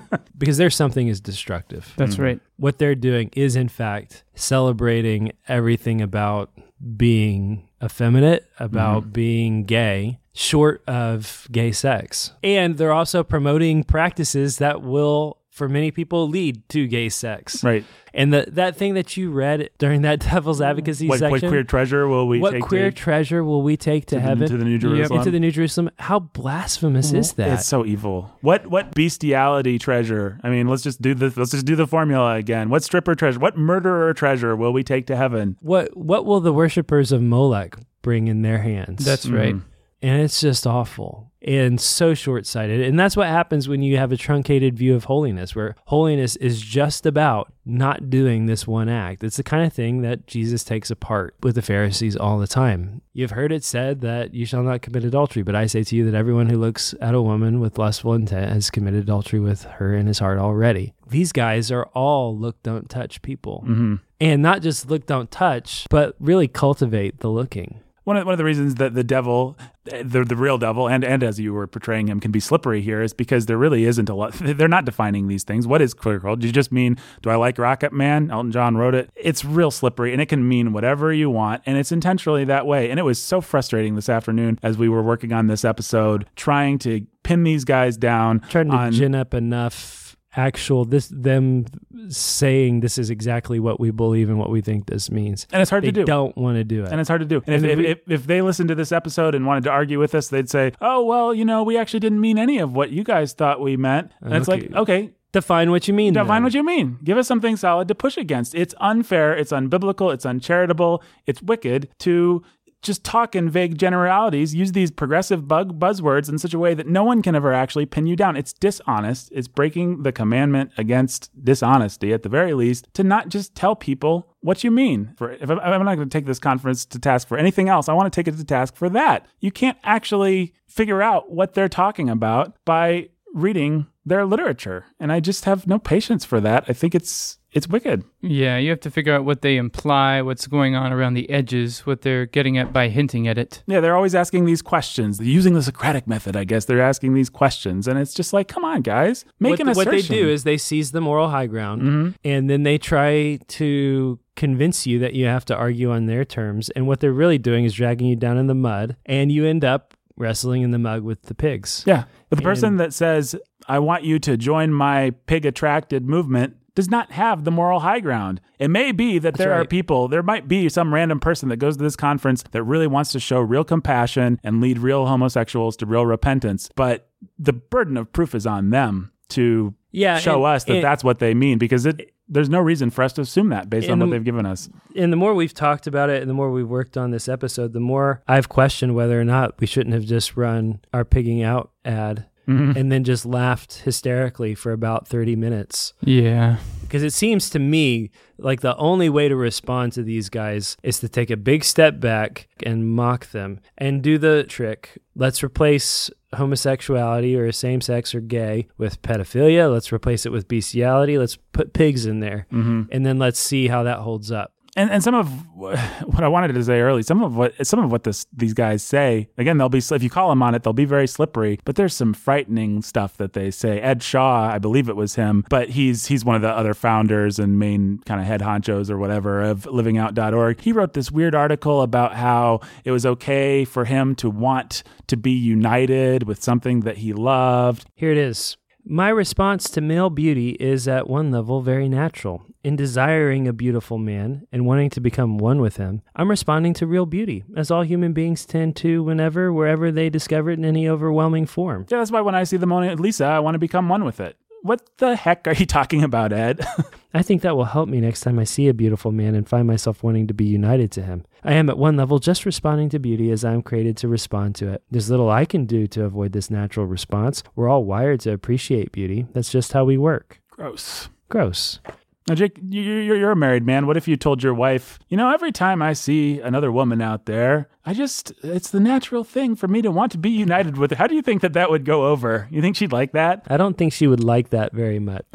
because 0.38 0.56
their 0.56 0.70
something 0.70 1.08
is 1.08 1.20
destructive. 1.20 1.92
That's 1.96 2.14
mm-hmm. 2.14 2.22
right. 2.22 2.40
What 2.56 2.78
they're 2.78 2.94
doing 2.94 3.30
is, 3.34 3.56
in 3.56 3.68
fact, 3.68 4.24
celebrating 4.34 5.32
everything 5.48 6.00
about 6.00 6.50
being 6.96 7.68
effeminate, 7.82 8.48
about 8.58 9.02
mm-hmm. 9.02 9.12
being 9.12 9.64
gay, 9.64 10.18
short 10.32 10.82
of 10.86 11.46
gay 11.50 11.72
sex. 11.72 12.32
And 12.42 12.78
they're 12.78 12.92
also 12.92 13.22
promoting 13.22 13.84
practices 13.84 14.58
that 14.58 14.82
will, 14.82 15.38
for 15.52 15.68
many 15.68 15.90
people, 15.90 16.28
lead 16.28 16.66
to 16.70 16.86
gay 16.88 17.10
sex. 17.10 17.62
right. 17.62 17.84
And 18.14 18.32
the, 18.32 18.46
that 18.52 18.76
thing 18.76 18.94
that 18.94 19.16
you 19.18 19.30
read 19.30 19.68
during 19.78 20.02
that 20.02 20.20
devil's 20.30 20.62
advocacy 20.62 21.06
What, 21.06 21.20
what 21.20 21.40
queer 21.40 21.62
treasure 21.62 22.08
will 22.08 22.26
we 22.26 22.40
what 22.40 22.52
take 22.52 22.62
queer 22.62 22.90
to, 22.90 22.96
treasure 22.96 23.44
will 23.44 23.60
we 23.62 23.76
take 23.76 24.06
to, 24.06 24.16
to, 24.16 24.20
heaven? 24.20 24.40
the, 24.40 24.48
to 24.48 24.56
the 24.56 24.64
New 24.64 24.78
Jerusalem? 24.78 25.18
into 25.18 25.30
the 25.30 25.38
New 25.38 25.50
Jerusalem. 25.50 25.90
How 25.98 26.20
blasphemous 26.20 27.12
is 27.12 27.34
that? 27.34 27.52
It's 27.52 27.66
so 27.66 27.84
evil. 27.84 28.34
What 28.40 28.66
what 28.66 28.94
bestiality 28.94 29.78
treasure? 29.78 30.40
I 30.42 30.48
mean, 30.48 30.68
let's 30.68 30.82
just 30.82 31.02
do 31.02 31.14
the 31.14 31.32
let's 31.36 31.50
just 31.50 31.66
do 31.66 31.76
the 31.76 31.86
formula 31.86 32.34
again. 32.36 32.70
What 32.70 32.82
stripper 32.82 33.14
treasure? 33.14 33.38
What 33.38 33.56
murderer 33.56 34.12
treasure 34.14 34.56
will 34.56 34.72
we 34.72 34.82
take 34.82 35.06
to 35.08 35.16
heaven? 35.16 35.56
what 35.60 35.94
what 35.96 36.24
will 36.24 36.40
the 36.40 36.52
worshippers 36.52 37.12
of 37.12 37.20
Molech 37.22 37.76
bring 38.00 38.28
in 38.28 38.40
their 38.42 38.58
hands? 38.58 39.04
That's 39.04 39.26
right. 39.26 39.54
Hmm. 39.54 39.60
and 40.00 40.22
it's 40.22 40.40
just 40.40 40.66
awful 40.66 41.31
and 41.44 41.80
so 41.80 42.14
short-sighted. 42.14 42.80
And 42.80 42.98
that's 42.98 43.16
what 43.16 43.28
happens 43.28 43.68
when 43.68 43.82
you 43.82 43.96
have 43.96 44.12
a 44.12 44.16
truncated 44.16 44.76
view 44.76 44.94
of 44.94 45.04
holiness 45.04 45.54
where 45.54 45.76
holiness 45.86 46.36
is 46.36 46.60
just 46.60 47.04
about 47.04 47.52
not 47.64 48.10
doing 48.10 48.46
this 48.46 48.66
one 48.66 48.88
act. 48.88 49.22
It's 49.22 49.36
the 49.36 49.42
kind 49.42 49.64
of 49.64 49.72
thing 49.72 50.02
that 50.02 50.26
Jesus 50.26 50.64
takes 50.64 50.90
apart 50.90 51.34
with 51.42 51.54
the 51.54 51.62
Pharisees 51.62 52.16
all 52.16 52.38
the 52.38 52.46
time. 52.46 53.02
You've 53.12 53.32
heard 53.32 53.52
it 53.52 53.64
said 53.64 54.00
that 54.00 54.34
you 54.34 54.46
shall 54.46 54.62
not 54.62 54.82
commit 54.82 55.04
adultery, 55.04 55.42
but 55.42 55.54
I 55.54 55.66
say 55.66 55.84
to 55.84 55.96
you 55.96 56.04
that 56.10 56.16
everyone 56.16 56.48
who 56.48 56.58
looks 56.58 56.94
at 57.00 57.14
a 57.14 57.22
woman 57.22 57.60
with 57.60 57.78
lustful 57.78 58.14
intent 58.14 58.52
has 58.52 58.70
committed 58.70 59.02
adultery 59.02 59.40
with 59.40 59.64
her 59.64 59.94
in 59.94 60.06
his 60.06 60.18
heart 60.18 60.38
already. 60.38 60.94
These 61.08 61.32
guys 61.32 61.70
are 61.70 61.86
all 61.94 62.36
look 62.36 62.62
don't 62.62 62.88
touch 62.88 63.22
people. 63.22 63.62
Mm-hmm. 63.64 63.96
And 64.20 64.42
not 64.42 64.62
just 64.62 64.88
look 64.88 65.06
don't 65.06 65.30
touch, 65.30 65.86
but 65.90 66.14
really 66.20 66.48
cultivate 66.48 67.20
the 67.20 67.28
looking. 67.28 67.80
One 68.04 68.16
of, 68.16 68.26
one 68.26 68.32
of 68.32 68.38
the 68.38 68.44
reasons 68.44 68.76
that 68.76 68.94
the 68.94 69.04
devil, 69.04 69.56
the, 69.84 70.24
the 70.24 70.36
real 70.36 70.58
devil, 70.58 70.88
and, 70.88 71.04
and 71.04 71.22
as 71.22 71.38
you 71.38 71.52
were 71.52 71.66
portraying 71.66 72.08
him, 72.08 72.18
can 72.18 72.32
be 72.32 72.40
slippery 72.40 72.80
here 72.80 73.00
is 73.00 73.12
because 73.14 73.46
there 73.46 73.58
really 73.58 73.84
isn't 73.84 74.08
a 74.08 74.14
lot. 74.14 74.32
They're 74.40 74.68
not 74.68 74.84
defining 74.84 75.28
these 75.28 75.44
things. 75.44 75.66
What 75.66 75.80
is 75.80 75.94
queer 75.94 76.18
culture? 76.18 76.40
Do 76.40 76.46
you 76.46 76.52
just 76.52 76.72
mean, 76.72 76.98
do 77.22 77.30
I 77.30 77.36
like 77.36 77.58
Rocket 77.58 77.92
Man? 77.92 78.30
Elton 78.30 78.50
John 78.50 78.76
wrote 78.76 78.94
it. 78.94 79.10
It's 79.14 79.44
real 79.44 79.70
slippery 79.70 80.12
and 80.12 80.20
it 80.20 80.26
can 80.26 80.46
mean 80.48 80.72
whatever 80.72 81.12
you 81.12 81.30
want. 81.30 81.62
And 81.64 81.78
it's 81.78 81.92
intentionally 81.92 82.44
that 82.46 82.66
way. 82.66 82.90
And 82.90 82.98
it 82.98 83.04
was 83.04 83.20
so 83.20 83.40
frustrating 83.40 83.94
this 83.94 84.08
afternoon 84.08 84.58
as 84.62 84.76
we 84.76 84.88
were 84.88 85.02
working 85.02 85.32
on 85.32 85.46
this 85.46 85.64
episode, 85.64 86.26
trying 86.34 86.78
to 86.80 87.06
pin 87.22 87.44
these 87.44 87.64
guys 87.64 87.96
down. 87.96 88.40
trying 88.48 88.68
to 88.68 88.76
on, 88.76 88.92
gin 88.92 89.14
up 89.14 89.32
enough 89.32 90.01
actual 90.36 90.84
this 90.84 91.08
them 91.08 91.66
saying 92.08 92.80
this 92.80 92.98
is 92.98 93.10
exactly 93.10 93.60
what 93.60 93.78
we 93.78 93.90
believe 93.90 94.28
and 94.28 94.38
what 94.38 94.50
we 94.50 94.60
think 94.60 94.86
this 94.86 95.10
means. 95.10 95.46
and 95.52 95.60
it's 95.60 95.70
hard 95.70 95.82
They 95.84 95.88
to 95.88 95.92
do. 95.92 96.04
don't 96.04 96.36
want 96.36 96.56
to 96.56 96.64
do 96.64 96.84
it. 96.84 96.90
And 96.90 97.00
it's 97.00 97.08
hard 97.08 97.20
to 97.20 97.26
do. 97.26 97.42
And 97.46 97.54
if, 97.56 97.62
And 97.62 97.70
if, 97.72 97.78
we- 97.78 97.86
if, 97.86 97.98
if 98.08 98.26
they 98.26 98.40
listened 98.42 98.68
to 98.68 98.74
this 98.74 98.92
episode 98.92 99.34
and 99.34 99.46
wanted 99.46 99.64
to 99.64 99.70
argue 99.70 99.98
with 99.98 100.14
us, 100.14 100.28
they'd 100.28 100.48
say, 100.50 100.72
oh, 100.80 101.04
well, 101.04 101.34
you 101.34 101.44
know, 101.44 101.62
we 101.62 101.76
actually 101.76 102.00
didn't 102.00 102.20
mean 102.20 102.38
any 102.38 102.58
of 102.58 102.74
what 102.74 102.90
you 102.90 103.04
guys 103.04 103.32
thought 103.32 103.60
we 103.60 103.76
meant. 103.76 104.12
And 104.20 104.34
it's 104.34 104.48
like, 104.48 104.64
Okay. 104.64 104.74
okay, 104.76 105.10
Define 105.32 105.70
what 105.70 105.88
you 105.88 105.94
mean. 105.94 106.12
define 106.12 106.26
then. 106.28 106.42
what 106.44 106.52
you 106.54 106.62
mean. 106.62 106.98
Give 107.02 107.16
us 107.16 107.26
something 107.26 107.56
solid 107.56 107.88
to 107.88 107.94
push 107.94 108.18
against. 108.18 108.54
It's 108.54 108.74
unfair, 108.80 109.34
it's 109.34 109.50
unbiblical, 109.50 110.12
it's 110.12 110.26
uncharitable, 110.26 111.02
it's 111.26 111.40
wicked 111.40 111.88
to 112.00 112.42
just 112.82 113.04
talk 113.04 113.34
in 113.34 113.48
vague 113.48 113.78
generalities, 113.78 114.54
use 114.54 114.72
these 114.72 114.90
progressive 114.90 115.46
bug 115.46 115.78
buzzwords 115.78 116.28
in 116.28 116.38
such 116.38 116.52
a 116.52 116.58
way 116.58 116.74
that 116.74 116.88
no 116.88 117.04
one 117.04 117.22
can 117.22 117.34
ever 117.34 117.52
actually 117.52 117.86
pin 117.86 118.06
you 118.06 118.16
down. 118.16 118.36
It's 118.36 118.52
dishonest. 118.52 119.30
It's 119.32 119.48
breaking 119.48 120.02
the 120.02 120.12
commandment 120.12 120.72
against 120.76 121.30
dishonesty 121.42 122.12
at 122.12 122.22
the 122.22 122.28
very 122.28 122.54
least 122.54 122.92
to 122.94 123.04
not 123.04 123.28
just 123.28 123.54
tell 123.54 123.76
people 123.76 124.28
what 124.40 124.64
you 124.64 124.70
mean. 124.70 125.14
For 125.16 125.32
if 125.32 125.48
I'm, 125.48 125.60
I'm 125.60 125.84
not 125.84 125.94
going 125.94 126.08
to 126.08 126.18
take 126.18 126.26
this 126.26 126.40
conference 126.40 126.84
to 126.86 126.98
task 126.98 127.28
for 127.28 127.38
anything 127.38 127.68
else, 127.68 127.88
I 127.88 127.92
want 127.94 128.12
to 128.12 128.16
take 128.16 128.28
it 128.28 128.36
to 128.36 128.44
task 128.44 128.74
for 128.74 128.88
that. 128.90 129.26
You 129.40 129.52
can't 129.52 129.78
actually 129.84 130.54
figure 130.66 131.02
out 131.02 131.30
what 131.30 131.54
they're 131.54 131.68
talking 131.68 132.10
about 132.10 132.56
by 132.64 133.10
reading 133.32 133.86
their 134.04 134.26
literature. 134.26 134.86
And 134.98 135.12
I 135.12 135.20
just 135.20 135.44
have 135.44 135.66
no 135.66 135.78
patience 135.78 136.24
for 136.24 136.40
that. 136.40 136.64
I 136.68 136.72
think 136.72 136.94
it's 136.94 137.38
it's 137.52 137.68
wicked. 137.68 138.02
Yeah, 138.20 138.56
you 138.56 138.70
have 138.70 138.80
to 138.80 138.90
figure 138.90 139.14
out 139.14 139.24
what 139.24 139.42
they 139.42 139.56
imply, 139.56 140.22
what's 140.22 140.46
going 140.46 140.74
on 140.74 140.92
around 140.92 141.14
the 141.14 141.28
edges, 141.28 141.80
what 141.86 142.00
they're 142.02 142.26
getting 142.26 142.56
at 142.58 142.72
by 142.72 142.88
hinting 142.88 143.28
at 143.28 143.36
it. 143.38 143.62
Yeah, 143.66 143.80
they're 143.80 143.94
always 143.96 144.14
asking 144.14 144.46
these 144.46 144.62
questions. 144.62 145.18
They're 145.18 145.26
using 145.26 145.54
the 145.54 145.62
Socratic 145.62 146.06
method, 146.06 146.34
I 146.36 146.44
guess. 146.44 146.64
They're 146.64 146.80
asking 146.80 147.14
these 147.14 147.28
questions, 147.30 147.86
and 147.86 147.98
it's 147.98 148.14
just 148.14 148.32
like, 148.32 148.48
come 148.48 148.64
on, 148.64 148.80
guys, 148.82 149.24
make 149.38 149.50
what, 149.50 149.60
an 149.60 149.72
what 149.74 149.90
they 149.90 150.02
do 150.02 150.28
is 150.28 150.44
they 150.44 150.56
seize 150.56 150.92
the 150.92 151.00
moral 151.00 151.28
high 151.28 151.46
ground 151.46 151.82
Mhm. 151.82 152.14
and 152.24 152.48
then 152.48 152.62
they 152.62 152.78
try 152.78 153.38
to 153.48 154.18
convince 154.34 154.86
you 154.86 154.98
that 155.00 155.12
you 155.12 155.26
have 155.26 155.44
to 155.44 155.54
argue 155.54 155.90
on 155.90 156.06
their 156.06 156.24
terms. 156.24 156.70
And 156.70 156.86
what 156.86 157.00
they're 157.00 157.12
really 157.12 157.38
doing 157.38 157.64
is 157.64 157.74
dragging 157.74 158.06
you 158.06 158.16
down 158.16 158.38
in 158.38 158.46
the 158.46 158.54
mud, 158.54 158.96
and 159.04 159.30
you 159.30 159.44
end 159.44 159.64
up 159.64 159.94
wrestling 160.16 160.62
in 160.62 160.70
the 160.70 160.78
mud 160.78 161.02
with 161.02 161.22
the 161.22 161.34
pigs. 161.34 161.84
Yeah. 161.86 162.04
But 162.30 162.36
the 162.36 162.42
person 162.42 162.76
that 162.76 162.92
says, 162.94 163.34
I 163.68 163.78
want 163.78 164.04
you 164.04 164.18
to 164.20 164.36
join 164.36 164.72
my 164.72 165.10
pig 165.26 165.44
attracted 165.46 166.06
movement 166.06 166.56
does 166.74 166.88
not 166.90 167.12
have 167.12 167.44
the 167.44 167.50
moral 167.50 167.80
high 167.80 168.00
ground. 168.00 168.40
It 168.58 168.68
may 168.68 168.92
be 168.92 169.18
that 169.18 169.34
there 169.36 169.52
are 169.52 169.64
people, 169.64 170.08
there 170.08 170.22
might 170.22 170.48
be 170.48 170.68
some 170.68 170.94
random 170.94 171.20
person 171.20 171.48
that 171.50 171.56
goes 171.58 171.76
to 171.76 171.82
this 171.82 171.96
conference 171.96 172.42
that 172.52 172.62
really 172.62 172.86
wants 172.86 173.12
to 173.12 173.20
show 173.20 173.40
real 173.40 173.64
compassion 173.64 174.40
and 174.42 174.60
lead 174.60 174.78
real 174.78 175.06
homosexuals 175.06 175.76
to 175.78 175.86
real 175.86 176.06
repentance. 176.06 176.70
But 176.74 177.08
the 177.38 177.52
burden 177.52 177.96
of 177.96 178.12
proof 178.12 178.34
is 178.34 178.46
on 178.46 178.70
them 178.70 179.12
to 179.30 179.74
Yeah, 179.90 180.18
show 180.18 180.44
us 180.44 180.64
that 180.64 180.80
that's 180.82 181.04
what 181.04 181.18
they 181.18 181.34
mean 181.34 181.58
because 181.58 181.84
it, 181.86 182.12
there's 182.28 182.48
no 182.48 182.60
reason 182.60 182.88
for 182.90 183.02
us 183.02 183.12
to 183.14 183.20
assume 183.22 183.50
that 183.50 183.68
based 183.68 183.90
on 183.90 183.98
what 183.98 184.06
the- 184.06 184.12
they've 184.12 184.24
given 184.24 184.46
us. 184.46 184.70
And 184.96 185.12
the 185.12 185.16
more 185.16 185.34
we've 185.34 185.52
talked 185.54 185.86
about 185.86 186.08
it 186.08 186.22
and 186.22 186.30
the 186.30 186.34
more 186.34 186.50
we've 186.50 186.68
worked 186.68 186.96
on 186.96 187.10
this 187.10 187.28
episode, 187.28 187.72
the 187.74 187.80
more 187.80 188.22
I've 188.26 188.48
questioned 188.48 188.94
whether 188.94 189.20
or 189.20 189.24
not 189.24 189.60
we 189.60 189.66
shouldn't 189.66 189.94
have 189.94 190.04
just 190.04 190.36
run 190.36 190.80
our 190.94 191.04
pigging 191.04 191.42
out 191.42 191.70
ad 191.84 192.26
Mm-hmm. 192.48 192.76
and 192.76 192.90
then 192.90 193.04
just 193.04 193.24
laughed 193.24 193.82
hysterically 193.84 194.56
for 194.56 194.72
about 194.72 195.06
30 195.06 195.36
minutes. 195.36 195.92
Yeah. 196.00 196.56
Because 196.80 197.04
it 197.04 197.12
seems 197.12 197.48
to 197.50 197.60
me 197.60 198.10
like 198.36 198.62
the 198.62 198.76
only 198.76 199.08
way 199.08 199.28
to 199.28 199.36
respond 199.36 199.92
to 199.92 200.02
these 200.02 200.28
guys 200.28 200.76
is 200.82 200.98
to 201.00 201.08
take 201.08 201.30
a 201.30 201.36
big 201.36 201.62
step 201.62 202.00
back 202.00 202.48
and 202.64 202.88
mock 202.88 203.30
them 203.30 203.60
and 203.78 204.02
do 204.02 204.18
the 204.18 204.42
trick. 204.42 204.98
Let's 205.14 205.44
replace 205.44 206.10
homosexuality 206.34 207.36
or 207.36 207.52
same 207.52 207.80
sex 207.80 208.14
or 208.14 208.20
gay 208.20 208.66
with 208.76 209.02
pedophilia. 209.02 209.72
Let's 209.72 209.92
replace 209.92 210.26
it 210.26 210.32
with 210.32 210.48
bestiality. 210.48 211.18
Let's 211.18 211.36
put 211.52 211.72
pigs 211.72 212.06
in 212.06 212.20
there. 212.20 212.46
Mm-hmm. 212.52 212.82
And 212.90 213.06
then 213.06 213.18
let's 213.18 213.38
see 213.38 213.68
how 213.68 213.84
that 213.84 213.98
holds 213.98 214.32
up. 214.32 214.51
And 214.76 214.90
and 214.90 215.02
some 215.02 215.14
of 215.14 215.28
what 215.54 216.24
I 216.24 216.28
wanted 216.28 216.54
to 216.54 216.64
say 216.64 216.80
early, 216.80 217.02
some 217.02 217.22
of 217.22 217.36
what 217.36 217.66
some 217.66 217.80
of 217.80 217.92
what 217.92 218.04
this 218.04 218.26
these 218.32 218.54
guys 218.54 218.82
say, 218.82 219.28
again, 219.36 219.58
they'll 219.58 219.68
be 219.68 219.78
if 219.78 220.02
you 220.02 220.10
call 220.10 220.30
them 220.30 220.42
on 220.42 220.54
it, 220.54 220.62
they'll 220.62 220.72
be 220.72 220.84
very 220.84 221.06
slippery. 221.06 221.58
But 221.64 221.76
there's 221.76 221.94
some 221.94 222.14
frightening 222.14 222.82
stuff 222.82 223.16
that 223.18 223.32
they 223.32 223.50
say. 223.50 223.80
Ed 223.80 224.02
Shaw, 224.02 224.48
I 224.48 224.58
believe 224.58 224.88
it 224.88 224.96
was 224.96 225.14
him, 225.14 225.44
but 225.50 225.70
he's 225.70 226.06
he's 226.06 226.24
one 226.24 226.36
of 226.36 226.42
the 226.42 226.50
other 226.50 226.74
founders 226.74 227.38
and 227.38 227.58
main 227.58 227.98
kind 228.06 228.20
of 228.20 228.26
head 228.26 228.40
honchos 228.40 228.90
or 228.90 228.98
whatever 228.98 229.42
of 229.42 229.64
LivingOut.org. 229.64 230.60
He 230.60 230.72
wrote 230.72 230.94
this 230.94 231.10
weird 231.10 231.34
article 231.34 231.82
about 231.82 232.14
how 232.14 232.60
it 232.84 232.90
was 232.92 233.04
okay 233.04 233.64
for 233.64 233.84
him 233.84 234.14
to 234.16 234.30
want 234.30 234.82
to 235.08 235.16
be 235.16 235.32
united 235.32 236.24
with 236.24 236.42
something 236.42 236.80
that 236.80 236.98
he 236.98 237.12
loved. 237.12 237.86
Here 237.94 238.10
it 238.10 238.18
is. 238.18 238.56
My 238.84 239.10
response 239.10 239.70
to 239.70 239.80
male 239.80 240.10
beauty 240.10 240.50
is 240.58 240.88
at 240.88 241.08
one 241.08 241.30
level 241.30 241.62
very 241.62 241.88
natural. 241.88 242.44
In 242.64 242.74
desiring 242.74 243.46
a 243.46 243.52
beautiful 243.52 243.96
man 243.96 244.48
and 244.50 244.66
wanting 244.66 244.90
to 244.90 245.00
become 245.00 245.38
one 245.38 245.60
with 245.60 245.76
him, 245.76 246.02
I'm 246.16 246.28
responding 246.28 246.74
to 246.74 246.86
real 246.88 247.06
beauty, 247.06 247.44
as 247.56 247.70
all 247.70 247.82
human 247.82 248.12
beings 248.12 248.44
tend 248.44 248.74
to 248.76 249.04
whenever, 249.04 249.52
wherever 249.52 249.92
they 249.92 250.10
discover 250.10 250.50
it 250.50 250.58
in 250.58 250.64
any 250.64 250.88
overwhelming 250.88 251.46
form. 251.46 251.86
Yeah, 251.88 251.98
that's 251.98 252.10
why 252.10 252.22
when 252.22 252.34
I 252.34 252.42
see 252.42 252.56
the 252.56 252.66
Mona 252.66 252.96
Lisa, 252.96 253.24
I 253.24 253.38
want 253.38 253.54
to 253.54 253.60
become 253.60 253.88
one 253.88 254.04
with 254.04 254.18
it. 254.18 254.36
What 254.62 254.82
the 254.98 255.14
heck 255.14 255.46
are 255.46 255.54
you 255.54 255.66
talking 255.78 256.02
about, 256.02 256.32
Ed? 256.32 256.66
I 257.14 257.22
think 257.22 257.42
that 257.42 257.56
will 257.56 257.66
help 257.66 257.88
me 257.88 258.00
next 258.00 258.22
time 258.22 258.40
I 258.40 258.44
see 258.44 258.66
a 258.66 258.74
beautiful 258.74 259.12
man 259.12 259.36
and 259.36 259.48
find 259.48 259.66
myself 259.66 260.02
wanting 260.02 260.26
to 260.26 260.34
be 260.34 260.44
united 260.44 260.90
to 260.92 261.02
him. 261.02 261.24
I 261.44 261.54
am 261.54 261.68
at 261.68 261.76
one 261.78 261.96
level 261.96 262.18
just 262.20 262.46
responding 262.46 262.88
to 262.90 262.98
beauty 263.00 263.30
as 263.32 263.44
I 263.44 263.52
am 263.52 263.62
created 263.62 263.96
to 263.98 264.08
respond 264.08 264.54
to 264.56 264.68
it. 264.72 264.82
There's 264.90 265.10
little 265.10 265.28
I 265.30 265.44
can 265.44 265.66
do 265.66 265.86
to 265.88 266.04
avoid 266.04 266.32
this 266.32 266.50
natural 266.50 266.86
response. 266.86 267.42
We're 267.56 267.68
all 267.68 267.84
wired 267.84 268.20
to 268.20 268.32
appreciate 268.32 268.92
beauty. 268.92 269.26
That's 269.32 269.50
just 269.50 269.72
how 269.72 269.84
we 269.84 269.98
work. 269.98 270.40
Gross. 270.50 271.08
Gross. 271.28 271.80
Now, 272.28 272.36
Jake, 272.36 272.56
you- 272.68 272.82
you're, 272.82 273.16
you're 273.16 273.30
a 273.32 273.36
married 273.36 273.66
man. 273.66 273.88
What 273.88 273.96
if 273.96 274.06
you 274.06 274.16
told 274.16 274.40
your 274.44 274.54
wife, 274.54 275.00
you 275.08 275.16
know, 275.16 275.32
every 275.34 275.50
time 275.50 275.82
I 275.82 275.94
see 275.94 276.38
another 276.38 276.70
woman 276.70 277.02
out 277.02 277.26
there, 277.26 277.68
I 277.84 277.94
just, 277.94 278.32
it's 278.44 278.70
the 278.70 278.78
natural 278.78 279.24
thing 279.24 279.56
for 279.56 279.66
me 279.66 279.82
to 279.82 279.90
want 279.90 280.12
to 280.12 280.18
be 280.18 280.30
united 280.30 280.76
with 280.78 280.90
her. 280.92 280.96
How 280.96 281.08
do 281.08 281.16
you 281.16 281.22
think 281.22 281.42
that 281.42 281.54
that 281.54 281.70
would 281.70 281.84
go 281.84 282.06
over? 282.06 282.46
You 282.52 282.60
think 282.60 282.76
she'd 282.76 282.92
like 282.92 283.10
that? 283.12 283.44
I 283.48 283.56
don't 283.56 283.76
think 283.76 283.92
she 283.92 284.06
would 284.06 284.22
like 284.22 284.50
that 284.50 284.72
very 284.72 285.00
much. 285.00 285.24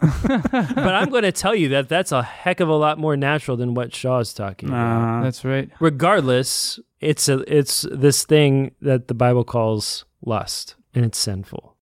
but 0.26 0.94
I'm 0.94 1.10
going 1.10 1.24
to 1.24 1.32
tell 1.32 1.54
you 1.54 1.68
that 1.70 1.88
that's 1.88 2.12
a 2.12 2.22
heck 2.22 2.60
of 2.60 2.68
a 2.68 2.74
lot 2.74 2.98
more 2.98 3.16
natural 3.16 3.56
than 3.56 3.74
what 3.74 3.94
Shaw's 3.94 4.32
talking 4.32 4.68
about. 4.68 5.18
Uh, 5.18 5.22
That's 5.24 5.44
right. 5.44 5.70
Regardless, 5.80 6.78
it's 7.00 7.28
a 7.28 7.38
it's 7.52 7.86
this 7.90 8.24
thing 8.24 8.72
that 8.80 9.08
the 9.08 9.14
Bible 9.14 9.44
calls 9.44 10.04
lust, 10.24 10.76
and 10.94 11.04
it's 11.04 11.18
sinful. 11.18 11.76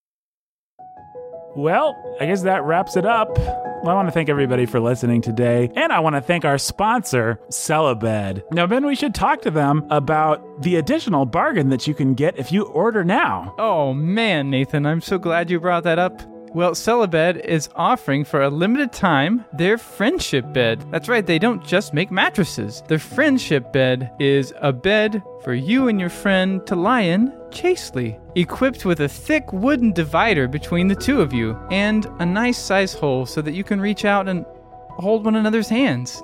well, 1.57 1.95
I 2.21 2.27
guess 2.27 2.43
that 2.43 2.65
wraps 2.65 2.97
it 2.97 3.07
up. 3.07 3.39
Well, 3.39 3.89
I 3.91 3.95
want 3.95 4.09
to 4.09 4.13
thank 4.13 4.29
everybody 4.29 4.67
for 4.67 4.81
listening 4.81 5.21
today. 5.23 5.71
And 5.77 5.93
I 5.93 6.01
want 6.01 6.17
to 6.17 6.21
thank 6.23 6.45
our 6.45 6.59
sponsor, 6.59 7.39
Celibed. 7.51 8.43
Now, 8.51 8.67
Ben, 8.67 8.85
we 8.85 8.95
should 8.95 9.15
talk 9.15 9.43
to 9.43 9.51
them 9.51 9.87
about 9.91 10.63
the 10.63 10.77
additional 10.77 11.25
bargain 11.25 11.69
that 11.69 11.87
you 11.87 11.95
can 11.95 12.15
get 12.15 12.39
if 12.39 12.51
you 12.51 12.65
order 12.65 13.05
now. 13.05 13.55
Oh 13.59 13.93
man, 13.95 14.51
Nathan, 14.51 14.87
I'm 14.87 15.01
so 15.01 15.19
glad 15.19 15.51
you 15.51 15.61
brought 15.61 15.85
that 15.85 15.99
up. 15.99 16.23
Well, 16.57 16.73
Celibed 16.73 17.45
is 17.45 17.69
offering 17.77 18.25
for 18.25 18.41
a 18.41 18.49
limited 18.49 18.91
time 18.91 19.45
their 19.53 19.77
friendship 19.77 20.55
bed. 20.55 20.83
That's 20.91 21.07
right, 21.07 21.27
they 21.27 21.39
don't 21.39 21.63
just 21.63 21.93
make 21.93 22.11
mattresses. 22.11 22.83
Their 22.89 22.99
friendship 22.99 23.75
bed 23.75 24.11
is 24.19 24.55
a 24.63 24.73
bed 24.73 25.23
for 25.45 25.53
you 25.53 25.89
and 25.89 26.01
your 26.01 26.09
friend 26.09 26.67
to 26.67 26.75
lie 26.75 27.03
in 27.03 27.31
chastely, 27.51 28.19
equipped 28.37 28.87
with 28.87 29.01
a 29.01 29.09
thick 29.09 29.53
wooden 29.53 29.93
divider 29.93 30.49
between 30.49 30.89
the 30.89 30.95
two 30.95 31.21
of 31.21 31.35
you, 31.35 31.59
and 31.71 32.07
a 32.21 32.25
nice 32.25 32.57
size 32.57 32.95
hole 32.95 33.27
so 33.27 33.43
that 33.43 33.53
you 33.53 33.63
can 33.63 33.79
reach 33.79 34.07
out 34.07 34.27
and 34.27 34.47
hold 34.89 35.27
one 35.27 35.37
another's 35.37 35.69
hands. 35.69 36.23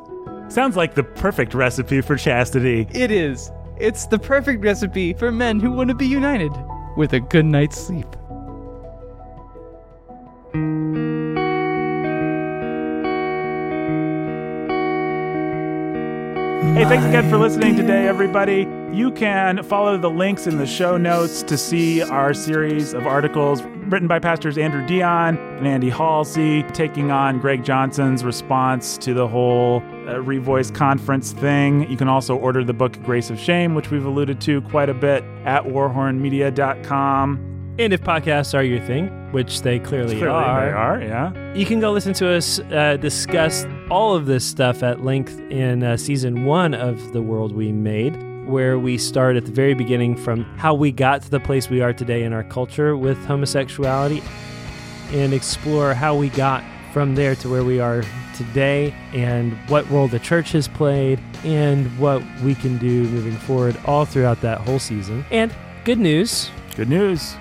Sounds 0.48 0.78
like 0.78 0.94
the 0.94 1.04
perfect 1.04 1.52
recipe 1.52 2.00
for 2.00 2.16
chastity. 2.16 2.88
It 2.94 3.10
is. 3.10 3.52
It's 3.76 4.06
the 4.06 4.18
perfect 4.18 4.64
recipe 4.64 5.12
for 5.12 5.30
men 5.30 5.60
who 5.60 5.70
want 5.70 5.90
to 5.90 5.94
be 5.94 6.06
united 6.06 6.52
with 6.96 7.12
a 7.12 7.20
good 7.20 7.44
night's 7.44 7.78
sleep. 7.78 8.06
Hey, 16.74 16.84
thanks 16.84 17.04
again 17.04 17.28
for 17.28 17.36
listening 17.36 17.76
today, 17.76 18.08
everybody. 18.08 18.66
You 18.96 19.10
can 19.10 19.62
follow 19.62 19.98
the 19.98 20.08
links 20.08 20.46
in 20.46 20.56
the 20.56 20.66
show 20.66 20.96
notes 20.96 21.42
to 21.42 21.58
see 21.58 22.00
our 22.00 22.32
series 22.32 22.94
of 22.94 23.06
articles 23.06 23.62
written 23.62 24.08
by 24.08 24.18
pastors 24.18 24.56
Andrew 24.56 24.80
Dionne 24.86 25.36
and 25.58 25.66
Andy 25.66 25.90
Halsey, 25.90 26.62
taking 26.72 27.10
on 27.10 27.40
Greg 27.40 27.62
Johnson's 27.62 28.24
response 28.24 28.96
to 28.98 29.12
the 29.12 29.28
whole 29.28 29.80
uh, 29.80 30.14
Revoice 30.14 30.74
conference 30.74 31.32
thing. 31.32 31.90
You 31.90 31.98
can 31.98 32.08
also 32.08 32.36
order 32.36 32.64
the 32.64 32.72
book 32.72 33.00
Grace 33.02 33.28
of 33.28 33.38
Shame, 33.38 33.74
which 33.74 33.90
we've 33.90 34.06
alluded 34.06 34.40
to 34.40 34.62
quite 34.62 34.88
a 34.88 34.94
bit 34.94 35.22
at 35.44 35.64
warhornmedia.com. 35.64 37.51
And 37.78 37.94
if 37.94 38.02
podcasts 38.02 38.52
are 38.52 38.62
your 38.62 38.80
thing, 38.80 39.08
which 39.32 39.62
they 39.62 39.78
clearly, 39.78 40.18
Clearly, 40.18 40.36
are, 40.36 40.66
they 40.66 40.72
are, 40.72 41.00
yeah. 41.00 41.54
you 41.54 41.64
can 41.64 41.80
go 41.80 41.90
listen 41.90 42.12
to 42.14 42.28
us 42.28 42.58
uh, 42.58 42.98
discuss 43.00 43.64
all 43.90 44.14
of 44.14 44.26
this 44.26 44.44
stuff 44.44 44.82
at 44.82 45.02
length 45.02 45.40
in 45.50 45.82
uh, 45.82 45.96
season 45.96 46.44
one 46.44 46.74
of 46.74 47.14
The 47.14 47.22
World 47.22 47.54
We 47.54 47.72
Made, 47.72 48.14
where 48.46 48.78
we 48.78 48.98
start 48.98 49.36
at 49.36 49.46
the 49.46 49.52
very 49.52 49.72
beginning 49.72 50.16
from 50.16 50.44
how 50.58 50.74
we 50.74 50.92
got 50.92 51.22
to 51.22 51.30
the 51.30 51.40
place 51.40 51.70
we 51.70 51.80
are 51.80 51.94
today 51.94 52.24
in 52.24 52.34
our 52.34 52.44
culture 52.44 52.94
with 52.94 53.16
homosexuality 53.24 54.22
and 55.12 55.32
explore 55.32 55.94
how 55.94 56.14
we 56.14 56.28
got 56.28 56.62
from 56.92 57.14
there 57.14 57.34
to 57.36 57.48
where 57.48 57.64
we 57.64 57.80
are 57.80 58.04
today 58.36 58.94
and 59.14 59.54
what 59.70 59.88
role 59.88 60.08
the 60.08 60.18
church 60.18 60.52
has 60.52 60.68
played 60.68 61.18
and 61.42 61.86
what 61.98 62.22
we 62.42 62.54
can 62.54 62.76
do 62.76 63.04
moving 63.04 63.36
forward 63.36 63.78
all 63.86 64.04
throughout 64.04 64.42
that 64.42 64.58
whole 64.58 64.78
season. 64.78 65.24
And 65.30 65.54
good 65.84 65.98
news 65.98 66.50
Good 66.74 66.88
news. 66.88 67.36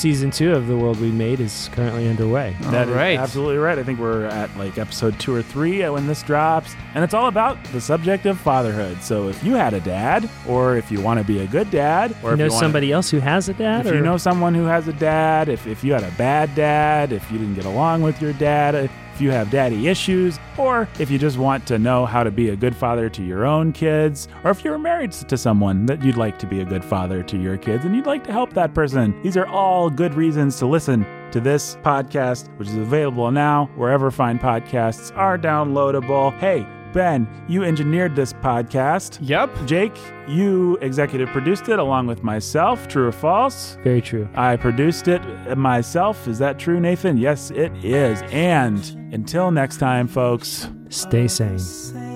Season 0.00 0.30
two 0.30 0.52
of 0.54 0.66
The 0.66 0.76
World 0.76 0.98
We 0.98 1.10
Made 1.10 1.40
is 1.40 1.68
currently 1.72 2.08
underway. 2.08 2.56
That 2.62 2.88
is 2.88 2.94
right. 2.94 3.18
absolutely 3.18 3.58
right. 3.58 3.78
I 3.78 3.82
think 3.82 3.98
we're 3.98 4.24
at 4.24 4.54
like 4.56 4.78
episode 4.78 5.20
two 5.20 5.34
or 5.34 5.42
three 5.42 5.82
uh, 5.82 5.92
when 5.92 6.06
this 6.06 6.22
drops. 6.22 6.74
And 6.94 7.04
it's 7.04 7.12
all 7.12 7.28
about 7.28 7.62
the 7.64 7.80
subject 7.82 8.24
of 8.24 8.40
fatherhood. 8.40 9.02
So 9.02 9.28
if 9.28 9.44
you 9.44 9.54
had 9.54 9.74
a 9.74 9.80
dad, 9.80 10.28
or 10.48 10.76
if 10.76 10.90
you 10.90 11.02
want 11.02 11.18
to 11.20 11.24
be 11.24 11.40
a 11.40 11.46
good 11.46 11.70
dad, 11.70 12.16
or 12.22 12.30
you 12.30 12.32
if 12.32 12.38
know 12.38 12.44
you 12.46 12.50
wanna- 12.52 12.64
somebody 12.64 12.92
else 12.92 13.10
who 13.10 13.20
has 13.20 13.50
a 13.50 13.54
dad? 13.54 13.84
if 13.86 13.92
or 13.92 13.96
you 13.96 14.00
know 14.00 14.16
someone 14.16 14.54
who 14.54 14.64
has 14.64 14.88
a 14.88 14.92
dad, 14.94 15.50
if, 15.50 15.66
if 15.66 15.84
you 15.84 15.92
had 15.92 16.02
a 16.02 16.10
bad 16.12 16.54
dad, 16.54 17.12
if 17.12 17.30
you 17.30 17.36
didn't 17.38 17.54
get 17.54 17.66
along 17.66 18.00
with 18.00 18.22
your 18.22 18.32
dad, 18.32 18.74
uh, 18.74 18.88
if 19.20 19.24
you 19.24 19.30
have 19.30 19.50
daddy 19.50 19.86
issues, 19.86 20.38
or 20.56 20.88
if 20.98 21.10
you 21.10 21.18
just 21.18 21.36
want 21.36 21.66
to 21.66 21.78
know 21.78 22.06
how 22.06 22.22
to 22.22 22.30
be 22.30 22.48
a 22.48 22.56
good 22.56 22.74
father 22.74 23.10
to 23.10 23.22
your 23.22 23.44
own 23.44 23.70
kids, 23.70 24.28
or 24.44 24.50
if 24.50 24.64
you're 24.64 24.78
married 24.78 25.12
to 25.12 25.36
someone 25.36 25.84
that 25.84 26.02
you'd 26.02 26.16
like 26.16 26.38
to 26.38 26.46
be 26.46 26.62
a 26.62 26.64
good 26.64 26.82
father 26.82 27.22
to 27.22 27.36
your 27.36 27.58
kids 27.58 27.84
and 27.84 27.94
you'd 27.94 28.06
like 28.06 28.24
to 28.24 28.32
help 28.32 28.54
that 28.54 28.72
person, 28.72 29.14
these 29.22 29.36
are 29.36 29.44
all 29.44 29.90
good 29.90 30.14
reasons 30.14 30.58
to 30.58 30.64
listen 30.64 31.04
to 31.32 31.38
this 31.38 31.76
podcast, 31.82 32.48
which 32.58 32.68
is 32.68 32.76
available 32.78 33.30
now 33.30 33.66
wherever 33.76 34.10
fine 34.10 34.38
podcasts 34.38 35.14
are 35.14 35.36
downloadable. 35.36 36.34
Hey, 36.38 36.66
Ben, 36.92 37.28
you 37.48 37.62
engineered 37.64 38.16
this 38.16 38.32
podcast. 38.32 39.18
Yep. 39.20 39.50
Jake, 39.66 39.96
you 40.28 40.76
executive 40.80 41.28
produced 41.30 41.68
it 41.68 41.78
along 41.78 42.06
with 42.06 42.22
myself. 42.22 42.88
True 42.88 43.06
or 43.08 43.12
false? 43.12 43.76
Very 43.82 44.00
true. 44.00 44.28
I 44.34 44.56
produced 44.56 45.08
it 45.08 45.20
myself. 45.56 46.26
Is 46.28 46.38
that 46.38 46.58
true, 46.58 46.80
Nathan? 46.80 47.16
Yes, 47.16 47.50
it 47.50 47.72
is. 47.84 48.22
And 48.30 48.78
until 49.12 49.50
next 49.50 49.78
time, 49.78 50.08
folks. 50.08 50.68
Stay 50.88 51.28
sane. 51.28 52.09